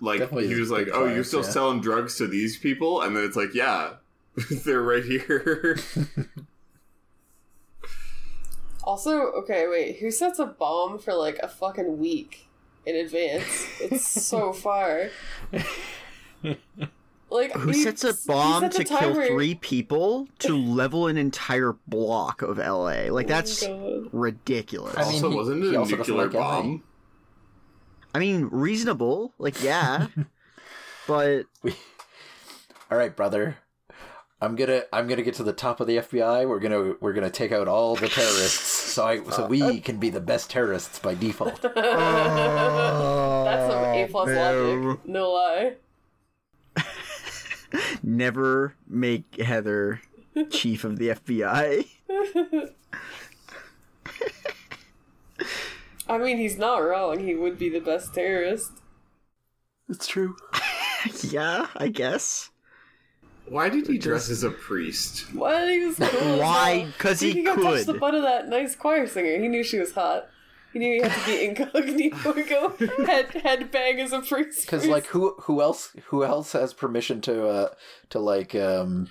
Like 0.01 0.19
Definitely 0.21 0.49
he 0.49 0.55
was 0.61 0.71
like, 0.71 0.87
big 0.87 0.95
"Oh, 0.95 1.07
you're 1.07 1.25
still 1.25 1.43
yeah. 1.43 1.49
selling 1.51 1.81
drugs 1.81 2.17
to 2.19 2.27
these 2.27 2.59
people," 2.59 3.01
and 3.01 3.17
then 3.17 3.25
it's 3.25 3.37
like, 3.37 3.55
"Yeah, 3.55 3.95
they're 4.65 4.83
right 4.83 5.03
here." 5.05 5.79
Also, 8.85 9.33
okay, 9.33 9.67
wait, 9.69 9.99
who 9.99 10.11
sets 10.11 10.39
a 10.39 10.47
bomb 10.47 10.99
for 10.99 11.15
like 11.15 11.39
a 11.43 11.49
fucking 11.49 11.99
week 11.99 12.46
in 12.87 12.97
advance? 12.97 13.67
It's 13.81 14.07
so 14.27 14.53
far. 14.65 15.11
Like 17.29 17.53
Who 17.55 17.71
he- 17.71 17.83
sets 17.83 18.05
a 18.05 18.15
bomb 18.27 18.63
set 18.63 18.73
to 18.73 18.85
kill 18.85 18.99
timer- 18.99 19.27
three 19.27 19.57
people 19.57 20.29
to 20.41 20.57
level 20.57 21.09
an 21.09 21.17
entire 21.17 21.75
block 21.89 22.41
of 22.43 22.59
LA? 22.59 23.09
Like, 23.11 23.27
that's 23.27 23.65
Oh 23.65 24.09
ridiculous. 24.13 24.97
I 24.97 25.01
mean, 25.05 25.15
also, 25.15 25.31
he- 25.31 25.37
wasn't 25.37 25.65
it 25.65 25.75
a 25.75 25.79
also 25.79 25.97
doesn't 25.97 26.15
nuclear 26.17 26.27
like 26.29 26.35
LA. 26.35 26.63
bomb? 26.63 26.83
I 28.15 28.19
mean, 28.21 28.49
reasonable. 28.53 29.35
Like, 29.39 29.61
yeah. 29.63 30.07
but 31.09 31.47
All 32.91 32.97
right, 32.97 33.15
brother. 33.15 33.57
I'm 34.41 34.55
gonna 34.55 34.83
I'm 34.93 35.09
gonna 35.09 35.23
get 35.23 35.35
to 35.35 35.43
the 35.43 35.53
top 35.55 35.81
of 35.81 35.87
the 35.87 35.97
FBI. 35.97 36.47
We're 36.49 36.61
gonna 36.61 36.95
we're 37.01 37.15
gonna 37.15 37.31
take 37.31 37.53
out 37.53 37.67
all 37.69 37.97
the 37.97 38.07
terrorists, 38.09 38.76
so 38.97 39.05
I 39.07 39.23
so 39.25 39.47
we 39.47 39.61
uh, 39.61 39.79
can 39.83 39.99
be 39.99 40.09
the 40.09 40.23
best 40.23 40.49
terrorists 40.51 40.99
by 40.99 41.15
default. 41.15 41.61
That's 41.63 41.77
some 43.71 43.85
oh, 43.85 43.93
A 43.95 44.09
plus 44.11 44.29
no. 44.29 44.73
logic. 44.73 45.07
No 45.07 45.33
lie. 45.33 45.75
never 48.03 48.75
make 48.89 49.39
Heather 49.39 50.01
chief 50.49 50.85
of 50.85 50.99
the 50.99 51.09
FBI. 51.11 51.87
I 56.09 56.19
mean, 56.19 56.39
he's 56.39 56.57
not 56.57 56.79
wrong. 56.79 57.19
He 57.19 57.35
would 57.35 57.59
be 57.59 57.69
the 57.69 57.81
best 57.81 58.15
terrorist. 58.15 58.73
It's 59.91 60.07
true. 60.07 60.37
yeah, 61.23 61.67
I 61.77 61.89
guess. 61.89 62.49
Why 63.49 63.69
did 63.69 63.87
he 63.87 63.99
dress 63.99 64.29
as 64.31 64.43
a 64.43 64.51
priest? 64.51 65.27
What? 65.35 65.69
He 65.71 65.85
was 65.87 65.97
cool. 65.99 66.39
Why? 66.39 66.87
Because 66.97 67.21
he 67.21 67.43
could 67.45 67.55
touch 67.63 67.79
could. 67.79 67.87
the 67.87 67.95
butt 67.95 68.15
of 68.15 68.23
that 68.23 68.49
nice 68.49 68.75
choir 68.75 69.07
singer. 69.07 69.39
He 69.41 69.49
knew 69.49 69.63
she 69.63 69.79
was 69.79 69.93
hot. 69.93 70.29
He 70.73 70.79
knew 70.81 70.95
he 70.95 71.01
had 71.09 71.13
to 71.13 71.27
be 71.27 71.45
incognito 71.47 72.33
and 72.35 72.49
go 72.49 73.05
head 73.07 73.31
head 73.31 73.71
bang 73.71 74.01
as 74.01 74.13
a 74.13 74.21
priest. 74.21 74.61
Because 74.67 74.87
like 74.87 75.07
who 75.07 75.35
who 75.43 75.63
else 75.63 75.93
who 76.07 76.25
else 76.25 76.53
has 76.53 76.75
permission 76.75 77.21
to 77.23 77.47
uh 77.47 77.69
to 78.11 78.19
like 78.19 78.55
um 78.55 79.09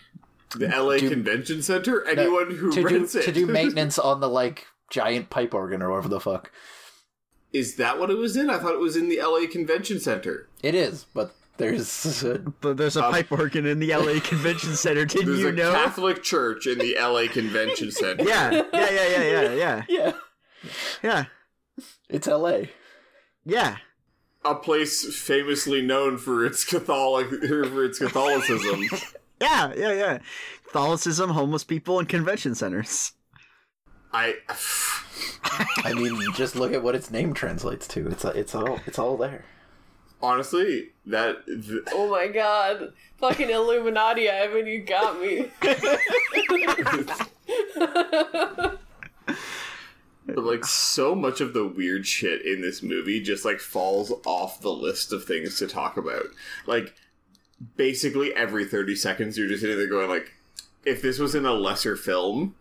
The 0.55 0.67
LA 0.67 0.97
Do- 0.97 1.09
Convention 1.09 1.61
Center? 1.61 2.05
Anyone 2.07 2.51
who 2.51 2.71
to 2.71 2.81
do 2.81 2.85
rents 2.87 3.15
it. 3.15 3.23
to 3.23 3.31
do 3.31 3.45
maintenance 3.47 3.97
on 3.97 4.19
the 4.19 4.29
like 4.29 4.67
giant 4.91 5.29
pipe 5.31 5.53
organ 5.55 5.81
or 5.81 5.89
whatever 5.91 6.09
the 6.09 6.19
fuck 6.19 6.51
Is 7.51 7.75
that 7.77 7.99
what 7.99 8.11
it 8.11 8.17
was 8.17 8.35
in? 8.37 8.49
I 8.49 8.59
thought 8.59 8.73
it 8.73 8.79
was 8.79 8.95
in 8.95 9.09
the 9.09 9.19
LA 9.21 9.47
Convention 9.49 9.99
Center. 9.99 10.47
it 10.61 10.75
is. 10.75 11.05
But 11.13 11.33
there's 11.57 12.23
But 12.61 12.77
there's 12.77 12.97
a 12.97 13.05
um, 13.05 13.11
pipe 13.11 13.31
organ 13.31 13.65
in 13.65 13.79
the 13.79 13.95
LA 13.95 14.19
Convention 14.23 14.75
Center. 14.75 15.05
Didn't 15.05 15.27
you 15.27 15.51
know? 15.51 15.51
There's 15.51 15.53
a 15.53 15.71
know? 15.71 15.71
Catholic 15.73 16.23
church 16.23 16.67
in 16.67 16.77
the 16.77 16.95
LA 16.99 17.31
Convention 17.31 17.91
Center. 17.91 18.23
Yeah, 18.23 18.51
yeah, 18.51 18.63
yeah, 18.73 18.89
yeah, 18.91 19.23
yeah, 19.23 19.53
yeah, 19.53 19.83
yeah, 19.87 20.11
yeah, 21.03 21.25
it's 22.09 22.27
L.A. 22.27 22.69
yeah. 23.45 23.77
A 24.43 24.53
place 24.53 25.15
famously 25.17 25.81
known 25.81 26.19
for 26.19 26.45
its 26.45 26.63
Catholic 26.63 27.29
for 27.29 27.83
its 27.83 27.99
Catholicism. 27.99 28.81
Yeah, 29.41 29.73
yeah, 29.75 29.91
yeah. 29.91 30.19
Catholicism, 30.63 31.31
homeless 31.31 31.65
people, 31.65 31.99
and 31.99 32.07
convention 32.07 32.55
centers. 32.55 33.11
I 34.13 34.35
I 35.83 35.93
mean, 35.93 36.17
just 36.35 36.55
look 36.55 36.71
at 36.71 36.81
what 36.81 36.95
its 36.95 37.11
name 37.11 37.33
translates 37.33 37.85
to. 37.89 38.07
It's 38.07 38.23
it's 38.23 38.55
all 38.55 38.79
it's 38.85 38.97
all 38.97 39.17
there. 39.17 39.43
Honestly 40.21 40.89
that 41.05 41.45
th- 41.45 41.83
Oh 41.93 42.09
my 42.09 42.27
god. 42.27 42.93
Fucking 43.17 43.49
Illuminati, 43.49 44.29
Ivan, 44.29 44.67
you 44.67 44.81
got 44.81 45.21
me. 45.21 45.49
but 50.25 50.37
like 50.37 50.65
so 50.65 51.15
much 51.15 51.39
of 51.41 51.53
the 51.53 51.67
weird 51.67 52.05
shit 52.05 52.45
in 52.45 52.61
this 52.61 52.81
movie 52.83 53.21
just 53.21 53.45
like 53.45 53.59
falls 53.59 54.11
off 54.25 54.61
the 54.61 54.71
list 54.71 55.13
of 55.13 55.23
things 55.23 55.57
to 55.59 55.67
talk 55.67 55.97
about. 55.97 56.25
Like 56.65 56.93
basically 57.77 58.33
every 58.33 58.65
30 58.65 58.95
seconds 58.95 59.37
you're 59.37 59.47
just 59.47 59.61
sitting 59.61 59.77
there 59.77 59.87
going 59.87 60.09
like 60.09 60.33
if 60.85 61.01
this 61.01 61.19
was 61.19 61.33
in 61.35 61.45
a 61.45 61.53
lesser 61.53 61.95
film 61.95 62.53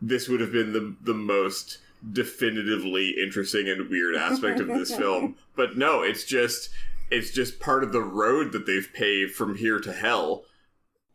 this 0.00 0.28
would 0.28 0.40
have 0.40 0.52
been 0.52 0.72
the 0.72 0.96
the 1.02 1.14
most 1.14 1.78
definitively 2.12 3.14
interesting 3.22 3.68
and 3.68 3.88
weird 3.90 4.14
aspect 4.16 4.60
of 4.60 4.68
this 4.68 4.94
film. 4.96 5.36
But 5.56 5.76
no, 5.76 6.02
it's 6.02 6.24
just 6.24 6.70
it's 7.10 7.30
just 7.30 7.60
part 7.60 7.84
of 7.84 7.92
the 7.92 8.02
road 8.02 8.52
that 8.52 8.66
they've 8.66 8.88
paved 8.94 9.32
from 9.34 9.56
here 9.56 9.78
to 9.80 9.92
hell. 9.92 10.44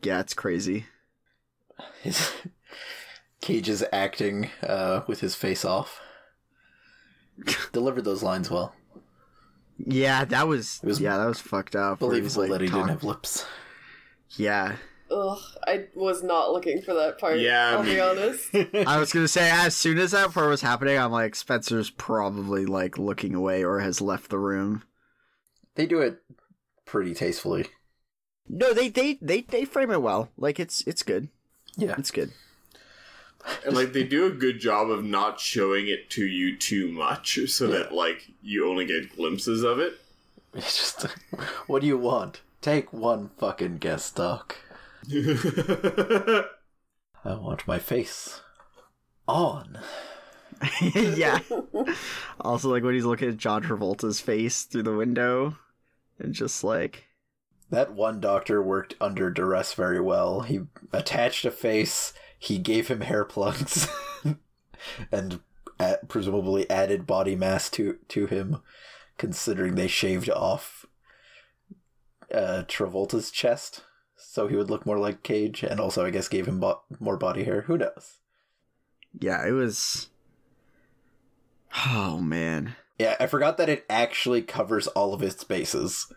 Yeah, 0.03 0.19
it's 0.19 0.33
crazy. 0.33 0.85
His 2.01 2.31
Cage 3.41 3.69
is 3.69 3.83
acting 3.91 4.49
uh, 4.63 5.01
with 5.07 5.19
his 5.21 5.35
face 5.35 5.65
off. 5.65 5.99
Delivered 7.71 8.03
those 8.05 8.21
lines 8.23 8.49
well. 8.51 8.73
Yeah, 9.83 10.25
that 10.25 10.47
was, 10.47 10.79
was 10.83 10.99
yeah, 10.99 11.17
that 11.17 11.25
was 11.25 11.39
fucked 11.39 11.75
up. 11.75 12.01
where 12.01 12.13
he 12.15 12.21
was, 12.21 12.35
Believable 12.35 12.53
that 12.59 12.63
he 12.63 12.69
talk- 12.69 12.77
didn't 12.81 12.89
have 12.89 13.03
lips. 13.03 13.45
Yeah, 14.37 14.75
Ugh, 15.11 15.39
I 15.67 15.87
was 15.93 16.23
not 16.23 16.51
looking 16.51 16.81
for 16.81 16.93
that 16.93 17.19
part. 17.19 17.37
Yeah, 17.39 17.77
I'll 17.77 17.83
me- 17.83 17.95
be 17.95 17.99
honest. 17.99 18.49
I 18.87 18.97
was 18.97 19.11
gonna 19.11 19.27
say 19.27 19.49
as 19.49 19.75
soon 19.75 19.97
as 19.97 20.11
that 20.11 20.31
part 20.31 20.49
was 20.49 20.61
happening, 20.61 20.97
I'm 20.97 21.11
like, 21.11 21.35
Spencer's 21.35 21.89
probably 21.89 22.65
like 22.65 22.97
looking 22.97 23.35
away 23.35 23.63
or 23.63 23.79
has 23.79 23.99
left 23.99 24.29
the 24.29 24.39
room. 24.39 24.83
They 25.75 25.85
do 25.85 25.99
it 25.99 26.21
pretty 26.85 27.13
tastefully. 27.13 27.67
No, 28.47 28.73
they 28.73 28.89
they 28.89 29.17
they 29.21 29.41
they 29.41 29.65
frame 29.65 29.91
it 29.91 30.01
well. 30.01 30.29
Like 30.37 30.59
it's 30.59 30.81
it's 30.87 31.03
good. 31.03 31.29
Yeah. 31.77 31.95
It's 31.97 32.11
good. 32.11 32.31
And 33.65 33.75
like 33.75 33.93
they 33.93 34.03
do 34.03 34.27
a 34.27 34.31
good 34.31 34.59
job 34.59 34.89
of 34.89 35.03
not 35.03 35.39
showing 35.39 35.87
it 35.87 36.09
to 36.11 36.25
you 36.25 36.57
too 36.57 36.91
much 36.91 37.39
so 37.47 37.67
that 37.67 37.91
like 37.93 38.29
you 38.41 38.69
only 38.69 38.85
get 38.85 39.15
glimpses 39.15 39.63
of 39.63 39.79
it. 39.79 39.99
It's 40.53 40.77
just, 40.77 41.03
what 41.67 41.81
do 41.81 41.87
you 41.87 41.97
want? 41.97 42.41
Take 42.61 42.93
one 42.93 43.31
fucking 43.37 43.77
guest 43.77 44.15
doc. 44.15 44.57
I 47.23 47.35
want 47.35 47.67
my 47.67 47.79
face 47.79 48.41
on. 49.27 49.79
yeah. 50.81 51.39
also, 52.39 52.69
like 52.69 52.83
when 52.83 52.93
he's 52.93 53.05
looking 53.05 53.29
at 53.29 53.37
John 53.37 53.63
Travolta's 53.63 54.19
face 54.19 54.63
through 54.63 54.83
the 54.83 54.95
window, 54.95 55.57
and 56.19 56.33
just 56.33 56.63
like, 56.63 57.05
That 57.69 57.93
one 57.93 58.19
doctor 58.19 58.61
worked 58.61 58.95
under 59.01 59.31
duress 59.31 59.73
very 59.73 59.99
well. 59.99 60.41
He 60.41 60.61
attached 60.93 61.45
a 61.45 61.51
face, 61.51 62.13
he 62.37 62.59
gave 62.59 62.87
him 62.87 63.01
hair 63.01 63.25
plugs, 63.25 63.87
and 65.11 65.39
a 65.79 65.97
presumably 66.07 66.69
added 66.69 67.07
body 67.07 67.35
mass 67.35 67.69
to, 67.71 67.97
to 68.09 68.27
him, 68.27 68.57
considering 69.17 69.75
they 69.75 69.87
shaved 69.87 70.29
off 70.29 70.85
uh, 72.33 72.63
Travolta's 72.67 73.31
chest 73.31 73.83
so 74.27 74.47
he 74.47 74.55
would 74.55 74.69
look 74.69 74.85
more 74.85 74.97
like 74.99 75.23
Cage, 75.23 75.63
and 75.63 75.79
also, 75.79 76.05
I 76.05 76.09
guess, 76.09 76.27
gave 76.27 76.47
him 76.47 76.59
bo- 76.59 76.81
more 76.99 77.17
body 77.17 77.43
hair. 77.43 77.61
Who 77.61 77.77
knows? 77.77 78.17
yeah, 79.19 79.45
it 79.45 79.51
was. 79.51 80.07
Oh 81.87 82.19
man. 82.19 82.75
Yeah, 82.97 83.15
I 83.19 83.27
forgot 83.27 83.57
that 83.57 83.69
it 83.69 83.85
actually 83.89 84.41
covers 84.41 84.87
all 84.87 85.13
of 85.13 85.23
its 85.23 85.43
bases. 85.43 86.11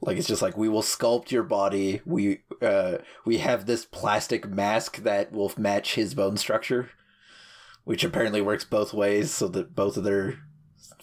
Like 0.00 0.18
it's 0.18 0.28
just 0.28 0.42
like 0.42 0.56
we 0.56 0.68
will 0.68 0.82
sculpt 0.82 1.30
your 1.30 1.42
body. 1.42 2.02
We 2.04 2.42
uh 2.60 2.98
we 3.24 3.38
have 3.38 3.66
this 3.66 3.84
plastic 3.84 4.48
mask 4.48 4.98
that 4.98 5.32
will 5.32 5.52
match 5.56 5.94
his 5.94 6.14
bone 6.14 6.36
structure, 6.36 6.90
which 7.84 8.04
apparently 8.04 8.40
works 8.42 8.64
both 8.64 8.92
ways 8.92 9.30
so 9.30 9.48
that 9.48 9.74
both 9.74 9.96
of 9.96 10.04
their 10.04 10.40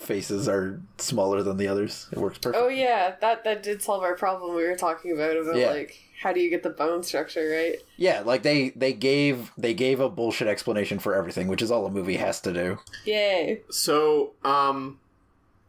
faces 0.04 0.48
are 0.48 0.80
smaller 0.98 1.42
than 1.44 1.58
the 1.58 1.68
others. 1.68 2.08
It 2.12 2.18
works 2.20 2.38
perfect. 2.38 2.62
oh 2.64 2.68
yeah, 2.68 3.16
that 3.22 3.44
that 3.44 3.64
did 3.64 3.82
solve 3.82 4.04
our 4.04 4.16
problem 4.16 4.56
we 4.56 4.64
were 4.64 4.76
talking 4.76 5.12
about 5.12 5.36
about 5.38 5.56
Yeah. 5.56 5.72
like 5.72 6.00
how 6.22 6.32
do 6.32 6.40
you 6.40 6.50
get 6.50 6.64
the 6.64 6.70
bone 6.70 7.04
structure 7.04 7.50
right? 7.50 7.76
Yeah, 7.98 8.22
like 8.22 8.44
they 8.44 8.70
they 8.70 8.94
gave 8.94 9.52
they 9.58 9.74
gave 9.74 10.00
a 10.00 10.10
bullshit 10.10 10.48
explanation 10.48 11.00
for 11.00 11.16
everything, 11.16 11.48
which 11.48 11.62
is 11.62 11.72
all 11.72 11.86
a 11.86 11.92
movie 11.92 12.18
has 12.18 12.40
to 12.42 12.54
do. 12.54 12.80
Yay. 13.06 13.62
So, 13.70 14.34
um 14.46 15.00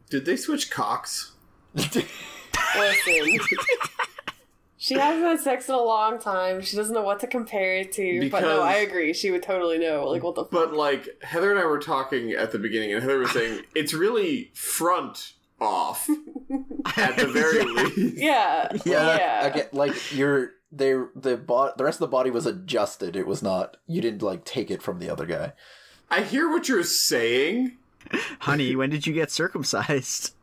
Did 0.09 0.25
they 0.25 0.35
switch 0.37 0.69
cocks? 0.71 1.31
Listen. 1.75 2.05
She 4.85 4.93
hasn't 4.95 5.23
had 5.23 5.39
sex 5.39 5.67
in 5.69 5.75
a 5.75 5.81
long 5.81 6.19
time. 6.19 6.61
She 6.61 6.75
doesn't 6.77 6.93
know 6.93 7.01
what 7.03 7.19
to 7.21 7.27
compare 7.27 7.77
it 7.77 7.91
to. 7.93 8.29
but 8.29 8.41
no, 8.41 8.61
I 8.61 8.75
agree. 8.75 9.13
She 9.13 9.31
would 9.31 9.43
totally 9.43 9.77
know. 9.79 10.07
Like, 10.09 10.23
what 10.23 10.35
the 10.35 10.43
fuck? 10.43 10.51
But 10.51 10.73
like 10.73 11.07
Heather 11.23 11.49
and 11.51 11.59
I 11.59 11.65
were 11.65 11.79
talking 11.79 12.31
at 12.31 12.51
the 12.51 12.59
beginning, 12.59 12.93
and 12.93 13.01
Heather 13.01 13.19
was 13.19 13.31
saying 13.31 13.63
it's 13.75 13.93
really 13.93 14.51
front 14.53 15.33
off 15.59 16.07
at 16.97 17.17
the 17.17 17.27
very 17.27 17.63
least. 17.95 18.17
Yeah. 18.17 18.67
Yeah, 18.85 19.17
Yeah. 19.17 19.51
I 19.55 19.67
like 19.75 19.93
you're 20.15 20.51
they 20.71 20.93
the 21.15 21.37
bo- 21.37 21.71
the 21.77 21.83
rest 21.85 21.95
of 21.95 22.01
the 22.01 22.07
body 22.07 22.29
was 22.29 22.45
adjusted. 22.45 23.15
It 23.15 23.25
was 23.25 23.41
not 23.41 23.77
you 23.87 24.01
didn't 24.01 24.21
like 24.21 24.45
take 24.45 24.69
it 24.69 24.81
from 24.83 24.99
the 24.99 25.09
other 25.09 25.25
guy. 25.25 25.53
I 26.11 26.21
hear 26.21 26.49
what 26.49 26.69
you're 26.69 26.83
saying. 26.83 27.77
Honey, 28.41 28.75
when 28.75 28.91
did 28.91 29.07
you 29.07 29.13
get 29.13 29.31
circumcised? 29.31 30.34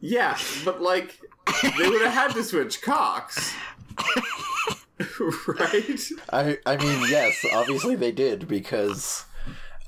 Yeah, 0.00 0.38
but 0.64 0.80
like 0.80 1.18
they 1.62 1.88
would 1.88 2.02
have 2.02 2.12
had 2.12 2.34
to 2.34 2.44
switch 2.44 2.82
cocks. 2.82 3.54
right? 5.46 6.00
I 6.32 6.58
I 6.66 6.76
mean 6.76 7.06
yes, 7.10 7.44
obviously 7.52 7.96
they 7.96 8.12
did 8.12 8.48
because 8.48 9.24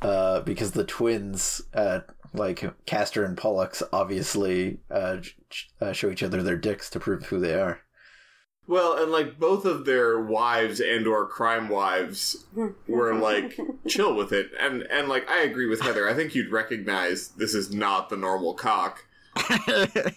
uh 0.03 0.41
because 0.41 0.73
the 0.73 0.85
twins 0.85 1.63
uh 1.75 2.01
like 2.35 2.65
Castor 2.87 3.25
and 3.25 3.37
Pollux 3.37 3.83
obviously 3.93 4.81
uh, 4.91 5.19
uh 5.81 5.93
show 5.93 6.11
each 6.11 6.23
other 6.23 6.43
their 6.43 6.57
dicks 6.57 6.91
to 6.91 7.01
prove 7.01 7.27
who 7.27 7.41
they 7.41 7.55
are. 7.55 7.81
Well, 8.67 9.03
and 9.03 9.11
like 9.11 9.39
both 9.39 9.65
of 9.65 9.85
their 9.85 10.21
wives 10.21 10.81
and 10.81 11.07
or 11.07 11.27
crime 11.27 11.69
wives 11.69 12.47
were 12.87 13.15
like 13.15 13.59
chill 13.89 14.15
with 14.15 14.33
it. 14.33 14.51
And 14.59 14.83
and 14.83 15.09
like 15.09 15.29
I 15.29 15.41
agree 15.43 15.67
with 15.67 15.81
Heather. 15.81 16.09
I 16.09 16.15
think 16.15 16.35
you'd 16.35 16.53
recognize 16.53 17.29
this 17.31 17.55
is 17.55 17.73
not 17.73 18.09
the 18.09 18.17
normal 18.17 18.55
cock. 18.55 19.05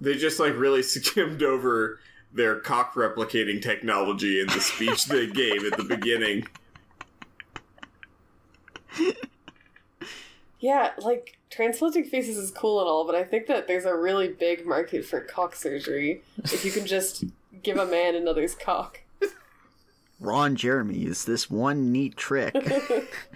They 0.00 0.14
just 0.14 0.38
like 0.38 0.54
really 0.56 0.82
skimmed 0.82 1.42
over 1.42 2.00
their 2.32 2.60
cock 2.60 2.94
replicating 2.94 3.62
technology 3.62 4.40
in 4.40 4.46
the 4.48 4.60
speech 4.60 5.06
they 5.06 5.26
gave 5.26 5.64
at 5.64 5.76
the 5.76 5.84
beginning. 5.84 6.46
Yeah, 10.58 10.90
like 10.98 11.38
transplanting 11.50 12.04
faces 12.04 12.36
is 12.36 12.50
cool 12.50 12.80
and 12.80 12.88
all, 12.88 13.06
but 13.06 13.14
I 13.14 13.24
think 13.24 13.46
that 13.46 13.66
there's 13.66 13.84
a 13.84 13.96
really 13.96 14.28
big 14.28 14.66
market 14.66 15.04
for 15.04 15.20
cock 15.20 15.54
surgery 15.54 16.22
if 16.44 16.64
you 16.64 16.72
can 16.72 16.86
just 16.86 17.24
give 17.62 17.78
a 17.78 17.86
man 17.86 18.14
another's 18.14 18.54
cock. 18.54 19.00
Ron 20.18 20.56
Jeremy 20.56 21.04
is 21.04 21.24
this 21.24 21.50
one 21.50 21.92
neat 21.92 22.16
trick. 22.16 22.54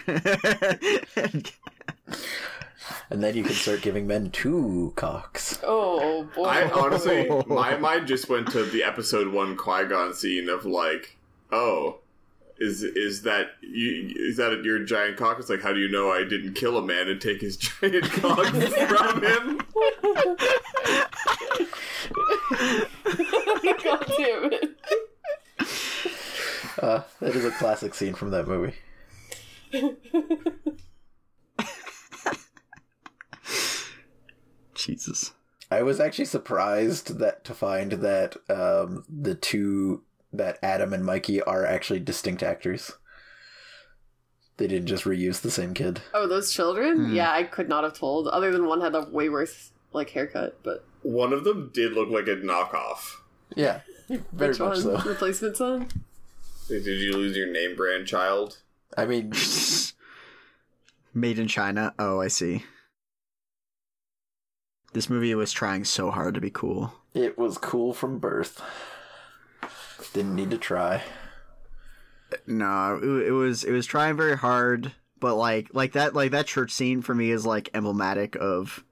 And 3.11 3.23
then 3.23 3.35
you 3.35 3.43
can 3.43 3.55
start 3.55 3.83
giving 3.83 4.07
men 4.07 4.31
two 4.31 4.93
cocks. 4.95 5.59
Oh 5.65 6.29
boy. 6.35 6.45
I 6.45 6.71
honestly, 6.71 7.29
my 7.47 7.77
mind 7.77 8.07
just 8.07 8.29
went 8.29 8.53
to 8.53 8.65
the 8.65 8.85
episode 8.85 9.33
one 9.33 9.57
Qui 9.57 9.87
Gon 9.87 10.15
scene 10.15 10.49
of 10.49 10.65
like, 10.65 11.17
oh, 11.51 11.99
is 12.59 12.83
is 12.83 13.23
that 13.23 13.49
you? 13.63 14.13
Is 14.15 14.37
that 14.37 14.63
your 14.63 14.85
giant 14.85 15.17
cock? 15.17 15.39
It's 15.41 15.51
like, 15.51 15.63
how 15.63 15.73
do 15.73 15.81
you 15.81 15.89
know 15.89 16.11
I 16.13 16.23
didn't 16.25 16.55
kill 16.55 16.77
a 16.77 16.83
man 16.83 17.09
and 17.09 17.21
take 17.21 17.41
his 17.41 17.57
giant 17.81 18.05
cock 18.13 18.47
from 18.47 19.23
him? 19.25 19.61
God 23.83 24.13
damn 24.17 24.53
it. 24.53 24.77
Uh, 26.79 27.03
that 27.21 27.35
is 27.35 27.45
a 27.45 27.51
classic 27.51 27.95
scene 27.95 28.15
from 28.15 28.31
that 28.31 28.47
movie. 28.47 28.75
Jesus. 34.85 35.33
I 35.71 35.83
was 35.83 36.01
actually 36.01 36.25
surprised 36.25 37.19
that 37.19 37.45
to 37.45 37.55
find 37.55 37.93
that 37.93 38.37
um, 38.49 39.05
the 39.09 39.35
two 39.35 40.03
that 40.33 40.59
Adam 40.63 40.93
and 40.93 41.05
Mikey 41.05 41.43
are 41.43 41.65
actually 41.67 42.01
distinct 42.01 42.43
actors. 42.43 42.93
They 44.57 44.67
didn't 44.67 44.89
just 44.89 45.05
reuse 45.05 45.41
the 45.41 45.51
same 45.51 45.73
kid. 45.75 46.03
Oh, 46.13 46.27
those 46.27 46.53
children? 46.53 47.15
Yeah, 47.15 47.33
I 47.33 47.45
could 47.45 47.69
not 47.69 47.83
have 47.85 47.95
told. 47.95 48.29
Other 48.29 48.53
than 48.53 48.67
one 48.67 48.81
had 48.81 48.95
a 48.95 49.09
way 49.11 49.29
worse 49.29 49.73
like 49.93 50.11
haircut, 50.11 50.59
but 50.63 50.85
One 51.03 51.33
of 51.33 51.45
them 51.45 51.71
did 51.73 51.93
look 51.93 52.11
like 52.11 52.27
a 52.27 52.37
knockoff. 52.37 53.17
Yeah, 53.57 53.81
very 54.09 54.51
which 54.51 54.59
much 54.61 54.85
one? 54.85 55.03
so. 55.03 55.09
Replacement 55.09 55.57
son? 55.57 55.89
Did 56.69 56.85
you 56.87 57.13
lose 57.15 57.37
your 57.37 57.51
name 57.51 57.75
brand 57.75 58.07
child? 58.07 58.59
I 58.97 59.07
mean, 59.07 59.33
Made 61.15 61.39
in 61.39 61.49
China. 61.49 61.93
Oh, 61.99 62.21
I 62.21 62.29
see. 62.29 62.65
This 64.93 65.09
movie 65.11 65.35
was 65.35 65.53
trying 65.53 65.85
so 65.85 66.11
hard 66.11 66.35
to 66.35 66.41
be 66.41 66.51
cool. 66.51 66.93
it 67.15 67.39
was 67.39 67.59
cool 67.59 67.93
from 67.93 68.19
birth. 68.19 68.61
Didn't 70.13 70.35
need 70.35 70.51
to 70.51 70.59
try. 70.59 71.03
No, 72.47 72.99
it, 73.03 73.29
it 73.29 73.33
was 73.33 73.65
it 73.65 73.73
was 73.73 73.87
trying 73.87 74.17
very 74.17 74.37
hard, 74.37 74.93
but 75.21 75.35
like 75.37 75.69
like 75.73 75.93
that 75.93 76.15
like 76.15 76.31
that 76.33 76.47
church 76.47 76.73
scene 76.73 77.03
for 77.03 77.15
me 77.15 77.31
is 77.31 77.45
like 77.47 77.69
emblematic 77.75 78.37
of 78.37 78.85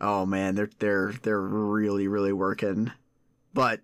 oh 0.00 0.24
man, 0.26 0.54
they're 0.54 0.70
they're 0.78 1.12
they're 1.22 1.40
really 1.40 2.08
really 2.08 2.32
working. 2.32 2.92
But 3.52 3.80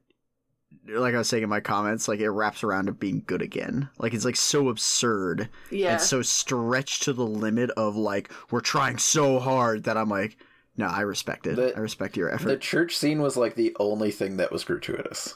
like 0.88 1.14
I 1.14 1.18
was 1.18 1.28
saying 1.28 1.42
in 1.42 1.48
my 1.48 1.60
comments, 1.60 2.08
like 2.08 2.20
it 2.20 2.30
wraps 2.30 2.62
around 2.64 2.86
to 2.86 2.92
being 2.92 3.22
good 3.26 3.42
again. 3.42 3.88
Like 3.98 4.14
it's 4.14 4.24
like 4.24 4.36
so 4.36 4.68
absurd 4.68 5.48
Yeah. 5.70 5.92
and 5.92 6.00
so 6.00 6.22
stretched 6.22 7.02
to 7.04 7.12
the 7.12 7.26
limit 7.26 7.70
of 7.70 7.96
like 7.96 8.30
we're 8.50 8.60
trying 8.60 8.98
so 8.98 9.38
hard 9.38 9.84
that 9.84 9.96
I'm 9.96 10.08
like, 10.08 10.36
no, 10.76 10.86
I 10.86 11.00
respect 11.02 11.46
it. 11.46 11.56
The- 11.56 11.76
I 11.76 11.80
respect 11.80 12.16
your 12.16 12.32
effort. 12.32 12.48
The 12.48 12.56
church 12.56 12.96
scene 12.96 13.20
was 13.22 13.36
like 13.36 13.54
the 13.54 13.76
only 13.78 14.10
thing 14.10 14.36
that 14.38 14.52
was 14.52 14.64
gratuitous. 14.64 15.34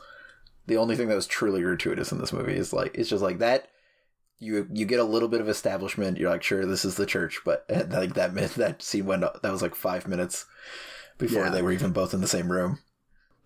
The 0.66 0.76
only 0.78 0.96
thing 0.96 1.08
that 1.08 1.14
was 1.14 1.26
truly 1.26 1.62
gratuitous 1.62 2.10
in 2.10 2.18
this 2.18 2.32
movie 2.32 2.56
is 2.56 2.72
like 2.72 2.94
it's 2.96 3.10
just 3.10 3.22
like 3.22 3.38
that. 3.38 3.68
You 4.38 4.68
you 4.72 4.84
get 4.84 5.00
a 5.00 5.04
little 5.04 5.28
bit 5.28 5.40
of 5.40 5.48
establishment. 5.48 6.18
You're 6.18 6.30
like, 6.30 6.42
sure, 6.42 6.66
this 6.66 6.84
is 6.84 6.96
the 6.96 7.06
church, 7.06 7.40
but 7.44 7.64
like 7.90 8.14
that 8.14 8.34
that 8.34 8.82
scene 8.82 9.06
went 9.06 9.22
that 9.22 9.52
was 9.52 9.62
like 9.62 9.74
five 9.74 10.06
minutes 10.08 10.44
before 11.18 11.44
Yeah. 11.44 11.50
they 11.50 11.62
were 11.62 11.72
even 11.72 11.92
both 11.92 12.12
in 12.12 12.20
the 12.20 12.26
same 12.28 12.50
room. 12.52 12.78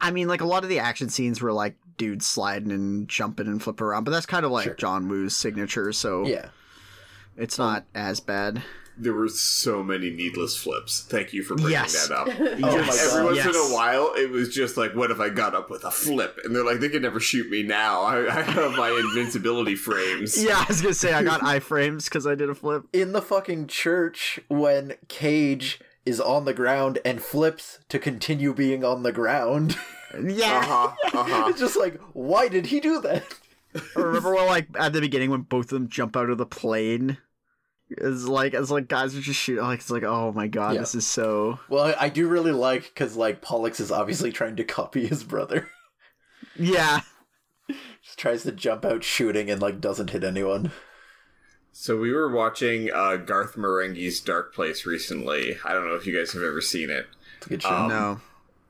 I 0.01 0.11
mean, 0.11 0.28
like 0.28 0.41
a 0.41 0.47
lot 0.47 0.62
of 0.64 0.70
the 0.70 0.78
action 0.78 1.11
scenes 1.11 1.43
were 1.43 1.53
like 1.53 1.76
dudes 1.99 2.26
sliding 2.26 2.72
and 2.72 3.07
jumping 3.07 3.47
and 3.47 3.62
flipping 3.62 3.86
around, 3.86 4.05
but 4.05 4.12
that's 4.12 4.24
kind 4.26 4.47
of 4.47 4.51
like 4.51 4.64
Sure. 4.64 4.74
John 4.74 5.09
Woo's 5.09 5.36
signature, 5.36 5.93
so 5.93 6.26
Yeah, 6.26 6.49
it's 7.36 7.59
not 7.59 7.84
as 7.95 8.18
bad. 8.18 8.62
There 9.03 9.14
were 9.14 9.28
so 9.28 9.82
many 9.82 10.11
needless 10.11 10.57
flips. 10.57 11.01
Thank 11.01 11.32
you 11.32 11.42
for 11.42 11.55
bringing 11.55 11.72
Yes. 11.72 12.07
that 12.09 12.14
up. 12.14 12.28
Oh 12.38 12.55
my 12.55 12.61
God. 12.61 12.98
Every 13.01 13.24
once 13.24 13.44
in 13.46 13.55
a 13.55 13.74
while, 13.74 14.12
it 14.16 14.30
was 14.30 14.48
just 14.55 14.76
like, 14.76 14.94
what 14.94 15.11
if 15.11 15.20
I 15.20 15.28
got 15.30 15.55
up 15.55 15.70
with 15.70 15.84
a 15.84 15.90
flip? 15.90 16.38
And 16.44 16.55
they're 16.55 16.64
like, 16.64 16.80
they 16.80 16.88
can 16.90 17.03
never 17.03 17.18
shoot 17.20 17.51
me 17.51 17.62
now. 17.62 18.03
I, 18.03 18.26
I 18.28 18.42
have 18.42 18.72
my 18.72 18.90
invincibility 18.90 19.74
frames. 19.74 20.42
Yeah, 20.44 20.59
I 20.59 20.66
was 20.68 20.82
gonna 20.82 20.94
say 20.94 21.12
I 21.14 21.22
got 21.22 21.40
iframes 21.40 22.05
because 22.05 22.26
I 22.26 22.34
did 22.34 22.51
a 22.51 22.55
flip. 22.55 22.84
in 22.92 23.12
the 23.12 23.22
fucking 23.22 23.66
church 23.68 24.38
when 24.48 24.94
Cage 25.09 25.80
is 26.07 26.20
on 26.20 26.44
the 26.44 26.55
ground 26.55 26.98
and 27.05 27.22
flips 27.22 27.78
to 27.88 27.98
continue 27.98 28.53
being 28.55 28.84
on 28.84 29.03
the 29.03 29.12
ground. 29.12 29.76
Yeah, 30.20 30.59
Uh 30.59 30.62
huh. 30.62 31.18
Uh 31.18 31.24
huh. 31.24 31.46
it's 31.51 31.61
just 31.61 31.76
like, 31.76 32.01
why 32.14 32.48
did 32.48 32.66
he 32.66 32.80
do 32.80 33.01
that? 33.03 33.22
remember 33.94 34.34
when 34.34 34.46
like 34.46 34.66
at 34.76 34.92
the 34.92 35.01
beginning 35.01 35.30
when 35.30 35.42
both 35.42 35.66
of 35.66 35.70
them 35.70 35.88
jump 35.88 36.16
out 36.16 36.30
of 36.30 36.36
the 36.38 36.46
plane? 36.46 37.18
It's 37.91 38.24
like 38.24 38.55
it's 38.55 38.70
like 38.70 38.88
guys 38.88 39.16
are 39.16 39.20
just 39.20 39.41
shooting. 39.41 39.64
Like 39.64 39.80
it's 39.80 39.91
like 39.91 40.05
oh 40.05 40.32
my 40.32 40.47
god, 40.47 40.74
Yeah. 40.74 40.80
this 40.80 40.95
is 40.95 41.07
so 41.07 41.59
Well, 41.68 41.84
I, 41.84 42.07
I 42.07 42.09
do 42.09 42.28
really 42.28 42.53
like 42.53 42.82
because 42.84 43.16
like 43.16 43.41
Pollux 43.43 43.80
is 43.80 43.91
obviously 43.91 44.30
trying 44.32 44.57
to 44.57 44.64
copy 44.64 45.07
his 45.07 45.24
brother. 45.24 45.68
yeah. 46.57 47.01
Just 48.03 48.18
tries 48.18 48.43
to 48.45 48.53
jump 48.53 48.84
out 48.84 49.05
shooting 49.05 49.49
and 49.51 49.61
like 49.62 49.80
doesn't 49.80 50.11
hit 50.11 50.24
anyone. 50.24 50.72
So 51.72 51.97
we 51.97 52.12
were 52.12 52.28
watching 52.30 52.91
uh, 52.93 53.16
Garth 53.16 53.55
Marenghi's 53.55 54.20
Dark 54.20 54.53
Place 54.55 54.84
recently. 54.84 55.57
I 55.64 55.72
don't 55.72 55.86
know 55.86 55.95
if 55.95 56.05
you 56.07 56.16
guys 56.16 56.32
have 56.32 56.43
ever 56.43 56.61
seen 56.61 56.91
it. 56.91 57.07
It's 57.38 57.47
a 57.47 57.49
good 57.49 57.62
show. 57.62 57.68
Um, 57.70 57.88
no, 57.88 58.20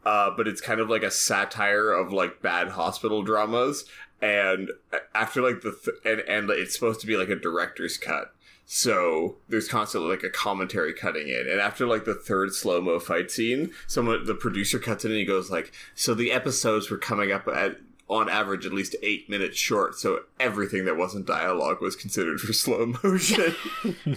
uh, 0.05 0.31
but 0.37 0.47
it's 0.47 0.61
kind 0.61 0.81
of 0.81 0.91
like 0.91 1.03
a 1.03 1.11
satire 1.11 1.91
of 1.93 2.13
like 2.13 2.43
bad 2.43 2.69
hospital 2.69 3.23
dramas. 3.23 3.85
And 4.21 4.71
after 5.15 5.41
like 5.41 5.63
the 5.63 5.75
th- 5.83 5.97
and 6.05 6.21
and 6.29 6.51
it's 6.51 6.75
supposed 6.75 7.01
to 7.01 7.07
be 7.07 7.17
like 7.17 7.31
a 7.31 7.37
director's 7.37 7.97
cut, 7.97 8.35
so 8.73 9.35
there's 9.49 9.67
constantly 9.67 10.09
like 10.11 10.23
a 10.23 10.31
commentary 10.31 10.95
cutting 10.95 11.27
in. 11.27 11.49
And 11.51 11.61
after 11.61 11.89
like 11.89 12.05
the 12.05 12.15
third 12.15 12.55
slow 12.55 12.81
mo 12.81 13.01
fight 13.01 13.29
scene, 13.29 13.73
someone 13.89 14.25
the 14.27 14.35
producer 14.37 14.79
cuts 14.79 15.05
in 15.05 15.11
and 15.11 15.19
he 15.19 15.27
goes 15.27 15.51
like, 15.51 15.73
"So 15.97 16.15
the 16.15 16.31
episodes 16.31 16.89
were 16.89 16.97
coming 16.97 17.33
up 17.33 17.49
at." 17.49 17.79
On 18.07 18.29
average, 18.29 18.67
at 18.67 18.73
least 18.73 18.97
eight 19.05 19.31
minutes 19.31 19.57
short, 19.57 19.95
so 19.95 20.23
everything 20.41 20.85
that 20.85 20.97
wasn't 20.97 21.27
dialogue 21.27 21.81
was 21.81 21.95
considered 21.95 22.41
for 22.41 22.53
slow 22.53 22.87
motion. 23.05 23.55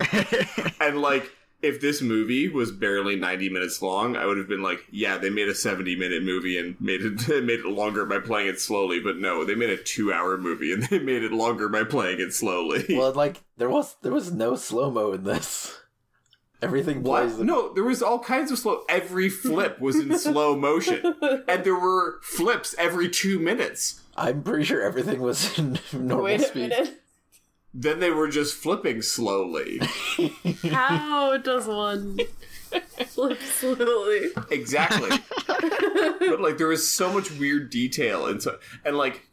and 0.80 1.02
like, 1.02 1.30
if 1.64 1.80
this 1.80 2.00
movie 2.02 2.48
was 2.48 2.70
barely 2.70 3.16
90 3.16 3.48
minutes 3.48 3.82
long, 3.82 4.16
I 4.16 4.26
would 4.26 4.36
have 4.38 4.48
been 4.48 4.62
like, 4.62 4.84
yeah, 4.90 5.18
they 5.18 5.30
made 5.30 5.48
a 5.48 5.54
70 5.54 5.96
minute 5.96 6.22
movie 6.22 6.58
and 6.58 6.80
made 6.80 7.00
it 7.02 7.28
made 7.44 7.60
it 7.60 7.66
longer 7.66 8.04
by 8.04 8.18
playing 8.20 8.48
it 8.48 8.60
slowly. 8.60 9.00
But 9.00 9.16
no, 9.16 9.44
they 9.44 9.54
made 9.54 9.70
a 9.70 9.76
two 9.76 10.12
hour 10.12 10.36
movie 10.38 10.72
and 10.72 10.82
they 10.90 10.98
made 10.98 11.22
it 11.24 11.32
longer 11.32 11.68
by 11.68 11.84
playing 11.84 12.20
it 12.20 12.32
slowly. 12.32 12.84
Well, 12.96 13.12
like 13.12 13.42
there 13.56 13.70
was 13.70 13.96
there 14.02 14.12
was 14.12 14.32
no 14.32 14.54
slow 14.54 14.90
mo 14.90 15.12
in 15.12 15.24
this. 15.24 15.80
Everything 16.62 17.02
What? 17.02 17.24
plays. 17.28 17.38
No, 17.40 17.72
there 17.74 17.84
was 17.84 18.02
all 18.02 18.18
kinds 18.20 18.50
of 18.50 18.58
slow. 18.58 18.84
Every 18.88 19.28
flip 19.28 19.80
was 19.80 19.96
in 19.96 20.16
slow 20.18 20.56
motion, 20.56 21.14
and 21.46 21.62
there 21.64 21.78
were 21.78 22.20
flips 22.22 22.74
every 22.78 23.10
two 23.10 23.38
minutes. 23.38 24.00
I'm 24.16 24.42
pretty 24.42 24.64
sure 24.64 24.80
everything 24.80 25.20
was 25.20 25.58
in 25.58 25.78
normal 25.92 26.24
Wait 26.24 26.40
a 26.40 26.44
speed. 26.44 26.70
minute. 26.70 27.02
Then 27.76 27.98
they 27.98 28.10
were 28.10 28.28
just 28.28 28.54
flipping 28.54 29.02
slowly. 29.02 29.80
How 30.70 31.36
does 31.38 31.66
one 31.66 32.20
flip 33.06 33.40
slowly? 33.42 34.28
Exactly. 34.50 35.18
but 35.48 36.40
like 36.40 36.56
there 36.56 36.68
was 36.68 36.88
so 36.88 37.12
much 37.12 37.32
weird 37.32 37.70
detail 37.70 38.26
and 38.26 38.40
so 38.40 38.58
and 38.84 38.96
like 38.96 39.28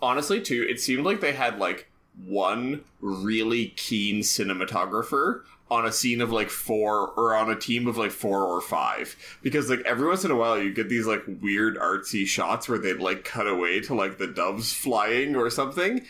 honestly 0.00 0.40
too, 0.40 0.64
it 0.68 0.80
seemed 0.80 1.04
like 1.04 1.20
they 1.20 1.32
had 1.32 1.58
like 1.58 1.90
one 2.24 2.84
really 3.00 3.68
keen 3.76 4.20
cinematographer 4.20 5.42
on 5.70 5.84
a 5.84 5.92
scene 5.92 6.20
of 6.20 6.30
like 6.30 6.48
four 6.48 7.08
or 7.16 7.34
on 7.34 7.50
a 7.50 7.56
team 7.56 7.88
of 7.88 7.96
like 7.96 8.12
four 8.12 8.44
or 8.44 8.60
five 8.60 9.16
because 9.42 9.68
like 9.68 9.80
every 9.84 10.06
once 10.06 10.24
in 10.24 10.30
a 10.30 10.36
while 10.36 10.60
you 10.62 10.72
get 10.72 10.88
these 10.88 11.06
like 11.06 11.22
weird 11.42 11.76
artsy 11.76 12.24
shots 12.24 12.68
where 12.68 12.78
they'd 12.78 13.00
like 13.00 13.24
cut 13.24 13.48
away 13.48 13.80
to 13.80 13.94
like 13.94 14.16
the 14.18 14.28
doves 14.28 14.72
flying 14.72 15.34
or 15.34 15.50
something 15.50 16.04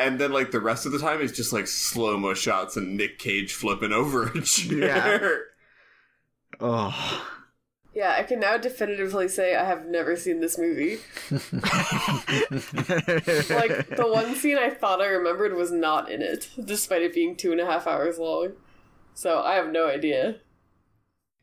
and 0.00 0.18
then 0.18 0.32
like 0.32 0.50
the 0.50 0.60
rest 0.60 0.86
of 0.86 0.92
the 0.92 0.98
time 0.98 1.20
it's 1.20 1.32
just 1.36 1.52
like 1.52 1.66
slow 1.66 2.16
mo 2.18 2.34
shots 2.34 2.76
and 2.76 2.96
Nick 2.96 3.18
Cage 3.18 3.52
flipping 3.52 3.92
over 3.92 4.28
a 4.28 4.40
chair. 4.42 5.44
Oh. 6.60 7.26
Yeah, 7.92 8.14
I 8.16 8.22
can 8.22 8.38
now 8.40 8.56
definitively 8.56 9.26
say 9.28 9.56
I 9.56 9.64
have 9.64 9.86
never 9.86 10.14
seen 10.16 10.40
this 10.40 10.56
movie. 10.58 10.98
Like, 12.50 13.96
the 13.96 14.06
one 14.08 14.34
scene 14.34 14.58
I 14.58 14.70
thought 14.70 15.00
I 15.00 15.06
remembered 15.06 15.54
was 15.54 15.70
not 15.72 16.10
in 16.10 16.22
it, 16.22 16.48
despite 16.64 17.02
it 17.02 17.14
being 17.14 17.36
two 17.36 17.52
and 17.52 17.60
a 17.60 17.66
half 17.66 17.86
hours 17.86 18.18
long. 18.18 18.52
So 19.14 19.40
I 19.40 19.54
have 19.54 19.70
no 19.70 19.88
idea. 19.88 20.36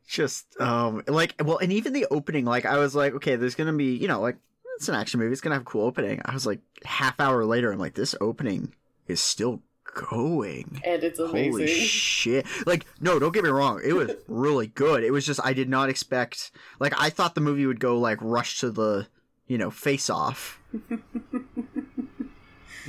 just 0.08 0.46
um 0.62 1.04
like 1.08 1.36
well 1.44 1.58
and 1.58 1.72
even 1.74 1.92
the 1.92 2.06
opening 2.12 2.46
like 2.46 2.64
i 2.66 2.78
was 2.78 2.96
like 2.96 3.14
okay 3.14 3.36
there's 3.36 3.56
gonna 3.56 3.74
be 3.74 3.94
you 3.98 4.08
know 4.08 4.22
like 4.22 4.38
it's 4.78 4.88
an 4.88 4.96
action 4.96 5.20
movie 5.20 5.34
it's 5.34 5.42
gonna 5.42 5.56
have 5.56 5.64
a 5.64 5.66
cool 5.66 5.86
opening. 5.86 6.22
I 6.24 6.34
was 6.34 6.46
like 6.46 6.60
half 6.86 7.20
hour 7.20 7.44
later 7.46 7.72
i'm 7.72 7.80
like 7.80 7.96
this 7.96 8.16
opening 8.22 8.74
is 9.08 9.20
still 9.20 9.62
going. 9.96 10.82
And 10.86 11.04
it's 11.04 11.18
amazing. 11.18 11.52
holy 11.52 11.68
shit. 11.68 12.46
Like 12.66 12.86
no 13.02 13.20
don't 13.20 13.34
get 13.34 13.44
me 13.44 13.50
wrong 13.50 13.82
it 13.84 13.94
was 13.94 14.12
really 14.28 14.68
good. 14.68 15.04
It 15.04 15.12
was 15.12 15.26
just 15.26 15.40
i 15.44 15.54
did 15.54 15.70
not 15.70 15.90
expect 15.90 16.52
like 16.80 16.94
i 16.98 17.10
thought 17.10 17.36
the 17.36 17.42
movie 17.42 17.66
would 17.66 17.80
go 17.80 18.00
like 18.00 18.20
rush 18.22 18.60
to 18.60 18.72
the 18.72 19.08
you 19.48 19.58
know 19.58 19.72
face 19.72 20.10
off 20.10 20.62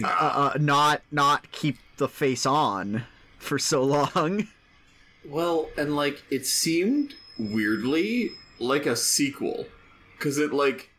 uh, 0.04 0.06
uh, 0.06 0.52
not 0.58 1.02
not 1.10 1.50
keep 1.52 1.78
the 1.96 2.08
face 2.08 2.46
on 2.46 3.04
for 3.38 3.58
so 3.58 3.82
long. 3.82 4.48
Well, 5.26 5.68
and 5.76 5.96
like 5.96 6.22
it 6.30 6.46
seemed 6.46 7.14
weirdly 7.38 8.30
like 8.58 8.86
a 8.86 8.96
sequel 8.96 9.66
because 10.16 10.38
it 10.38 10.52
like 10.52 10.90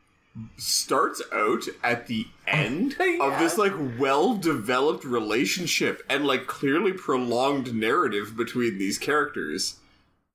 starts 0.57 1.21
out 1.33 1.63
at 1.83 2.07
the 2.07 2.27
end 2.47 2.95
of 3.21 3.39
this 3.39 3.57
like 3.57 3.73
well-developed 3.97 5.03
relationship 5.03 6.01
and 6.09 6.25
like 6.25 6.47
clearly 6.47 6.93
prolonged 6.93 7.73
narrative 7.73 8.35
between 8.35 8.77
these 8.77 8.97
characters. 8.97 9.79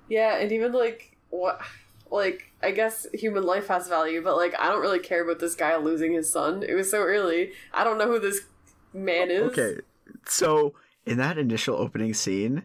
Yeah, 0.08 0.36
and 0.36 0.52
even 0.52 0.72
like 0.72 1.16
what 1.30 1.60
like 2.10 2.52
I 2.62 2.70
guess 2.70 3.06
human 3.12 3.42
life 3.42 3.68
has 3.68 3.88
value, 3.88 4.22
but 4.22 4.36
like 4.36 4.54
I 4.58 4.68
don't 4.68 4.80
really 4.80 4.98
care 4.98 5.22
about 5.22 5.40
this 5.40 5.54
guy 5.54 5.76
losing 5.76 6.12
his 6.12 6.30
son. 6.30 6.62
It 6.62 6.74
was 6.74 6.90
so 6.90 7.00
early. 7.00 7.52
I 7.72 7.84
don't 7.84 7.98
know 7.98 8.06
who 8.06 8.20
this 8.20 8.42
man 8.92 9.30
is. 9.30 9.42
Okay, 9.42 9.76
so 10.26 10.74
in 11.04 11.18
that 11.18 11.38
initial 11.38 11.76
opening 11.76 12.14
scene, 12.14 12.64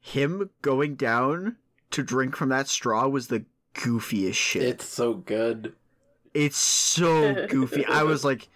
him 0.00 0.50
going 0.60 0.96
down 0.96 1.56
to 1.92 2.02
drink 2.02 2.36
from 2.36 2.48
that 2.48 2.68
straw 2.68 3.06
was 3.06 3.28
the 3.28 3.44
goofiest 3.74 4.34
shit. 4.34 4.62
It's 4.62 4.88
so 4.88 5.14
good. 5.14 5.74
It's 6.34 6.56
so 6.56 7.46
goofy. 7.46 7.84
I 7.86 8.02
was 8.02 8.24
like, 8.30 8.48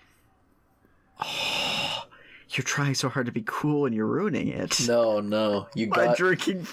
oh, 1.20 2.07
you're 2.51 2.64
trying 2.64 2.95
so 2.95 3.09
hard 3.09 3.27
to 3.27 3.33
be 3.33 3.43
cool 3.47 3.87
and 3.87 3.95
you're 3.95 4.07
ruining 4.07 4.49
it 4.49 4.87
No, 4.87 5.20
no, 5.20 5.68
you 5.74 5.87
got 5.87 6.16
drinking. 6.16 6.66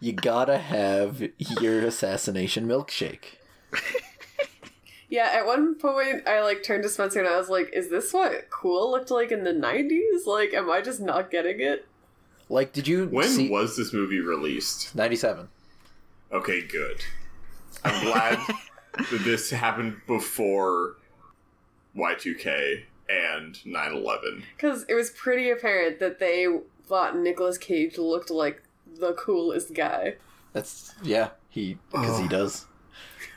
you 0.00 0.12
gotta 0.12 0.58
have 0.58 1.22
your 1.38 1.80
assassination 1.80 2.66
milkshake. 2.66 3.36
Yeah, 5.10 5.30
at 5.32 5.46
one 5.46 5.76
point 5.76 6.26
I 6.26 6.42
like 6.42 6.64
turned 6.64 6.82
to 6.82 6.88
Spencer 6.88 7.20
and 7.20 7.28
I 7.28 7.38
was 7.38 7.48
like, 7.48 7.70
"Is 7.72 7.88
this 7.88 8.12
what 8.12 8.50
cool 8.50 8.90
looked 8.90 9.12
like 9.12 9.30
in 9.30 9.44
the 9.44 9.52
'90s? 9.52 10.26
Like, 10.26 10.52
am 10.54 10.68
I 10.68 10.80
just 10.80 10.98
not 10.98 11.30
getting 11.30 11.60
it?" 11.60 11.86
Like, 12.48 12.72
did 12.72 12.88
you 12.88 13.06
When 13.06 13.28
see 13.28 13.48
was 13.48 13.76
this 13.76 13.92
movie 13.92 14.18
released? 14.18 14.92
ninety-seven? 14.96 15.48
Okay, 16.32 16.62
good. 16.62 17.04
I'm 17.84 18.04
glad 18.04 18.38
that 18.96 19.22
this 19.24 19.50
happened 19.50 20.00
before 20.06 20.96
Y2K 21.96 22.84
and 23.08 23.54
9/11. 23.64 24.44
Because 24.56 24.84
it 24.88 24.94
was 24.94 25.10
pretty 25.10 25.50
apparent 25.50 26.00
that 26.00 26.18
they 26.18 26.46
thought 26.86 27.16
Nicolas 27.16 27.58
Cage 27.58 27.98
looked 27.98 28.30
like 28.30 28.62
the 28.98 29.12
coolest 29.14 29.74
guy. 29.74 30.16
That's 30.52 30.94
yeah, 31.02 31.30
he 31.48 31.78
because 31.90 32.18
he 32.18 32.28
does. 32.28 32.66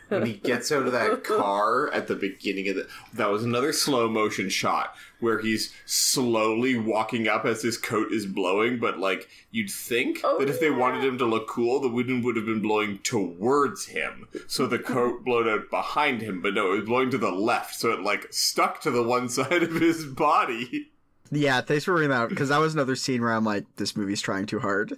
when 0.10 0.26
he 0.26 0.34
gets 0.34 0.72
out 0.72 0.86
of 0.86 0.94
that 0.94 1.24
car 1.24 1.92
at 1.92 2.08
the 2.08 2.16
beginning 2.16 2.70
of 2.70 2.76
the 2.76 2.88
that 3.14 3.30
was 3.30 3.44
another 3.44 3.74
slow 3.74 4.08
motion 4.08 4.50
shot 4.50 4.96
where 5.20 5.40
he's 5.40 5.74
slowly 5.86 6.78
walking 6.78 7.28
up 7.28 7.46
as 7.46 7.62
his 7.62 7.78
coat 7.78 8.12
is 8.12 8.26
blowing 8.26 8.80
but 8.80 9.00
like 9.00 9.28
you'd 9.52 9.70
think 9.70 10.22
Oh, 10.24 10.40
that 10.40 10.50
if 10.50 10.60
they 10.60 10.70
yeah. 10.70 10.78
wanted 10.78 11.04
him 11.04 11.18
to 11.18 11.26
look 11.26 11.48
cool 11.48 11.80
the 11.80 11.88
wind 11.90 12.24
would 12.24 12.36
have 12.36 12.46
been 12.46 12.62
blowing 12.62 13.00
towards 13.00 13.86
him 13.88 14.28
so 14.48 14.68
the 14.68 14.80
coat 14.80 15.24
blowed 15.26 15.48
out 15.48 15.70
behind 15.70 16.22
him 16.22 16.42
but 16.42 16.54
no 16.54 16.72
it 16.74 16.78
was 16.78 16.86
blowing 16.86 17.10
to 17.12 17.18
the 17.18 17.32
left 17.32 17.76
so 17.76 17.92
it 17.92 18.02
like 18.02 18.28
stuck 18.32 18.82
to 18.82 18.92
the 18.92 19.04
one 19.04 19.28
side 19.38 19.64
of 19.64 19.76
his 19.76 20.06
body 20.06 20.92
Yeah, 21.30 21.60
thanks 21.62 21.84
for 21.84 21.92
bringing 21.94 22.12
that 22.12 22.24
up 22.24 22.30
because 22.30 22.50
that 22.50 22.60
was 22.60 22.74
another 22.74 22.96
scene 22.96 23.22
where 23.22 23.34
I'm 23.34 23.44
like, 23.44 23.66
this 23.76 23.98
movie's 23.98 24.22
trying 24.22 24.46
too 24.46 24.60
hard. 24.60 24.98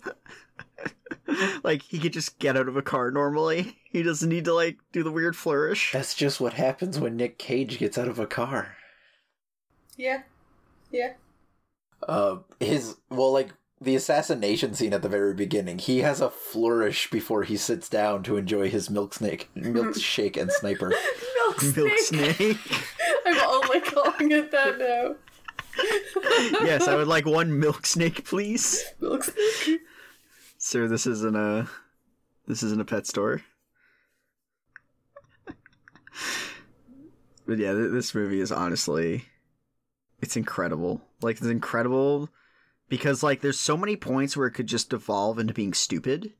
like 1.63 1.81
he 1.81 1.97
could 1.99 2.13
just 2.13 2.37
get 2.39 2.55
out 2.57 2.67
of 2.67 2.77
a 2.77 2.81
car 2.83 3.09
normally. 3.11 3.77
He 3.83 4.03
doesn't 4.03 4.29
need 4.29 4.45
to 4.45 4.53
like 4.53 4.77
do 4.91 5.01
the 5.03 5.11
weird 5.11 5.35
flourish. 5.35 5.91
That's 5.91 6.13
just 6.13 6.39
what 6.39 6.53
happens 6.53 6.99
when 6.99 7.15
Nick 7.15 7.39
Cage 7.39 7.79
gets 7.79 7.97
out 7.97 8.07
of 8.07 8.19
a 8.19 8.27
car. 8.27 8.75
Yeah, 9.99 10.21
yeah. 10.91 11.13
Uh, 12.07 12.37
his 12.61 12.95
well, 13.09 13.33
like 13.33 13.49
the 13.81 13.97
assassination 13.97 14.73
scene 14.73 14.93
at 14.93 15.01
the 15.01 15.09
very 15.09 15.33
beginning. 15.33 15.77
He 15.77 15.99
has 15.99 16.21
a 16.21 16.29
flourish 16.29 17.09
before 17.09 17.43
he 17.43 17.57
sits 17.57 17.89
down 17.89 18.23
to 18.23 18.37
enjoy 18.37 18.69
his 18.69 18.89
milk 18.89 19.13
snake, 19.13 19.49
milkshake, 19.57 20.37
and 20.41 20.53
sniper. 20.53 20.93
Milk 21.35 21.59
snake. 21.59 21.75
Milk 21.75 21.99
snake. 21.99 22.57
I'm 23.25 23.49
only 23.49 23.81
calling 23.81 24.31
it 24.31 24.51
that 24.51 24.77
now. 24.79 25.15
yes, 26.65 26.87
I 26.87 26.95
would 26.95 27.09
like 27.09 27.25
one 27.25 27.59
milk 27.59 27.85
snake, 27.85 28.23
please. 28.23 28.81
Milk 29.01 29.25
snake. 29.25 29.81
Sir, 30.57 30.87
this 30.87 31.05
isn't 31.05 31.35
a 31.35 31.67
this 32.47 32.63
isn't 32.63 32.79
a 32.79 32.85
pet 32.85 33.05
store. 33.05 33.41
but 37.45 37.57
yeah, 37.57 37.73
this 37.73 38.15
movie 38.15 38.39
is 38.39 38.53
honestly 38.53 39.25
it's 40.21 40.37
incredible. 40.37 41.01
Like 41.21 41.37
it's 41.37 41.45
incredible 41.45 42.29
because 42.87 43.23
like 43.23 43.41
there's 43.41 43.59
so 43.59 43.77
many 43.77 43.95
points 43.95 44.35
where 44.35 44.47
it 44.47 44.53
could 44.53 44.67
just 44.67 44.89
devolve 44.89 45.39
into 45.39 45.53
being 45.53 45.73
stupid. 45.73 46.33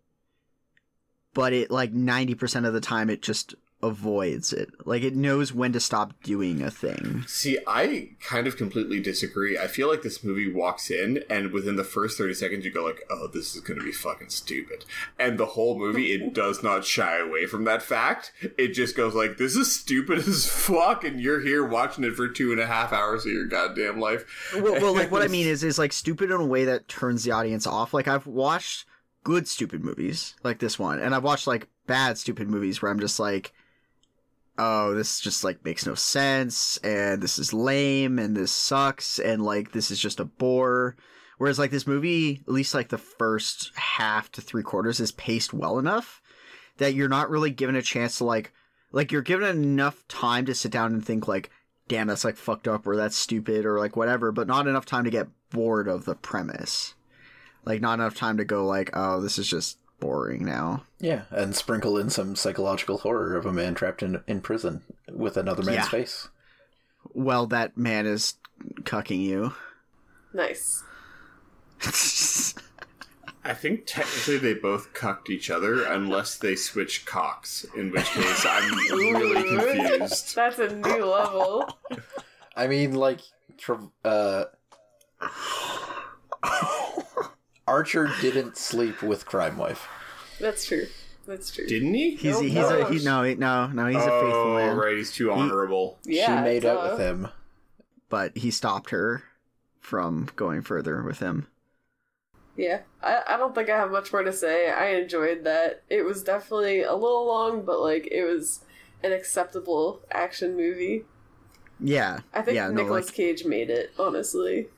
But 1.34 1.54
it 1.54 1.70
like 1.70 1.94
90% 1.94 2.68
of 2.68 2.74
the 2.74 2.82
time 2.82 3.10
it 3.10 3.22
just 3.22 3.56
avoids 3.82 4.52
it. 4.52 4.70
Like 4.86 5.04
it 5.04 5.16
knows 5.16 5.54
when 5.54 5.72
to 5.74 5.80
stop 5.80 6.14
doing 6.24 6.62
a 6.62 6.72
thing. 6.72 7.24
See, 7.28 7.58
I 7.66 8.10
kind 8.22 8.48
of 8.48 8.58
completely 8.58 9.00
disagree. 9.00 9.58
I 9.58 9.68
feel 9.68 9.90
like 9.90 10.02
this 10.02 10.24
movie 10.24 10.52
walks 10.52 10.92
in, 10.92 11.24
and 11.30 11.52
within 11.52 11.76
the 11.76 11.84
first 11.84 12.18
30 12.18 12.34
seconds, 12.34 12.66
you 12.66 12.72
go 12.72 12.84
like, 12.84 13.02
oh, 13.10 13.28
this 13.28 13.56
is 13.56 13.62
going 13.62 13.80
to 13.80 13.86
be 13.86 13.92
fucking 13.92 14.30
stupid. 14.30 14.86
And 15.18 15.38
the 15.38 15.46
whole 15.46 15.78
movie, 15.78 16.12
it 16.12 16.34
does 16.34 16.62
not 16.62 16.86
shy 16.86 17.18
away 17.20 17.46
from 17.46 17.64
that 17.66 17.82
fact. 17.82 18.34
It 18.58 18.70
just 18.70 18.96
goes 18.96 19.16
like, 19.16 19.38
this 19.38 19.56
is 19.56 19.74
stupid 19.74 20.20
as 20.20 20.48
fuck, 20.50 21.04
and 21.04 21.20
you're 21.20 21.42
here 21.42 21.66
watching 21.66 22.04
it 22.04 22.16
for 22.16 22.28
two 22.28 22.52
and 22.52 22.60
a 22.60 22.68
half 22.68 22.92
hours 22.92 23.26
of 23.26 23.32
your 23.32 23.46
goddamn 23.46 24.00
life. 24.00 24.26
well, 24.56 24.74
well, 24.74 24.94
like 24.94 25.12
what 25.12 25.22
I 25.22 25.28
mean 25.30 25.48
is, 25.48 25.64
is 25.64 25.80
like 25.80 25.94
stupid 25.94 26.32
in 26.32 26.42
a 26.42 26.46
way 26.46 26.66
that 26.66 26.88
turns 26.88 27.24
the 27.24 27.32
audience 27.32 27.66
off. 27.66 27.94
Like 27.94 28.08
I've 28.08 28.28
watched 28.28 28.86
good 29.24 29.48
stupid 29.48 29.84
movies 29.84 30.36
like 30.44 30.60
this 30.60 30.78
one, 30.78 31.00
and 31.00 31.16
I've 31.16 31.24
watched 31.24 31.48
like 31.48 31.68
bad 31.88 32.18
stupid 32.18 32.50
movies 32.50 32.82
where 32.82 32.92
I'm 32.92 33.00
just 33.00 33.20
like, 33.20 33.54
oh, 34.60 34.94
this 34.94 35.20
just 35.20 35.44
like 35.44 35.64
makes 35.66 35.86
no 35.86 35.96
sense, 35.96 36.78
and 36.78 37.24
this 37.24 37.40
is 37.40 37.54
lame, 37.54 38.20
and 38.20 38.36
this 38.36 38.52
sucks, 38.52 39.18
and 39.18 39.42
like 39.42 39.72
this 39.72 39.90
is 39.90 40.00
just 40.00 40.20
a 40.20 40.26
bore. 40.26 40.96
Whereas 41.38 41.58
like 41.58 41.72
this 41.72 41.88
movie, 41.88 42.44
at 42.46 42.54
least 42.54 42.74
like 42.74 42.90
the 42.90 42.98
first 42.98 43.72
half 43.76 44.30
to 44.34 44.42
three 44.42 44.62
quarters, 44.62 45.00
is 45.00 45.14
paced 45.14 45.54
well 45.54 45.80
enough 45.80 46.22
that 46.78 46.94
you're 46.94 47.10
not 47.10 47.30
really 47.30 47.50
given 47.50 47.76
a 47.76 47.82
chance 47.82 48.18
to 48.18 48.26
like, 48.26 48.52
like 48.92 49.12
you're 49.12 49.22
given 49.22 49.48
enough 49.48 50.06
time 50.08 50.46
to 50.46 50.56
sit 50.56 50.72
down 50.72 50.94
and 50.94 51.06
think 51.06 51.28
like, 51.28 51.50
damn, 51.88 52.08
that's 52.08 52.26
like 52.26 52.36
fucked 52.36 52.68
up 52.68 52.86
or 52.86 52.98
that's 52.98 53.16
stupid 53.16 53.66
or 53.66 53.80
like 53.80 53.96
whatever, 53.96 54.32
but 54.32 54.48
not 54.48 54.68
enough 54.68 54.86
time 54.86 55.06
to 55.06 55.10
get 55.10 55.28
bored 55.50 55.88
of 55.88 56.06
the 56.06 56.16
premise. 56.16 56.94
Like 57.66 57.82
not 57.82 58.00
enough 58.00 58.16
time 58.16 58.38
to 58.38 58.46
go 58.46 58.66
like, 58.66 58.90
oh, 58.94 59.22
this 59.22 59.40
is 59.40 59.48
just 59.48 59.78
boring 60.00 60.46
now. 60.46 60.84
Yeah, 61.00 61.24
and 61.32 61.56
sprinkle 61.56 61.98
in 61.98 62.10
some 62.10 62.36
psychological 62.36 63.00
horror 63.00 63.36
of 63.36 63.46
a 63.46 63.54
man 63.54 63.76
trapped 63.76 64.04
in 64.04 64.22
in 64.28 64.42
prison 64.42 64.82
with 65.12 65.38
another 65.38 65.64
man's 65.64 65.78
Yeah. 65.78 65.90
face. 65.90 66.28
Well, 67.14 67.48
that 67.48 67.78
man 67.78 68.06
is 68.06 68.36
cucking 68.84 69.22
you. 69.24 69.54
Nice. 70.34 70.84
I 73.46 73.54
think 73.54 73.86
technically 73.88 74.38
they 74.38 74.54
both 74.54 74.94
cucked 74.94 75.30
each 75.30 75.50
other 75.50 75.84
unless 75.86 76.38
they 76.38 76.56
switch 76.56 77.06
cocks, 77.06 77.66
in 77.76 77.90
which 77.92 78.06
case 78.06 78.46
I'm 78.48 78.72
really 78.92 79.44
confused. 79.58 80.36
That's 80.36 80.60
a 80.60 80.76
new 80.76 81.06
level. 81.06 81.70
I 82.56 82.68
mean, 82.68 82.94
like, 82.96 83.22
Tra- 83.58 83.90
uh, 84.04 84.46
Archer 87.70 88.10
didn't 88.20 88.58
sleep 88.58 89.04
with 89.04 89.26
Crime 89.26 89.56
Wife. 89.58 89.88
That's 90.40 90.66
true. 90.66 90.88
That's 91.28 91.52
true. 91.52 91.68
Didn't 91.68 91.94
he? 91.94 92.16
He's 92.16 92.34
Nope, 92.34 92.44
he's 92.44 92.54
no. 92.56 92.80
a 92.80 92.92
he, 92.92 93.04
no 93.06 93.24
he, 93.24 93.36
no 93.36 93.68
no 93.68 93.86
he's 93.86 93.98
a 93.98 94.00
faithful 94.00 94.34
oh, 94.34 94.56
man. 94.56 94.70
oh, 94.72 94.82
right, 94.82 94.98
he's 94.98 95.12
too 95.12 95.32
honorable. 95.32 96.00
yeah, 96.04 96.26
she 96.38 96.44
made 96.44 96.66
out 96.66 96.84
duh. 96.84 96.90
with 96.90 97.00
him. 97.00 97.28
But 98.10 98.36
he 98.36 98.50
stopped 98.50 98.90
her 98.90 99.24
from 99.80 100.30
going 100.36 100.64
further 100.64 101.04
with 101.04 101.20
him. 101.20 101.48
Yeah, 102.58 102.82
I, 103.04 103.22
I 103.28 103.38
don't 103.38 103.54
think 103.54 103.70
I 103.70 103.78
have 103.78 103.92
much 103.92 104.12
more 104.12 104.24
to 104.24 104.34
say. 104.34 104.72
I 104.72 104.88
enjoyed 104.96 105.44
that. 105.44 105.84
It 105.90 106.04
was 106.04 106.24
definitely 106.24 106.82
a 106.82 106.94
little 106.94 107.28
long, 107.28 107.64
but 107.64 107.80
like 107.80 108.08
it 108.12 108.24
was 108.24 108.66
an 109.04 109.12
acceptable 109.12 110.02
action 110.12 110.58
movie. 110.58 111.06
Yeah, 111.80 112.22
I 112.34 112.42
think 112.42 112.56
yeah, 112.56 112.70
no, 112.70 112.84
like, 112.86 113.14
Cage 113.14 113.46
made 113.46 113.70
it, 113.70 113.92
honestly. 114.00 114.70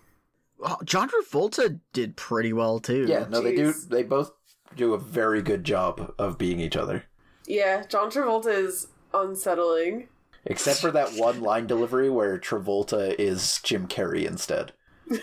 Oh, 0.64 0.78
John 0.86 1.10
Travolta 1.10 1.80
did 1.94 2.16
pretty 2.16 2.54
well 2.54 2.80
too. 2.80 3.06
Yeah, 3.08 3.26
no, 3.30 3.42
they 3.42 3.56
do. 3.56 3.74
They 3.74 4.04
both 4.04 4.32
do 4.76 4.94
a 4.94 4.98
very 4.98 5.42
good 5.42 5.64
job 5.64 6.14
of 6.18 6.38
being 6.38 6.60
each 6.62 6.78
other, 6.78 7.04
Yeah, 7.46 7.84
John 7.88 8.10
Travolta 8.10 8.48
is 8.54 8.88
unsettling. 9.14 10.08
except 10.46 10.80
for 10.80 10.92
that 10.92 11.12
one 11.16 11.42
line 11.42 11.68
delivery 11.68 12.10
where 12.10 12.38
Travolta 12.40 13.14
is 13.20 13.60
Jim 13.64 13.88
Carrey 13.88 14.26
instead. 14.26 14.72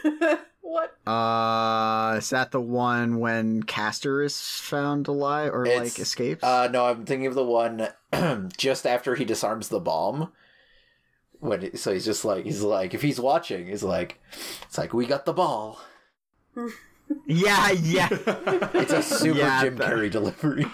what? 0.60 0.96
Uh, 1.06 2.16
is 2.18 2.28
that 2.30 2.50
the 2.50 2.60
one 2.60 3.18
when 3.20 3.62
Castor 3.62 4.22
is 4.22 4.38
found 4.40 5.08
alive 5.08 5.52
or 5.54 5.64
It's- 5.64 5.80
like 5.94 5.98
escapes? 5.98 6.44
Uh, 6.44 6.68
no, 6.70 6.84
I'm 6.86 7.06
thinking 7.06 7.26
of 7.26 7.34
the 7.34 7.44
one 7.44 7.88
just 8.56 8.86
after 8.86 9.14
he 9.14 9.24
disarms 9.24 9.68
the 9.68 9.80
bomb. 9.80 10.30
When 11.40 11.76
so 11.76 11.92
he's 11.92 12.04
just 12.04 12.24
like 12.24 12.44
he's 12.44 12.62
like 12.62 12.94
if 12.94 13.02
he's 13.02 13.20
watching, 13.20 13.66
he's 13.66 13.82
like 13.82 14.20
it's 14.62 14.76
like 14.78 14.92
we 14.92 15.06
got 15.06 15.24
the 15.24 15.32
ball. 15.32 15.80
yeah, 17.26 17.70
yeah, 17.70 18.08
It's 18.74 18.92
a 18.92 19.02
super 19.02 19.38
Yeah, 19.38 19.62
Jim 19.62 19.78
Carrey 19.78 20.10
delivery. 20.10 20.66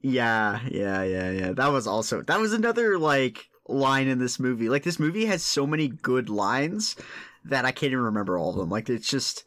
yeah, 0.00 0.60
yeah, 0.70 1.02
yeah, 1.02 1.30
yeah. 1.30 1.52
That 1.52 1.68
was 1.68 1.86
also 1.86 2.22
that 2.22 2.40
was 2.40 2.52
another 2.52 2.98
like 2.98 3.48
line 3.68 4.08
in 4.08 4.18
this 4.18 4.40
movie. 4.40 4.68
Like 4.68 4.84
this 4.84 4.98
movie 4.98 5.26
has 5.26 5.42
so 5.44 5.66
many 5.66 5.88
good 5.88 6.28
lines 6.30 6.96
that 7.44 7.64
I 7.64 7.72
can't 7.72 7.92
even 7.92 8.04
remember 8.04 8.38
all 8.38 8.50
of 8.50 8.56
them. 8.56 8.70
Like 8.70 8.88
it's 8.88 9.08
just 9.08 9.44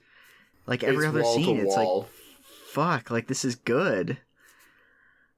like 0.68 0.84
every 0.84 1.08
It's 1.08 1.16
other 1.16 1.24
scene. 1.24 1.60
It's 1.60 1.76
like 1.76 2.06
fuck, 2.68 3.10
like 3.12 3.28
this 3.28 3.44
is 3.44 3.56
good. 3.56 4.18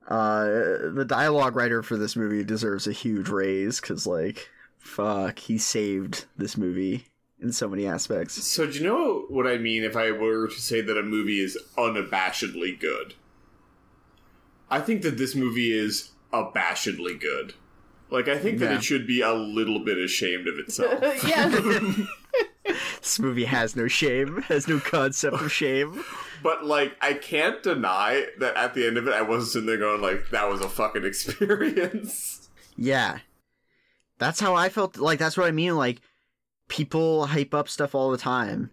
Uh, 0.07 0.45
the 0.93 1.05
dialogue 1.07 1.55
writer 1.55 1.81
for 1.81 1.97
this 1.97 2.15
movie 2.15 2.43
deserves 2.43 2.85
a 2.85 2.91
huge 2.91 3.27
raise 3.27 3.81
because, 3.81 4.05
like, 4.05 4.49
fuck, 4.85 5.39
he 5.39 5.57
saved 5.57 6.25
this 6.37 6.55
movie 6.57 7.05
in 7.41 7.51
so 7.51 7.67
many 7.67 7.85
aspects. 7.85 8.41
So 8.45 8.65
do 8.65 8.77
you 8.77 8.83
know 8.83 9.25
what 9.29 9.47
I 9.47 9.57
mean 9.57 9.83
if 9.83 9.95
I 9.95 10.11
were 10.11 10.47
to 10.47 10.53
say 10.61 10.81
that 10.81 10.97
a 10.97 11.03
movie 11.03 11.39
is 11.39 11.57
unabashedly 11.77 12.79
good? 12.79 13.15
I 14.69 14.79
think 14.79 15.01
that 15.03 15.17
this 15.17 15.35
movie 15.35 15.71
is 15.71 16.11
abashedly 16.33 17.19
good. 17.19 17.53
Like 18.09 18.27
I 18.27 18.37
think 18.37 18.59
that 18.59 18.71
it 18.71 18.83
should 18.83 19.07
be 19.07 19.21
a 19.21 19.33
little 19.33 19.79
bit 19.79 19.97
ashamed 19.97 20.47
of 20.47 20.57
itself. 20.59 21.01
yeah. 21.27 22.05
This 22.99 23.19
movie 23.19 23.45
has 23.45 23.75
no 23.75 23.87
shame, 23.87 24.41
has 24.47 24.67
no 24.67 24.79
concept 24.79 25.35
of 25.35 25.51
shame. 25.51 26.03
but 26.41 26.65
like 26.65 26.97
I 26.99 27.13
can't 27.13 27.61
deny 27.61 28.25
that 28.39 28.57
at 28.57 28.73
the 28.73 28.87
end 28.87 28.97
of 28.97 29.07
it 29.07 29.13
I 29.13 29.21
wasn't 29.21 29.51
sitting 29.51 29.67
there 29.67 29.77
going 29.77 30.01
like 30.01 30.31
that 30.31 30.49
was 30.49 30.61
a 30.61 30.67
fucking 30.67 31.05
experience. 31.59 32.49
Yeah, 32.75 33.19
that's 34.17 34.39
how 34.39 34.55
I 34.55 34.69
felt. 34.69 34.97
Like 34.97 35.19
that's 35.19 35.37
what 35.37 35.47
I 35.47 35.51
mean. 35.51 35.75
Like 35.75 36.01
people 36.67 37.27
hype 37.27 37.53
up 37.53 37.69
stuff 37.69 37.95
all 37.95 38.11
the 38.11 38.17
time, 38.17 38.71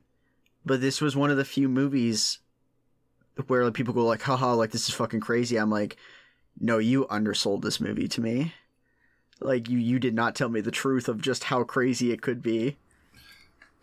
but 0.64 0.80
this 0.80 1.00
was 1.00 1.16
one 1.16 1.30
of 1.30 1.36
the 1.36 1.44
few 1.44 1.68
movies 1.68 2.38
where 3.46 3.64
like, 3.64 3.74
people 3.74 3.94
go 3.94 4.04
like, 4.04 4.22
"Haha, 4.22 4.54
like 4.54 4.70
this 4.70 4.88
is 4.88 4.94
fucking 4.94 5.20
crazy." 5.20 5.56
I'm 5.56 5.70
like, 5.70 5.96
"No, 6.60 6.78
you 6.78 7.06
undersold 7.08 7.62
this 7.62 7.80
movie 7.80 8.08
to 8.08 8.20
me. 8.20 8.54
Like 9.40 9.68
you, 9.68 9.78
you 9.78 9.98
did 9.98 10.14
not 10.14 10.34
tell 10.34 10.48
me 10.48 10.60
the 10.60 10.70
truth 10.70 11.08
of 11.08 11.20
just 11.20 11.44
how 11.44 11.64
crazy 11.64 12.12
it 12.12 12.22
could 12.22 12.42
be." 12.42 12.76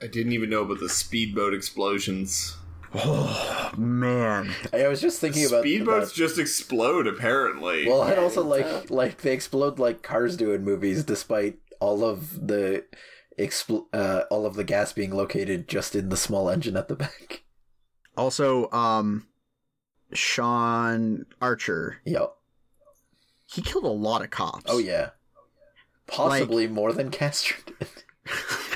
I 0.02 0.08
didn't 0.08 0.32
even 0.32 0.50
know 0.50 0.62
about 0.62 0.80
the 0.80 0.88
speedboat 0.88 1.54
explosions. 1.54 2.56
Oh 2.94 3.72
man, 3.78 4.52
I 4.74 4.88
was 4.88 5.00
just 5.00 5.20
thinking 5.22 5.46
about 5.46 5.64
Speedboats 5.64 5.82
about- 5.84 6.14
just 6.14 6.40
explode 6.40 7.06
apparently. 7.08 7.88
Well, 7.88 8.02
and 8.04 8.16
Yeah, 8.16 8.22
also 8.24 8.44
like 8.44 8.90
like 8.90 9.22
they 9.22 9.34
explode 9.34 9.78
like 9.80 10.02
cars 10.02 10.36
do 10.36 10.54
in 10.54 10.64
movies, 10.64 11.04
despite 11.04 11.60
all 11.80 12.04
of 12.04 12.48
the 12.48 12.86
expl- 13.38 13.86
uh, 13.94 14.24
all 14.32 14.46
of 14.46 14.56
the 14.56 14.64
gas 14.64 14.92
being 14.92 15.12
located 15.12 15.68
just 15.68 15.96
in 15.96 16.10
the 16.10 16.18
small 16.18 16.50
engine 16.50 16.76
at 16.76 16.88
the 16.88 16.96
back. 16.96 17.44
also, 18.18 18.70
um, 18.72 19.28
Sean 20.14 21.26
Archer, 21.42 22.02
Yep. 22.06 22.34
he 23.54 23.62
killed 23.62 23.84
a 23.86 23.88
lot 23.88 24.24
of 24.24 24.32
cops. 24.32 24.66
Oh 24.68 24.80
yeah. 24.80 25.12
Possibly 26.08 26.68
more 26.68 26.92
than 26.92 27.12
Castor 27.12 27.56
did. 27.68 27.88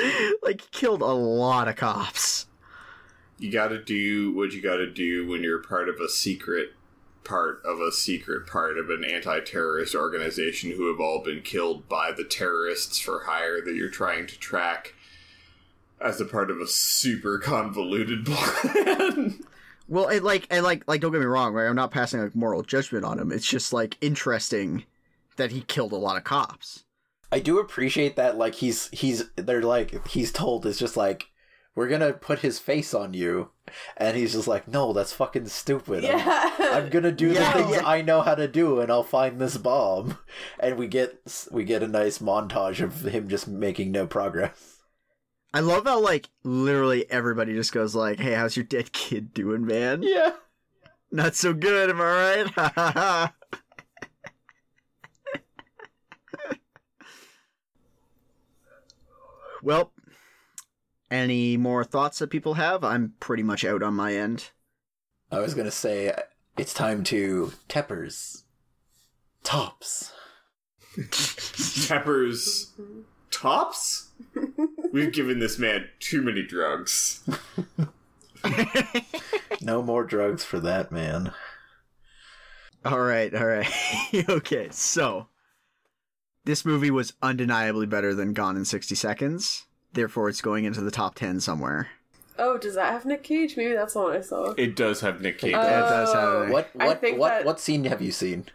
like 0.42 0.60
he 0.62 0.68
killed 0.70 1.02
a 1.02 1.06
lot 1.06 1.68
of 1.68 1.76
cops. 1.76 2.46
you 3.38 3.50
got 3.50 3.68
to 3.68 3.82
do 3.82 4.34
what 4.34 4.52
you 4.52 4.60
got 4.62 4.76
to 4.76 4.90
do 4.90 5.26
when 5.26 5.42
you're 5.42 5.62
part 5.62 5.88
of 5.88 5.96
a 6.00 6.08
secret 6.08 6.70
part 7.24 7.60
of 7.64 7.80
a 7.80 7.92
secret 7.92 8.46
part 8.46 8.78
of 8.78 8.88
an 8.88 9.04
anti-terrorist 9.04 9.94
organization 9.94 10.70
who 10.72 10.88
have 10.88 11.00
all 11.00 11.22
been 11.22 11.42
killed 11.42 11.88
by 11.88 12.10
the 12.10 12.24
terrorists 12.24 12.98
for 12.98 13.24
hire 13.24 13.60
that 13.60 13.74
you're 13.74 13.90
trying 13.90 14.26
to 14.26 14.38
track 14.38 14.94
as 16.00 16.20
a 16.20 16.24
part 16.24 16.50
of 16.50 16.60
a 16.60 16.66
super 16.66 17.38
convoluted 17.38 18.24
plan. 18.26 19.38
Well, 19.86 20.08
it 20.08 20.22
like 20.22 20.46
and 20.50 20.64
like 20.64 20.84
like 20.88 21.00
don't 21.00 21.12
get 21.12 21.20
me 21.20 21.26
wrong, 21.26 21.52
right? 21.52 21.66
I'm 21.68 21.76
not 21.76 21.90
passing 21.90 22.20
like 22.20 22.34
moral 22.34 22.62
judgment 22.62 23.04
on 23.04 23.18
him. 23.18 23.30
It's 23.32 23.46
just 23.46 23.72
like 23.72 23.98
interesting 24.00 24.84
that 25.36 25.50
he 25.50 25.60
killed 25.62 25.92
a 25.92 25.96
lot 25.96 26.16
of 26.16 26.24
cops. 26.24 26.84
I 27.32 27.38
do 27.38 27.58
appreciate 27.58 28.16
that 28.16 28.36
like 28.36 28.56
he's 28.56 28.88
he's 28.92 29.24
they're 29.36 29.62
like 29.62 30.06
he's 30.08 30.32
told 30.32 30.66
it's 30.66 30.78
just 30.78 30.96
like 30.96 31.26
we're 31.76 31.88
gonna 31.88 32.12
put 32.12 32.40
his 32.40 32.58
face 32.58 32.92
on 32.92 33.14
you 33.14 33.50
and 33.96 34.16
he's 34.16 34.32
just 34.32 34.48
like 34.48 34.66
no 34.66 34.92
that's 34.92 35.12
fucking 35.12 35.46
stupid 35.46 36.04
I'm- 36.04 36.18
yeah. 36.18 36.54
I'm, 36.58 36.88
gonna 36.90 37.12
do 37.12 37.28
Yeah, 37.32 37.52
the 37.52 37.62
things 37.62 37.76
yeah. 37.76 37.86
I 37.86 38.02
know 38.02 38.20
how 38.22 38.34
to 38.34 38.48
do 38.48 38.80
and 38.80 38.90
I'll 38.90 39.04
find 39.04 39.40
this 39.40 39.56
bomb 39.56 40.18
and 40.58 40.76
we 40.76 40.88
get 40.88 41.20
we 41.52 41.64
get 41.64 41.82
a 41.84 41.88
nice 41.88 42.18
montage 42.18 42.82
of 42.82 43.02
him 43.02 43.28
just 43.28 43.46
making 43.46 43.92
no 43.92 44.06
progress 44.06 44.78
I 45.54 45.60
love 45.60 45.84
how 45.84 46.00
like 46.00 46.28
literally 46.44 47.10
everybody 47.10 47.54
just 47.54 47.72
goes 47.72 47.92
like, 47.94 48.20
"Hey, 48.20 48.34
how's 48.34 48.56
your 48.56 48.64
dead 48.64 48.92
kid 48.92 49.34
doing, 49.34 49.66
man? 49.66 50.02
yeah 50.04 50.32
Not 51.10 51.34
so 51.34 51.52
good, 51.52 51.90
am 51.90 52.00
I 52.00 52.50
right?" 52.56 53.30
well, 59.62 59.92
any 61.10 61.56
more 61.56 61.84
thoughts 61.84 62.18
that 62.18 62.30
people 62.30 62.54
have? 62.54 62.84
I'm 62.84 63.14
pretty 63.20 63.42
much 63.42 63.64
out 63.64 63.82
on 63.82 63.94
my 63.94 64.14
end. 64.14 64.50
I 65.30 65.40
was 65.40 65.54
gonna 65.54 65.70
say 65.70 66.14
it's 66.56 66.74
time 66.74 67.04
to 67.04 67.52
Teppers 67.68 68.42
tops 69.42 70.12
teppers, 70.98 72.70
tops? 73.30 74.08
We've 74.92 75.12
given 75.12 75.38
this 75.38 75.58
man 75.58 75.88
too 76.00 76.20
many 76.20 76.42
drugs. 76.42 77.22
no 79.60 79.82
more 79.82 80.02
drugs 80.04 80.42
for 80.44 80.58
that 80.60 80.90
man 80.90 81.30
All 82.84 83.00
right, 83.00 83.32
all 83.34 83.46
right. 83.46 83.70
okay, 84.28 84.68
so 84.72 85.28
this 86.44 86.64
movie 86.64 86.90
was 86.90 87.12
undeniably 87.22 87.86
better 87.86 88.14
than 88.14 88.32
Gone 88.32 88.56
in 88.56 88.64
60 88.64 88.94
Seconds. 88.94 89.66
Therefore, 89.92 90.28
it's 90.28 90.40
going 90.40 90.64
into 90.64 90.80
the 90.80 90.90
top 90.90 91.14
10 91.16 91.40
somewhere. 91.40 91.88
oh, 92.38 92.56
does 92.56 92.74
that 92.74 92.92
have 92.92 93.04
Nick 93.04 93.22
Cage? 93.22 93.56
Maybe 93.56 93.74
that's 93.74 93.92
the 93.94 94.00
one 94.00 94.16
I 94.16 94.20
saw. 94.22 94.52
It 94.56 94.74
does 94.76 95.00
have 95.02 95.20
Nick 95.20 95.38
Cage. 95.38 95.54
Oh. 95.54 95.62
That 95.62 95.80
does 95.90 96.12
have- 96.14 96.50
what 96.50 96.70
I 96.78 96.86
what 96.86 97.00
think 97.00 97.18
what 97.18 97.28
that- 97.28 97.44
what 97.44 97.60
scene 97.60 97.84
have 97.84 98.00
you 98.00 98.12
seen 98.12 98.46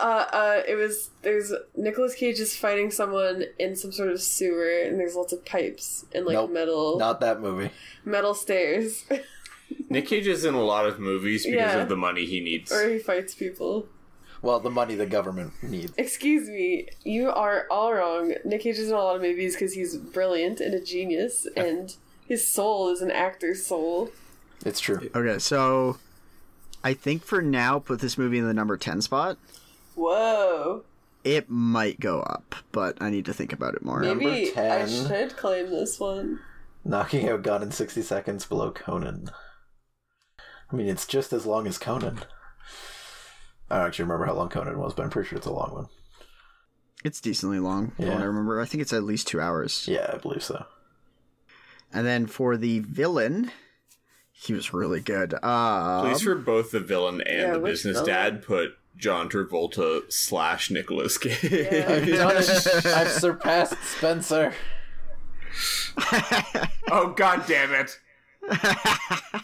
Uh, 0.00 0.24
uh, 0.32 0.62
it 0.68 0.76
was 0.76 1.10
there's 1.22 1.52
Nicolas 1.76 2.14
Cage 2.14 2.38
is 2.38 2.56
fighting 2.56 2.90
someone 2.92 3.44
in 3.58 3.74
some 3.74 3.90
sort 3.92 4.08
of 4.08 4.22
sewer, 4.22 4.82
and 4.84 4.98
there's 5.00 5.16
lots 5.16 5.32
of 5.32 5.44
pipes 5.44 6.04
and 6.14 6.24
like 6.24 6.34
Nope, 6.34 6.50
metal 6.52 6.96
Not 6.98 7.20
that 7.20 7.40
movie. 7.40 7.70
metal 8.04 8.32
stairs, 8.34 9.04
Nick 9.88 10.06
Cage 10.06 10.28
is 10.28 10.44
in 10.44 10.54
a 10.54 10.62
lot 10.62 10.86
of 10.86 11.00
movies 11.00 11.44
because 11.44 11.56
Yeah. 11.74 11.82
of 11.82 11.88
the 11.88 11.96
money 11.96 12.24
he 12.24 12.40
needs. 12.40 12.70
or 12.72 12.88
he 12.88 12.98
fights 13.00 13.34
people. 13.34 13.88
Well, 14.42 14.60
the 14.60 14.70
money 14.70 14.94
the 14.94 15.06
government 15.06 15.52
needs. 15.62 15.92
Excuse 15.98 16.48
me, 16.48 16.88
you 17.04 17.30
are 17.30 17.66
all 17.70 17.92
wrong. 17.92 18.34
Nick 18.44 18.62
Cage 18.62 18.78
is 18.78 18.88
in 18.88 18.94
a 18.94 18.98
lot 18.98 19.16
of 19.16 19.22
movies 19.22 19.54
because 19.54 19.74
he's 19.74 19.96
brilliant 19.96 20.60
and 20.60 20.72
a 20.72 20.80
genius, 20.80 21.46
and 21.56 21.94
his 22.26 22.46
soul 22.46 22.88
is 22.90 23.02
an 23.02 23.10
actor's 23.10 23.66
soul. 23.66 24.10
It's 24.64 24.80
true. 24.80 25.10
Okay, 25.14 25.38
so 25.38 25.98
I 26.82 26.94
think 26.94 27.22
for 27.22 27.42
now, 27.42 27.78
put 27.78 28.00
this 28.00 28.16
movie 28.16 28.38
in 28.38 28.46
the 28.46 28.54
number 28.54 28.76
10 28.76 29.02
spot. 29.02 29.36
Whoa. 29.94 30.84
It 31.22 31.50
might 31.50 32.00
go 32.00 32.20
up, 32.20 32.54
but 32.72 32.96
I 33.00 33.10
need 33.10 33.26
to 33.26 33.34
think 33.34 33.52
about 33.52 33.74
it 33.74 33.84
more. 33.84 34.00
Number 34.00 34.24
Maybe 34.24 34.50
I 34.52 34.86
10. 34.86 34.88
should 34.88 35.36
claim 35.36 35.70
this 35.70 36.00
one. 36.00 36.40
Knocking 36.82 37.28
out 37.28 37.42
Gone 37.42 37.62
in 37.62 37.72
60 37.72 38.00
Seconds 38.00 38.46
below 38.46 38.70
Conan. 38.70 39.30
I 40.72 40.76
mean, 40.76 40.88
it's 40.88 41.06
just 41.06 41.34
as 41.34 41.44
long 41.44 41.66
as 41.66 41.76
Conan. 41.76 42.20
I 43.70 43.78
don't 43.78 43.86
actually 43.86 44.04
remember 44.04 44.26
how 44.26 44.34
long 44.34 44.48
Conan 44.48 44.78
was, 44.78 44.94
but 44.94 45.04
I'm 45.04 45.10
pretty 45.10 45.28
sure 45.28 45.38
it's 45.38 45.46
a 45.46 45.52
long 45.52 45.72
one. 45.72 45.86
It's 47.04 47.20
decently 47.20 47.60
long, 47.60 47.92
Yeah. 47.98 48.18
I 48.18 48.22
remember. 48.24 48.60
I 48.60 48.64
think 48.66 48.82
it's 48.82 48.92
at 48.92 49.04
least 49.04 49.26
two 49.28 49.40
hours. 49.40 49.86
Yeah, 49.88 50.10
I 50.12 50.18
believe 50.18 50.42
so. 50.42 50.66
And 51.92 52.06
then 52.06 52.26
for 52.26 52.56
the 52.56 52.80
villain, 52.80 53.50
he 54.32 54.52
was 54.52 54.72
really 54.74 55.00
good. 55.00 55.34
Uh, 55.42 56.02
Please, 56.02 56.22
for 56.22 56.34
both 56.34 56.70
the 56.72 56.80
villain 56.80 57.20
and 57.22 57.38
Yeah, 57.40 57.52
the 57.54 57.58
business 57.60 57.94
villain? 57.98 58.06
dad, 58.06 58.42
put 58.42 58.76
John 58.96 59.28
Travolta 59.30 60.10
slash 60.12 60.70
Nicolas 60.70 61.16
Cage. 61.16 61.42
I've. 61.44 62.86
I've 62.86 63.08
surpassed 63.10 63.82
Spencer. 63.84 64.52
oh 66.90 67.12
god 67.16 67.44
damn 67.46 67.72
it! 67.74 67.98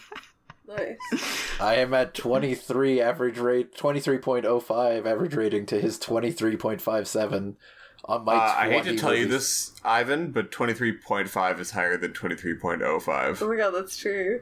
Nice. 0.77 1.59
I 1.59 1.75
am 1.75 1.93
at 1.93 2.13
23 2.13 3.01
average 3.01 3.39
rate, 3.39 3.75
23.05 3.75 5.05
average 5.05 5.35
rating 5.35 5.65
to 5.67 5.79
his 5.81 5.97
23.57 5.99 7.55
on 8.05 8.25
my. 8.25 8.33
Uh, 8.33 8.55
I 8.57 8.69
hate 8.69 8.83
to 8.83 8.89
20 8.89 8.97
tell 8.97 9.15
you 9.15 9.27
this, 9.27 9.73
Ivan, 9.83 10.31
but 10.31 10.51
twenty 10.51 10.73
three 10.73 10.93
point 10.93 11.29
five 11.29 11.59
is 11.59 11.71
higher 11.71 11.97
than 11.97 12.13
twenty 12.13 12.35
three 12.35 12.55
point 12.55 12.81
oh 12.81 12.99
five. 12.99 13.41
Oh 13.41 13.49
my 13.49 13.57
god, 13.57 13.71
that's 13.71 13.97
true. 13.97 14.41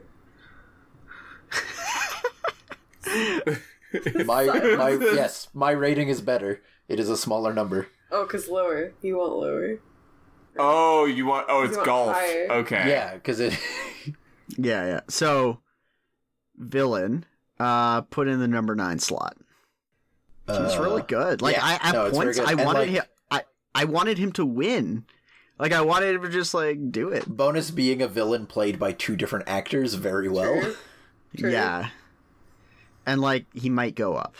My, 4.24 4.44
my, 4.44 4.90
yes, 4.90 5.48
my 5.54 5.70
rating 5.70 6.08
is 6.08 6.20
better. 6.20 6.60
It 6.88 7.00
is 7.00 7.08
a 7.08 7.16
smaller 7.16 7.54
number. 7.54 7.86
Oh, 8.10 8.26
because 8.26 8.48
lower. 8.48 8.92
You 9.00 9.18
want 9.18 9.32
lower. 9.34 9.78
Oh, 10.58 11.06
you 11.06 11.24
want? 11.26 11.46
Oh, 11.48 11.64
it's 11.64 11.76
golf. 11.78 12.14
higher. 12.14 12.48
Okay. 12.50 12.88
Yeah, 12.88 13.14
because 13.14 13.40
it. 13.40 13.58
yeah, 14.58 14.86
yeah. 14.86 15.00
So, 15.08 15.60
villain, 16.56 17.24
uh, 17.58 18.02
put 18.02 18.28
in 18.28 18.40
the 18.40 18.48
number 18.48 18.74
nine 18.74 18.98
slot. 18.98 19.36
He's 20.46 20.56
uh, 20.56 20.78
really 20.80 21.02
good. 21.02 21.42
Like 21.42 21.56
yeah. 21.56 21.64
I 21.82 21.88
at 21.88 21.92
No, 21.92 22.10
points. 22.10 22.38
I 22.38 22.52
And, 22.52 22.64
wanted 22.64 22.78
like- 22.80 22.88
him 22.90 23.02
I, 23.30 23.42
I 23.74 23.84
wanted 23.84 24.18
him 24.18 24.32
to 24.32 24.46
win. 24.46 25.04
Like 25.58 25.72
I 25.72 25.80
wanted 25.80 26.14
him 26.16 26.22
to 26.22 26.28
just 26.28 26.54
like 26.54 26.92
do 26.92 27.08
it. 27.08 27.26
Bonus 27.26 27.70
being 27.70 28.00
a 28.02 28.08
villain 28.08 28.46
played 28.46 28.78
by 28.78 28.92
two 28.92 29.16
different 29.16 29.48
actors 29.48 29.94
very 29.94 30.28
well. 30.28 30.60
True. 30.60 30.76
True. 31.38 31.50
Yeah. 31.50 31.88
And 33.04 33.20
like 33.20 33.46
he 33.54 33.68
might 33.70 33.94
go 33.94 34.14
up. 34.14 34.34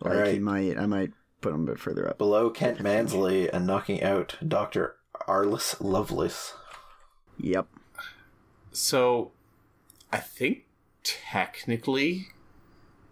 Like 0.00 0.26
he 0.32 0.38
might 0.38 0.78
I 0.78 0.86
might 0.86 1.12
put 1.40 1.52
him 1.54 1.62
a 1.62 1.66
bit 1.72 1.78
further 1.78 2.08
up. 2.08 2.18
Below 2.18 2.50
Kent 2.50 2.80
Mansley 2.80 3.48
and 3.52 3.66
knocking 3.66 4.02
out 4.02 4.36
Dr. 4.46 4.96
Arliss 5.28 5.76
Loveless. 5.80 6.54
Yep. 7.38 7.66
So, 8.72 9.32
I 10.12 10.18
think 10.18 10.64
technically, 11.02 12.28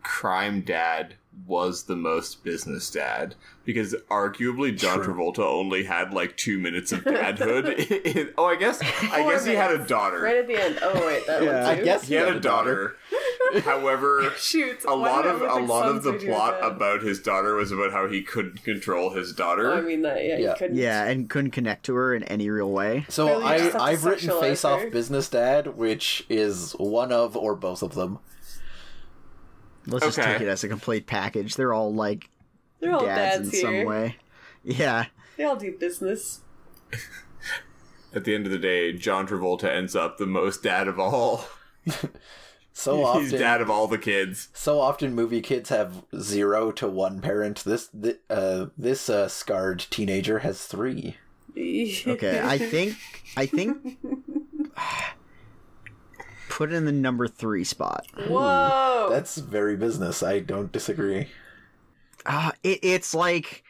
Crime 0.03 0.63
Dad 0.63 1.17
was 1.47 1.85
the 1.85 1.97
most 1.97 2.45
business 2.45 2.91
dad 2.91 3.35
because 3.65 3.95
arguably 4.11 4.77
John 4.77 5.03
True. 5.03 5.15
Travolta 5.15 5.41
only 5.41 5.85
had 5.85 6.13
like 6.13 6.37
two 6.37 6.59
minutes 6.59 6.93
of 6.93 7.01
dadhood. 7.05 8.33
oh, 8.39 8.47
I 8.47 8.57
guess 8.57 8.81
I 8.83 9.23
Four 9.23 9.33
guess 9.33 9.45
he 9.45 9.55
had 9.55 9.73
a 9.73 9.87
daughter. 9.87 10.21
Right 10.23 10.37
at 10.37 10.47
the 10.47 10.61
end. 10.63 10.79
Oh 10.83 11.07
wait, 11.07 11.27
that 11.27 11.43
Yeah. 11.43 11.67
one 11.69 11.79
I 11.79 11.83
guess 11.83 12.07
He 12.09 12.15
had 12.15 12.29
a 12.29 12.41
daughter. 12.41 12.97
However, 13.65 14.33
Shoot. 14.37 14.85
a 14.85 14.95
lot 14.95 15.27
of 15.27 15.43
a 15.43 15.55
lot 15.65 15.89
of 15.89 16.03
the 16.03 16.13
plot 16.15 16.59
about 16.63 17.03
his 17.03 17.21
daughter 17.21 17.55
was 17.55 17.73
about 17.73 17.93
how 17.93 18.09
he 18.09 18.23
couldn't 18.23 18.63
control 18.63 19.11
his 19.11 19.33
daughter. 19.33 19.73
I 19.73 19.81
mean 19.81 20.03
that. 20.03 20.25
Yeah. 20.25 20.37
Yeah. 20.39 20.49
You 20.51 20.55
couldn't. 20.57 20.77
Yeah, 20.77 21.05
and 21.07 21.29
couldn't 21.29 21.51
connect 21.51 21.85
to 21.87 21.95
her 21.95 22.15
in 22.15 22.23
any 22.25 22.49
real 22.51 22.71
way. 22.71 23.07
So 23.09 23.27
Really, 23.27 23.45
i've 23.45 23.77
I've 23.77 24.05
written 24.05 24.31
Face 24.41 24.65
Off. 24.65 24.81
Business 24.93 25.29
Dad, 25.29 25.77
which 25.77 26.25
is 26.29 26.73
one 26.79 27.13
of 27.13 27.37
or 27.37 27.55
both 27.57 27.83
of 27.83 27.95
them. 27.95 28.19
Let's 29.87 30.05
just 30.07 30.19
take 30.19 30.41
it 30.41 30.49
as 30.49 30.63
a 30.65 30.69
complete 30.69 31.07
package. 31.07 31.57
They're 31.57 31.73
all 31.73 31.93
like 31.95 32.29
They're 32.81 32.93
all 32.93 33.05
dads, 33.05 33.37
dads, 33.51 33.55
in 33.63 33.71
here. 33.73 33.81
some 33.83 33.89
way. 33.89 34.17
Yeah. 34.63 35.07
They 35.37 35.45
all 35.45 35.57
do 35.57 35.77
business. 35.79 36.41
At 38.15 38.25
the 38.25 38.35
end 38.35 38.45
of 38.47 38.53
the 38.53 38.59
day, 38.59 38.93
John 38.93 39.27
Travolta 39.27 39.65
ends 39.65 39.95
up 39.95 40.19
the 40.19 40.27
most 40.27 40.63
dad 40.63 40.89
of 40.89 40.99
all. 40.99 41.45
So 42.73 43.05
often, 43.05 43.23
He's 43.23 43.33
dad 43.33 43.61
of 43.61 43.69
all 43.69 43.89
the 43.89 43.99
kids. 43.99 44.49
so 44.55 44.81
often 44.81 45.15
movie 45.15 45.41
kids 45.41 45.71
have 45.71 46.05
zero 46.19 46.71
to 46.73 46.89
one 46.89 47.21
parent. 47.21 47.65
This 47.65 47.89
th- 47.89 48.21
uh, 48.31 48.67
this 48.79 49.11
uh, 49.11 49.29
scarred 49.29 49.81
teenager 49.91 50.39
has 50.39 50.65
three. 50.67 51.17
Okay, 51.59 52.41
I 52.43 52.59
think 52.59 52.95
I 53.37 53.47
think 53.47 53.99
put 56.61 56.71
it 56.71 56.77
in 56.77 56.85
the 56.85 56.93
number 56.93 57.27
three 57.27 57.65
spot. 57.65 58.07
Whoa. 58.29 59.09
That's 59.09 59.39
very 59.39 59.77
business. 59.77 60.23
I 60.23 60.41
don't 60.41 60.71
disagree. 60.71 61.29
Uh, 62.27 62.53
it, 62.63 62.81
it's 62.83 63.15
like 63.15 63.65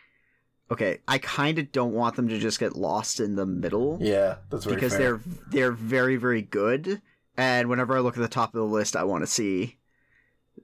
okay, 0.73 0.99
I 1.07 1.19
kind 1.19 1.61
of 1.61 1.71
don't 1.71 1.93
want 1.93 2.17
them 2.17 2.27
to 2.29 2.39
just 2.41 2.59
get 2.59 2.75
lost 2.75 3.21
in 3.21 3.37
the 3.37 3.47
middle 3.47 3.99
Yeah, 4.01 4.37
that's 4.51 4.65
very 4.65 4.75
because 4.75 4.93
fair. 4.97 4.99
they're 4.99 5.21
they're 5.51 5.73
very 5.73 6.17
very 6.17 6.43
good, 6.43 7.01
and 7.37 7.69
whenever 7.69 7.97
I 7.97 8.01
look 8.01 8.17
at 8.17 8.23
the 8.23 8.29
top 8.29 8.53
of 8.55 8.59
the 8.59 8.67
list, 8.67 8.97
I 8.97 9.05
want 9.05 9.23
to 9.23 9.29
see 9.29 9.77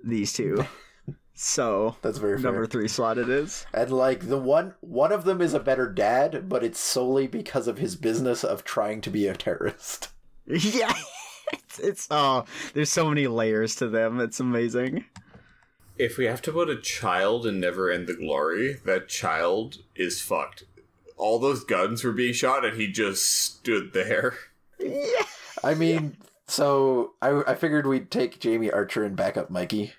these 0.02 0.32
two. 0.32 0.64
So 1.38 1.96
That's 2.00 2.16
very 2.16 2.38
fair. 2.38 2.50
number 2.50 2.66
three 2.66 2.88
slot 2.88 3.18
it 3.18 3.28
is. 3.28 3.66
And 3.74 3.90
like 3.90 4.28
the 4.28 4.38
one 4.38 4.72
one 4.80 5.12
of 5.12 5.24
them 5.24 5.42
is 5.42 5.52
a 5.52 5.60
better 5.60 5.86
dad, 5.86 6.48
but 6.48 6.64
it's 6.64 6.80
solely 6.80 7.26
because 7.26 7.68
of 7.68 7.76
his 7.76 7.94
business 7.94 8.42
of 8.42 8.64
trying 8.64 9.02
to 9.02 9.10
be 9.10 9.26
a 9.26 9.34
terrorist. 9.36 10.08
yeah, 10.46 10.94
it's, 11.52 11.78
it's 11.78 12.08
oh, 12.10 12.44
there's 12.74 12.90
so 12.92 13.08
many 13.08 13.26
layers 13.26 13.74
to 13.76 13.88
them. 13.88 14.20
It's 14.20 14.40
amazing. 14.40 15.04
If 15.98 16.18
we 16.18 16.26
have 16.26 16.42
to 16.42 16.52
put 16.52 16.68
a 16.68 16.76
child 16.76 17.46
in 17.46 17.58
Never 17.60 17.90
End 17.90 18.06
the 18.06 18.14
Glory, 18.14 18.76
that 18.84 19.08
child 19.08 19.78
is 19.94 20.20
fucked. 20.20 20.64
All 21.16 21.38
those 21.38 21.64
guns 21.64 22.04
were 22.04 22.12
being 22.12 22.34
shot, 22.34 22.64
and 22.66 22.76
he 22.78 22.86
just 22.92 23.24
stood 23.24 23.94
there. 23.94 24.34
Yeah. 24.78 25.22
I 25.64 25.72
mean, 25.74 26.18
so 26.46 27.14
I 27.22 27.42
I 27.46 27.54
figured 27.54 27.86
we'd 27.86 28.10
take 28.10 28.40
Jamie 28.40 28.70
Archer 28.70 29.04
and 29.04 29.16
back 29.16 29.38
up 29.38 29.48
Mikey. 29.50 29.92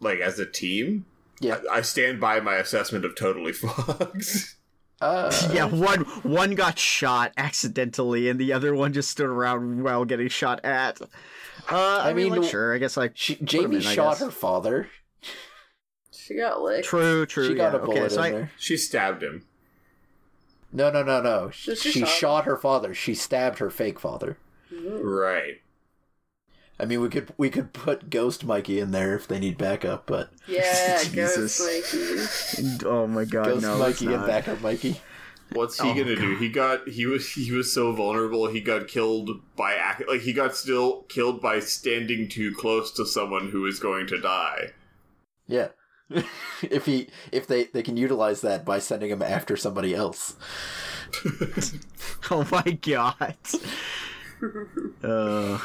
Like, 0.00 0.20
as 0.20 0.38
a 0.38 0.44
team, 0.46 1.06
Yeah. 1.40 1.60
I 1.70 1.80
stand 1.80 2.20
by 2.20 2.40
my 2.40 2.56
assessment 2.56 3.04
of 3.06 3.16
Totally 3.16 3.52
Fucked. 3.54 4.56
Uh, 5.00 5.32
yeah, 5.52 5.64
one 5.64 6.00
one 6.22 6.54
got 6.54 6.78
shot 6.78 7.32
accidentally, 7.36 8.28
and 8.28 8.38
the 8.38 8.52
other 8.52 8.74
one 8.74 8.92
just 8.92 9.10
stood 9.10 9.26
around 9.26 9.82
while 9.82 10.04
getting 10.04 10.28
shot 10.28 10.64
at. 10.64 11.00
Uh, 11.00 11.06
I, 12.02 12.10
I 12.10 12.14
mean, 12.14 12.32
mean, 12.32 12.42
like, 12.42 12.50
sure, 12.50 12.74
I 12.74 12.78
guess 12.78 12.96
like 12.96 13.12
She, 13.14 13.36
Jamie 13.36 13.76
in, 13.76 13.82
shot 13.82 14.18
her 14.18 14.30
father. 14.30 14.88
she 16.12 16.34
got 16.34 16.60
licked. 16.60 16.86
True, 16.86 17.26
true. 17.26 17.48
She 17.48 17.54
got 17.54 17.74
a 17.74 17.78
bullet 17.78 17.98
okay, 17.98 18.08
so 18.08 18.22
in 18.22 18.24
I, 18.24 18.30
there. 18.30 18.52
she 18.58 18.76
stabbed 18.76 19.22
him. 19.22 19.46
No, 20.72 20.90
no, 20.90 21.02
no, 21.02 21.20
no. 21.20 21.50
She, 21.50 21.74
she 21.74 21.90
she 21.92 22.00
shot 22.00 22.08
shot 22.08 22.44
her 22.44 22.56
father. 22.56 22.94
She 22.94 23.14
stabbed 23.14 23.58
her 23.58 23.70
fake 23.70 23.98
father. 23.98 24.36
Right. 24.70 25.62
I 26.80 26.86
mean, 26.86 27.00
we 27.02 27.08
could 27.10 27.32
we 27.36 27.50
could 27.50 27.72
put 27.74 28.08
Ghost 28.10 28.44
Mikey 28.44 28.80
in 28.80 28.90
there 28.90 29.14
if 29.14 29.28
they 29.28 29.38
need 29.38 29.58
backup, 29.58 30.06
but 30.06 30.30
Yeah, 30.48 30.98
Jesus. 31.02 31.58
Ghost 31.58 32.62
Mikey. 32.62 32.86
oh 32.86 33.06
my 33.06 33.24
god, 33.24 33.44
Ghost 33.46 33.62
no, 33.62 33.78
Mikey 33.78 34.06
and 34.06 34.16
not. 34.16 34.26
backup 34.26 34.60
Mikey. 34.62 35.00
What's 35.52 35.80
he 35.80 35.90
Oh, 35.90 35.94
gonna 35.94 36.14
do? 36.16 36.36
He 36.36 36.48
got 36.48 36.88
he 36.88 37.06
was 37.06 37.28
he 37.32 37.50
was 37.52 37.72
so 37.72 37.92
vulnerable. 37.92 38.48
He 38.48 38.60
got 38.60 38.86
killed 38.88 39.30
by 39.56 39.76
like 40.08 40.20
he 40.20 40.32
got 40.32 40.54
still 40.56 41.02
killed 41.08 41.42
by 41.42 41.58
standing 41.60 42.28
too 42.28 42.54
close 42.54 42.92
to 42.92 43.04
someone 43.04 43.50
who 43.50 43.66
is 43.66 43.78
going 43.80 44.06
to 44.08 44.20
die. 44.20 44.70
Yeah. 45.48 45.68
if 46.62 46.86
he 46.86 47.08
if 47.32 47.46
they 47.48 47.64
they 47.64 47.82
can 47.82 47.96
utilize 47.96 48.40
that 48.42 48.64
by 48.64 48.78
sending 48.78 49.10
him 49.10 49.22
after 49.22 49.56
somebody 49.56 49.92
else. 49.94 50.36
Oh 52.30 52.46
my 52.50 52.78
god. 52.80 53.36
uh, 55.02 55.58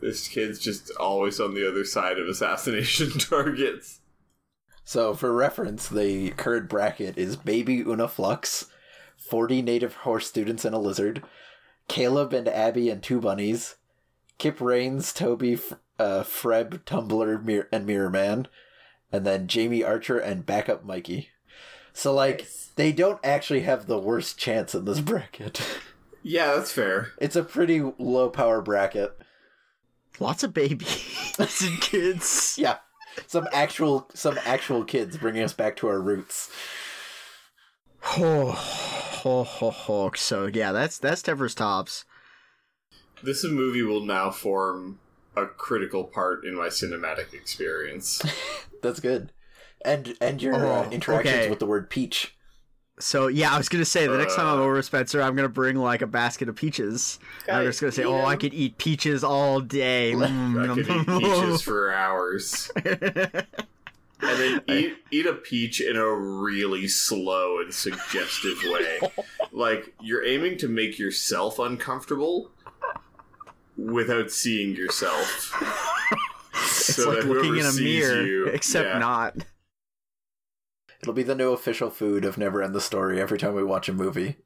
This 0.00 0.28
kid's 0.28 0.58
just 0.58 0.90
always 0.98 1.38
on 1.40 1.54
the 1.54 1.68
other 1.68 1.84
side 1.84 2.18
of 2.18 2.26
assassination 2.28 3.10
targets. 3.18 4.00
So, 4.84 5.14
for 5.14 5.32
reference, 5.32 5.88
the 5.88 6.30
current 6.30 6.68
bracket 6.68 7.16
is 7.18 7.36
Baby 7.36 7.76
Una 7.86 8.08
Flux, 8.08 8.66
40 9.28 9.62
native 9.62 9.94
horse 9.96 10.26
students 10.26 10.64
and 10.64 10.74
a 10.74 10.78
lizard, 10.78 11.22
Caleb 11.88 12.32
and 12.32 12.48
Abby 12.48 12.88
and 12.90 13.02
two 13.02 13.20
bunnies, 13.20 13.76
Kip 14.38 14.60
Rains, 14.60 15.12
Toby, 15.12 15.54
F- 15.54 15.74
uh, 15.98 16.22
Freb, 16.22 16.84
Tumbler, 16.86 17.38
Mir- 17.38 17.68
and 17.70 17.86
Mirror 17.86 18.10
Man, 18.10 18.48
and 19.12 19.24
then 19.26 19.46
Jamie 19.46 19.84
Archer 19.84 20.18
and 20.18 20.46
backup 20.46 20.84
Mikey. 20.84 21.28
So, 21.92 22.12
like, 22.14 22.38
Nice. 22.40 22.70
they 22.76 22.90
don't 22.92 23.20
actually 23.22 23.60
have 23.60 23.86
the 23.86 23.98
worst 23.98 24.38
chance 24.38 24.74
in 24.74 24.86
this 24.86 25.00
bracket. 25.00 25.60
Yeah, 26.22 26.54
that's 26.56 26.72
fair. 26.72 27.12
it's 27.18 27.36
a 27.36 27.42
pretty 27.44 27.80
low 27.98 28.28
power 28.30 28.60
bracket. 28.60 29.16
Lots 30.20 30.42
of 30.44 30.54
babies 30.54 31.34
and 31.62 31.80
kids. 31.80 32.54
Yeah. 32.58 32.76
Some 33.26 33.48
actual 33.52 34.08
some 34.14 34.38
actual 34.44 34.84
kids 34.84 35.16
bringing 35.16 35.42
us 35.42 35.52
back 35.52 35.74
to 35.76 35.88
our 35.88 36.00
roots. 36.00 36.50
Ho, 38.02 38.50
ho, 38.52 39.42
ho, 39.44 39.70
ho. 39.70 40.10
So 40.14 40.46
yeah, 40.46 40.72
that's 40.72 40.98
that's 40.98 41.22
Teffer's 41.22 41.54
tops. 41.54 42.04
This 43.22 43.44
movie 43.44 43.82
will 43.82 44.04
now 44.04 44.30
form 44.30 45.00
a 45.36 45.46
critical 45.46 46.04
part 46.04 46.44
in 46.44 46.54
my 46.56 46.68
cinematic 46.68 47.32
experience. 47.34 48.22
That's 48.82 48.98
good. 49.00 49.30
And 49.84 50.16
and 50.20 50.40
your 50.42 50.54
uh, 50.54 50.86
Oh, 50.86 50.90
interactions 50.90 51.34
okay. 51.36 51.50
with 51.50 51.58
the 51.58 51.66
word 51.66 51.90
peach. 51.90 52.34
So 53.00 53.28
yeah, 53.28 53.52
I 53.54 53.58
was 53.58 53.68
gonna 53.68 53.84
say 53.84 54.06
the 54.06 54.16
next 54.18 54.36
time 54.36 54.46
I'm 54.46 54.58
Uh. 54.60 54.62
over 54.62 54.82
Spencer, 54.82 55.20
I'm 55.22 55.34
gonna 55.34 55.48
bring 55.48 55.76
like 55.76 56.02
a 56.02 56.06
basket 56.06 56.48
of 56.48 56.56
peaches. 56.56 57.18
I'm 57.50 57.64
just 57.64 57.80
gonna 57.80 57.92
say, 57.92 58.04
oh, 58.04 58.24
I 58.24 58.36
could 58.36 58.54
eat 58.54 58.78
peaches 58.78 59.24
all 59.24 59.60
day. 59.60 60.14
I 60.14 60.66
could 60.74 60.88
eat 60.88 61.06
peaches 61.06 61.62
for 61.64 61.92
hours. 61.92 62.70
And 64.22 64.38
then 64.38 64.60
eat 64.68 64.96
eat 65.10 65.24
a 65.26 65.32
peach 65.32 65.80
in 65.80 65.96
a 65.96 66.06
really 66.14 66.86
slow 66.88 67.58
and 67.60 67.72
suggestive 67.74 68.58
way. 68.64 69.00
Like 69.52 69.92
you're 70.00 70.24
aiming 70.24 70.58
to 70.58 70.68
make 70.68 70.96
yourself 70.98 71.58
uncomfortable 71.58 72.52
without 73.76 74.30
seeing 74.30 74.76
yourself. 74.76 75.52
it's 76.54 76.94
So 76.94 77.10
like 77.10 77.24
looking 77.24 77.56
in 77.56 77.66
a 77.66 77.72
mirror, 77.72 78.22
you- 78.22 78.46
except 78.46 78.88
yeah. 78.90 78.98
not. 78.98 79.36
It'll 81.02 81.14
be 81.14 81.22
the 81.22 81.34
new 81.34 81.52
official 81.52 81.90
food 81.90 82.24
of 82.24 82.36
Never 82.36 82.62
End 82.62 82.74
the 82.74 82.80
Story 82.80 83.20
every 83.20 83.38
time 83.38 83.54
we 83.54 83.64
watch 83.64 83.88
a 83.88 83.92
movie. 83.92 84.36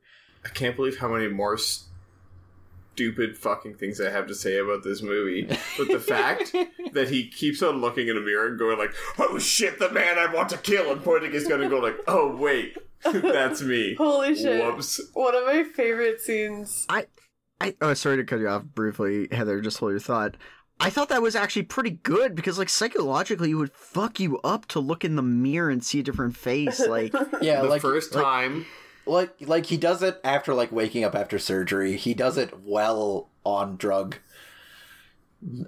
I 0.44 0.48
can't 0.50 0.76
believe 0.76 0.98
how 0.98 1.08
many 1.08 1.26
more 1.28 1.58
stupid 2.94 3.36
fucking 3.36 3.74
things 3.74 4.00
I 4.00 4.10
have 4.10 4.28
to 4.28 4.34
say 4.34 4.58
about 4.58 4.84
this 4.84 5.02
movie. 5.02 5.48
But 5.76 5.88
the 5.88 5.98
fact 5.98 6.52
that 6.92 7.08
he 7.08 7.28
keeps 7.28 7.60
on 7.62 7.80
looking 7.80 8.06
in 8.06 8.16
a 8.16 8.20
mirror 8.20 8.46
and 8.46 8.58
going 8.58 8.78
like, 8.78 8.94
"Oh 9.18 9.38
shit, 9.38 9.80
the 9.80 9.90
man 9.90 10.18
I 10.18 10.32
want 10.32 10.50
to 10.50 10.58
kill," 10.58 10.92
and 10.92 11.02
pointing 11.02 11.32
his 11.32 11.48
gun 11.48 11.60
and 11.60 11.70
going 11.70 11.82
like, 11.82 12.00
"Oh 12.06 12.36
wait, 12.36 12.76
that's 13.02 13.62
me." 13.62 13.94
Holy 13.94 14.36
shit. 14.36 14.64
Whoops. 14.64 15.00
One 15.12 15.34
of 15.34 15.44
my 15.44 15.64
favorite 15.64 16.20
scenes. 16.20 16.86
I, 16.88 17.06
I 17.60 17.74
oh, 17.80 17.94
sorry 17.94 18.18
to 18.18 18.24
cut 18.24 18.38
you 18.38 18.48
off 18.48 18.62
briefly, 18.62 19.26
Heather. 19.32 19.60
Just 19.60 19.78
hold 19.78 19.90
your 19.90 20.00
thought. 20.00 20.36
I 20.80 20.90
thought 20.90 21.08
that 21.08 21.22
was 21.22 21.36
actually 21.36 21.62
pretty 21.62 21.90
good 22.02 22.34
because, 22.34 22.58
like, 22.58 22.68
psychologically, 22.68 23.52
it 23.52 23.54
would 23.54 23.72
fuck 23.72 24.18
you 24.20 24.38
up 24.42 24.66
to 24.66 24.80
look 24.80 25.04
in 25.04 25.16
the 25.16 25.22
mirror 25.22 25.70
and 25.70 25.84
see 25.84 26.00
a 26.00 26.02
different 26.02 26.36
face. 26.36 26.80
Like, 26.88 27.14
Yeah, 27.40 27.62
the 27.62 27.68
like 27.68 27.80
first 27.82 28.14
like, 28.14 28.24
time, 28.24 28.66
like 29.06 29.34
like 29.40 29.66
he 29.66 29.76
does 29.76 30.02
it 30.02 30.20
after 30.22 30.54
like 30.54 30.70
waking 30.72 31.04
up 31.04 31.14
after 31.14 31.38
surgery. 31.38 31.96
He 31.96 32.14
does 32.14 32.36
it 32.36 32.60
well 32.62 33.28
on 33.44 33.76
drug. 33.76 34.16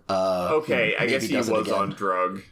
Uh, 0.09 0.51
okay, 0.53 0.95
I 0.99 1.07
guess 1.07 1.25
he 1.25 1.37
was 1.37 1.51
on 1.51 1.91
drug. 1.91 2.43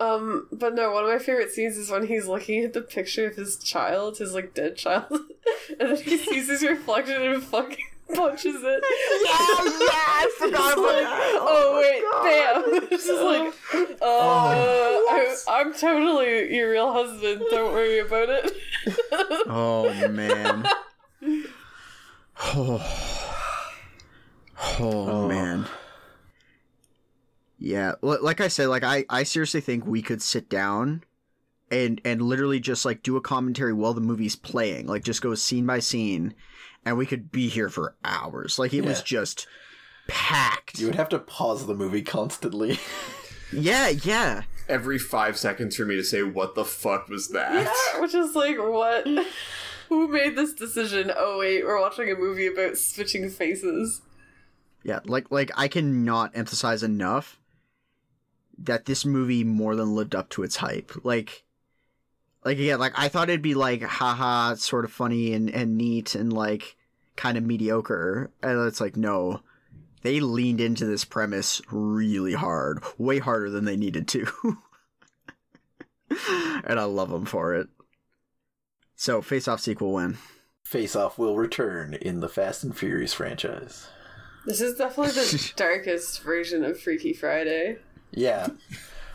Um, 0.00 0.48
but 0.50 0.74
no, 0.74 0.90
one 0.90 1.04
of 1.04 1.10
my 1.10 1.18
favorite 1.18 1.52
scenes 1.52 1.76
is 1.76 1.90
when 1.90 2.06
he's 2.06 2.26
looking 2.26 2.64
at 2.64 2.72
the 2.72 2.80
picture 2.80 3.26
of 3.26 3.36
his 3.36 3.56
child, 3.56 4.18
his 4.18 4.34
like 4.34 4.54
dead 4.54 4.76
child, 4.76 5.06
and 5.80 5.90
then 5.90 5.96
he 5.96 6.16
sees 6.16 6.48
his 6.48 6.62
reflection 6.62 7.22
and 7.22 7.42
fucking 7.42 7.84
punches 8.14 8.56
it. 8.62 8.84
yeah, 9.24 9.64
yeah, 9.64 9.88
I 9.90 10.30
forgot 10.38 10.72
about 10.72 10.84
like, 10.84 11.02
that. 11.02 11.38
oh, 11.40 11.80
wait, 11.80 12.02
God. 12.10 12.22
bam! 12.24 12.88
It's 12.92 13.06
just 13.06 13.22
like, 13.22 13.54
uh, 14.02 14.04
I, 14.04 15.36
I'm 15.48 15.72
totally 15.74 16.54
your 16.54 16.70
real 16.70 16.92
husband. 16.92 17.42
Don't 17.50 17.72
worry 17.72 17.98
about 18.00 18.28
it. 18.28 18.52
Oh 19.46 20.08
man. 20.08 20.66
Oh, 22.44 22.82
oh, 24.80 25.28
man. 25.28 25.66
Yeah, 27.58 27.94
like 28.02 28.40
I 28.40 28.48
said, 28.48 28.66
like 28.66 28.82
I, 28.82 29.04
I 29.08 29.22
seriously 29.22 29.60
think 29.60 29.86
we 29.86 30.02
could 30.02 30.20
sit 30.20 30.48
down 30.48 31.04
and 31.70 32.00
and 32.04 32.20
literally 32.20 32.58
just 32.58 32.84
like 32.84 33.04
do 33.04 33.16
a 33.16 33.20
commentary 33.20 33.72
while 33.72 33.94
the 33.94 34.00
movie's 34.00 34.34
playing, 34.34 34.86
like 34.86 35.04
just 35.04 35.22
go 35.22 35.34
scene 35.36 35.64
by 35.64 35.78
scene, 35.78 36.34
and 36.84 36.96
we 36.96 37.06
could 37.06 37.30
be 37.30 37.48
here 37.48 37.68
for 37.68 37.94
hours. 38.04 38.58
Like 38.58 38.72
it 38.74 38.84
was 38.84 39.02
just 39.02 39.46
packed. 40.08 40.78
You 40.78 40.86
would 40.86 40.94
have 40.96 41.08
to 41.10 41.18
pause 41.18 41.66
the 41.66 41.74
movie 41.74 42.02
constantly. 42.02 42.78
Yeah, 43.52 43.88
yeah. 43.88 44.42
Every 44.68 44.98
five 44.98 45.36
seconds 45.36 45.76
for 45.76 45.84
me 45.84 45.96
to 45.96 46.02
say, 46.04 46.22
"What 46.22 46.54
the 46.54 46.64
fuck 46.64 47.08
was 47.08 47.28
that?" 47.28 47.52
Yeah, 47.52 48.00
which 48.00 48.14
is 48.14 48.34
like, 48.34 48.56
what? 48.56 49.06
Who 49.88 50.08
made 50.08 50.36
this 50.36 50.54
decision? 50.54 51.12
Oh 51.14 51.38
wait, 51.38 51.64
we're 51.64 51.78
watching 51.80 52.10
a 52.10 52.14
movie 52.14 52.46
about 52.46 52.78
switching 52.78 53.28
faces. 53.28 54.00
Yeah, 54.82 55.00
like 55.04 55.30
like 55.30 55.50
I 55.54 55.68
cannot 55.68 56.34
emphasize 56.34 56.82
enough 56.82 57.40
that 58.56 58.86
this 58.86 59.04
movie 59.04 59.44
more 59.44 59.76
than 59.76 59.94
lived 59.94 60.14
up 60.14 60.30
to 60.30 60.42
its 60.42 60.56
hype. 60.56 60.92
Like 61.04 61.44
like 62.44 62.58
again, 62.58 62.78
like 62.78 62.92
I 62.96 63.08
thought 63.08 63.28
it'd 63.28 63.42
be 63.42 63.54
like 63.54 63.82
haha 63.82 64.54
sort 64.54 64.84
of 64.84 64.92
funny 64.92 65.32
and, 65.32 65.48
and 65.50 65.76
neat 65.76 66.14
and 66.14 66.32
like 66.32 66.76
kind 67.16 67.38
of 67.38 67.44
mediocre. 67.44 68.30
And 68.42 68.66
it's 68.66 68.80
like 68.80 68.96
no. 68.96 69.42
They 70.02 70.18
leaned 70.18 70.60
into 70.60 70.84
this 70.84 71.04
premise 71.04 71.62
really 71.70 72.32
hard, 72.34 72.82
way 72.98 73.20
harder 73.20 73.50
than 73.50 73.64
they 73.64 73.76
needed 73.76 74.08
to. 74.08 74.26
and 76.66 76.80
I 76.80 76.84
love 76.84 77.10
them 77.10 77.24
for 77.24 77.54
it. 77.54 77.68
So, 78.96 79.22
Face 79.22 79.46
Off 79.46 79.60
sequel 79.60 79.92
win. 79.92 80.18
Face 80.64 80.96
Off 80.96 81.18
will 81.18 81.36
return 81.36 81.94
in 81.94 82.18
the 82.18 82.28
Fast 82.28 82.64
and 82.64 82.76
Furious 82.76 83.12
franchise. 83.12 83.86
This 84.44 84.60
is 84.60 84.76
definitely 84.76 85.12
the 85.12 85.52
darkest 85.56 86.22
version 86.22 86.64
of 86.64 86.80
Freaky 86.80 87.12
Friday. 87.12 87.78
Yeah. 88.10 88.48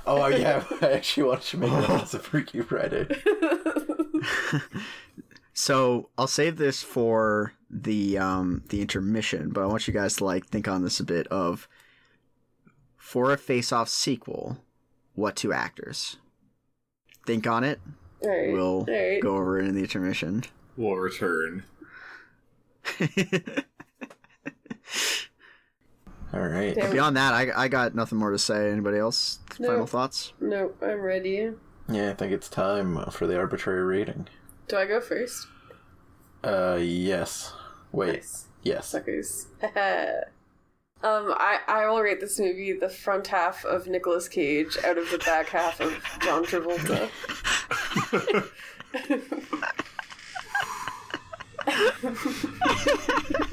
Oh 0.08 0.28
yeah, 0.28 0.64
I 0.82 0.94
actually 0.94 1.24
watched 1.24 1.52
to 1.52 1.58
make 1.58 1.72
reference 1.72 2.12
to 2.12 2.20
Freaky 2.20 2.62
Friday. 2.62 3.08
So 5.60 6.10
I'll 6.20 6.28
save 6.28 6.58
this 6.58 6.84
for 6.84 7.54
the 7.68 8.20
um 8.20 8.62
the 8.70 8.80
intermission, 8.80 9.50
but 9.50 9.64
I 9.64 9.66
want 9.66 9.88
you 9.88 9.94
guys 9.94 10.18
to 10.18 10.24
like 10.24 10.46
think 10.46 10.68
on 10.68 10.84
this 10.84 11.00
a 11.00 11.04
bit 11.04 11.26
of 11.30 11.68
for 12.96 13.32
a 13.32 13.38
face 13.40 13.72
off 13.72 13.90
sequel, 13.90 14.58
what 15.16 15.36
two 15.36 15.52
actors? 15.52 16.18
Think 17.26 17.48
on 17.48 17.64
it. 17.64 17.80
Alright. 18.24 18.54
We'll 18.54 18.86
alright. 18.88 19.20
go 19.20 19.36
over 19.36 19.60
it 19.60 19.68
in 19.68 19.74
the 19.74 19.82
intermission. 19.82 20.44
We'll 20.78 20.98
return. 20.98 21.64
All 26.38 26.48
right. 26.48 26.76
Damn. 26.76 26.92
Beyond 26.92 27.18
that, 27.18 27.34
I 27.34 27.64
I 27.64 27.68
got 27.68 27.96
nothing 27.96 28.20
more 28.20 28.30
to 28.30 28.38
say. 28.38 28.72
Anybody 28.72 29.00
else? 29.00 29.40
No. 29.60 29.70
Final 29.70 29.88
thoughts? 29.88 30.34
Nope, 30.40 30.78
I'm 30.84 31.02
ready. 31.02 31.52
Yeah, 31.90 32.12
I 32.12 32.14
think 32.14 32.32
it's 32.32 32.48
time 32.48 33.04
for 33.10 33.26
the 33.26 33.38
arbitrary 33.38 33.84
rating. 33.84 34.28
Do 34.68 34.78
I 34.78 34.86
go 34.86 35.02
first? 35.02 35.48
Uh, 36.44 36.78
yes. 36.80 37.54
Wait. 37.92 38.14
Nice. 38.16 38.46
Yes. 38.62 38.88
Suckers. 38.90 39.48
um, 39.64 39.72
I, 41.02 41.60
I 41.68 41.88
will 41.88 42.02
rate 42.02 42.20
this 42.20 42.40
movie 42.40 42.74
the 42.74 42.90
front 42.90 43.26
half 43.28 43.66
of 43.66 43.88
Nicolas 43.88 44.28
Cage 44.28 44.78
out 44.86 45.00
of 45.00 45.10
the 45.10 45.18
back 45.20 45.48
half 45.48 45.80
of 45.80 45.92
John 46.22 46.46
Travolta. 46.46 47.10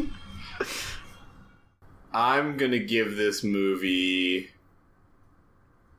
I'm 2.14 2.56
gonna 2.56 2.78
give 2.78 3.16
this 3.16 3.42
movie 3.42 4.50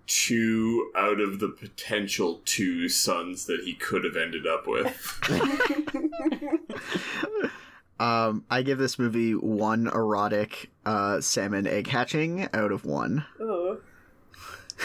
two 0.07 0.91
out 0.95 1.19
of 1.19 1.39
the 1.39 1.49
potential 1.49 2.41
two 2.45 2.87
sons 2.87 3.45
that 3.47 3.61
he 3.65 3.73
could 3.73 4.03
have 4.03 4.15
ended 4.15 4.45
up 4.47 4.65
with. 4.67 5.21
Um, 7.97 8.43
I 8.49 8.61
give 8.61 8.77
this 8.77 8.99
movie 8.99 9.35
one 9.35 9.87
erotic 9.87 10.69
uh 10.85 11.21
salmon 11.21 11.65
egg 11.65 11.87
hatching 11.87 12.49
out 12.53 12.71
of 12.71 12.85
one. 12.85 13.25
oh. 13.39 13.79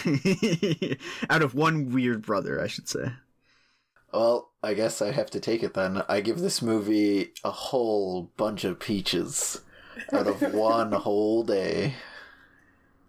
out 1.28 1.42
of 1.42 1.54
one 1.54 1.92
weird 1.92 2.22
brother, 2.22 2.62
I 2.62 2.68
should 2.68 2.88
say. 2.88 3.10
Well, 4.12 4.50
I 4.62 4.74
guess 4.74 5.02
I 5.02 5.10
have 5.10 5.28
to 5.30 5.40
take 5.40 5.64
it 5.64 5.74
then. 5.74 6.02
I 6.08 6.20
give 6.20 6.38
this 6.38 6.62
movie 6.62 7.32
a 7.42 7.50
whole 7.50 8.30
bunch 8.36 8.62
of 8.62 8.78
peaches 8.78 9.60
out 10.12 10.26
of 10.26 10.54
one 10.54 10.92
whole 10.92 11.42
day. 11.44 11.94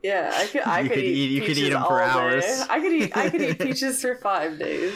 Yeah, 0.04 0.32
I 0.34 0.48
could. 0.48 0.62
I 0.62 0.80
You 0.82 0.90
could, 0.90 0.96
could 0.96 1.04
eat. 1.06 1.16
eat- 1.16 1.32
you 1.32 1.40
could 1.42 1.48
peaches 1.50 1.64
eat 1.64 1.74
'em 1.74 1.84
all 1.84 1.90
for 1.90 2.00
day. 2.00 2.06
hours. 2.06 2.46
I 2.70 2.80
could 2.80 2.94
eat. 2.94 3.16
I 3.18 3.30
could 3.30 3.42
eat 3.42 3.60
peaches 3.62 4.02
for 4.02 4.16
five 4.16 4.58
days. 4.58 4.94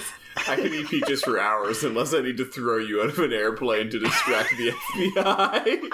I 0.48 0.56
can 0.56 0.74
eat 0.74 0.88
peaches 0.90 1.22
for 1.24 1.40
hours 1.40 1.84
unless 1.84 2.14
I 2.14 2.22
need 2.22 2.38
to 2.38 2.46
throw 2.46 2.78
you 2.78 3.02
out 3.02 3.10
of 3.10 3.20
an 3.20 3.32
airplane 3.32 3.90
to 3.92 4.00
distract 4.00 4.50
the 4.58 4.72
FBI. 4.72 5.90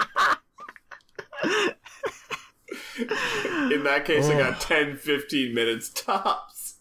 In 3.71 3.83
that 3.83 4.03
case, 4.05 4.27
I 4.27 4.37
got 4.37 4.59
10, 4.61 4.97
15 4.97 5.53
minutes 5.53 5.89
tops. 5.89 6.75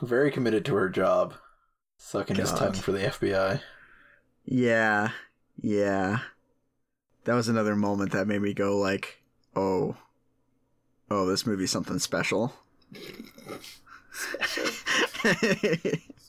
Very 0.00 0.30
committed 0.30 0.64
to 0.66 0.74
her 0.74 0.88
job. 0.88 1.34
Sucking 1.98 2.36
his 2.36 2.50
God. 2.50 2.58
tongue 2.58 2.72
for 2.74 2.92
the 2.92 2.98
FBI. 3.00 3.60
Yeah, 4.44 5.10
yeah. 5.60 6.18
That 7.24 7.34
was 7.34 7.48
another 7.48 7.76
moment 7.76 8.12
that 8.12 8.26
made 8.26 8.42
me 8.42 8.52
go 8.52 8.76
like, 8.78 9.22
"Oh, 9.54 9.96
oh, 11.10 11.26
this 11.26 11.46
movie's 11.46 11.70
something 11.70 11.98
special." 11.98 12.54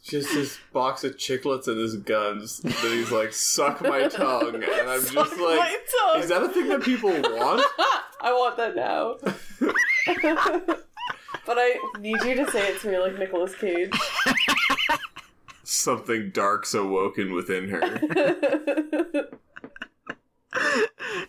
Just 0.03 0.33
this 0.33 0.59
box 0.73 1.03
of 1.03 1.15
chiclets 1.15 1.67
and 1.67 1.79
his 1.79 1.95
guns. 1.95 2.59
that 2.59 2.91
he's 2.91 3.11
like, 3.11 3.33
suck 3.33 3.81
my 3.81 4.07
tongue. 4.07 4.55
And 4.55 4.65
I'm 4.65 5.01
just 5.01 5.15
like, 5.15 5.39
my 5.39 5.77
tongue. 6.01 6.21
is 6.21 6.29
that 6.29 6.43
a 6.43 6.49
thing 6.49 6.67
that 6.69 6.83
people 6.83 7.09
want? 7.09 7.65
I 8.21 8.31
want 8.33 8.57
that 8.57 8.75
now. 8.75 9.15
but 11.45 11.57
I 11.57 11.79
need 11.99 12.21
you 12.23 12.35
to 12.35 12.51
say 12.51 12.67
it 12.73 12.81
to 12.81 12.89
me 12.89 12.99
like 12.99 13.17
Nicolas 13.17 13.55
Cage. 13.55 13.93
Something 15.63 16.31
dark's 16.31 16.73
awoken 16.73 17.33
within 17.33 17.69
her. 17.69 19.29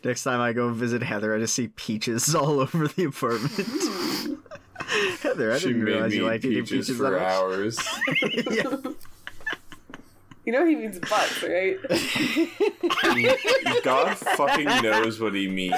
Next 0.05 0.23
time 0.25 0.41
I 0.41 0.53
go 0.53 0.71
visit 0.71 1.03
Heather, 1.03 1.35
I 1.35 1.39
just 1.39 1.55
see 1.55 1.69
peaches 1.69 2.35
all 2.35 2.61
over 2.61 2.89
the 2.89 3.05
apartment. 3.05 3.53
Heather, 5.23 5.53
I 5.53 5.59
She 5.59 5.69
didn't 5.69 5.85
made 5.85 5.93
realize 5.93 6.15
you 6.15 6.23
eat 6.23 6.27
liked 6.27 6.45
eating 6.45 6.65
peaches 6.65 6.87
peaches 6.89 6.97
for 6.99 7.11
that 7.11 7.13
much. 7.13 7.23
hours. 7.23 7.79
yeah. 8.51 8.93
You 10.45 10.53
know 10.53 10.67
he 10.67 10.77
means 10.77 10.99
butts, 10.99 11.43
right? 11.43 11.79
God 13.83 14.15
fucking 14.19 14.67
knows 14.83 15.19
what 15.19 15.33
he 15.35 15.49
means. 15.49 15.75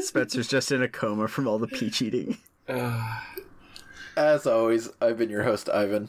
Spencer's 0.00 0.48
just 0.48 0.72
in 0.72 0.82
a 0.82 0.88
coma 0.88 1.28
from 1.28 1.46
all 1.46 1.58
the 1.58 1.66
peach 1.68 2.02
eating. 2.02 2.38
As 4.16 4.46
always, 4.46 4.88
I've 5.00 5.18
been 5.18 5.28
your 5.28 5.42
host, 5.42 5.68
Ivan. 5.68 6.08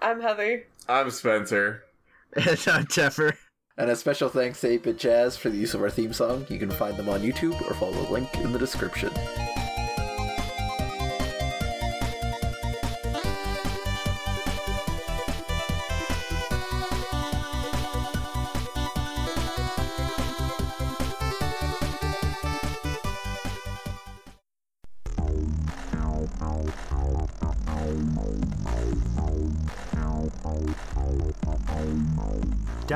I'm 0.00 0.22
Heather. 0.22 0.64
I'm 0.88 1.10
Spencer. 1.10 1.84
And 2.34 2.46
I'm 2.46 2.86
Teffer. 2.86 3.36
And 3.76 3.90
a 3.90 3.96
special 3.96 4.30
thanks 4.30 4.62
to 4.62 4.78
8-Bit 4.78 4.98
Jazz 4.98 5.36
for 5.36 5.50
the 5.50 5.58
use 5.58 5.74
of 5.74 5.82
our 5.82 5.90
theme 5.90 6.14
song. 6.14 6.46
You 6.48 6.58
can 6.58 6.70
find 6.70 6.96
them 6.96 7.10
on 7.10 7.20
YouTube 7.20 7.60
or 7.68 7.74
follow 7.74 7.92
the 7.92 8.10
link 8.10 8.34
in 8.36 8.52
the 8.52 8.58
description. 8.58 9.10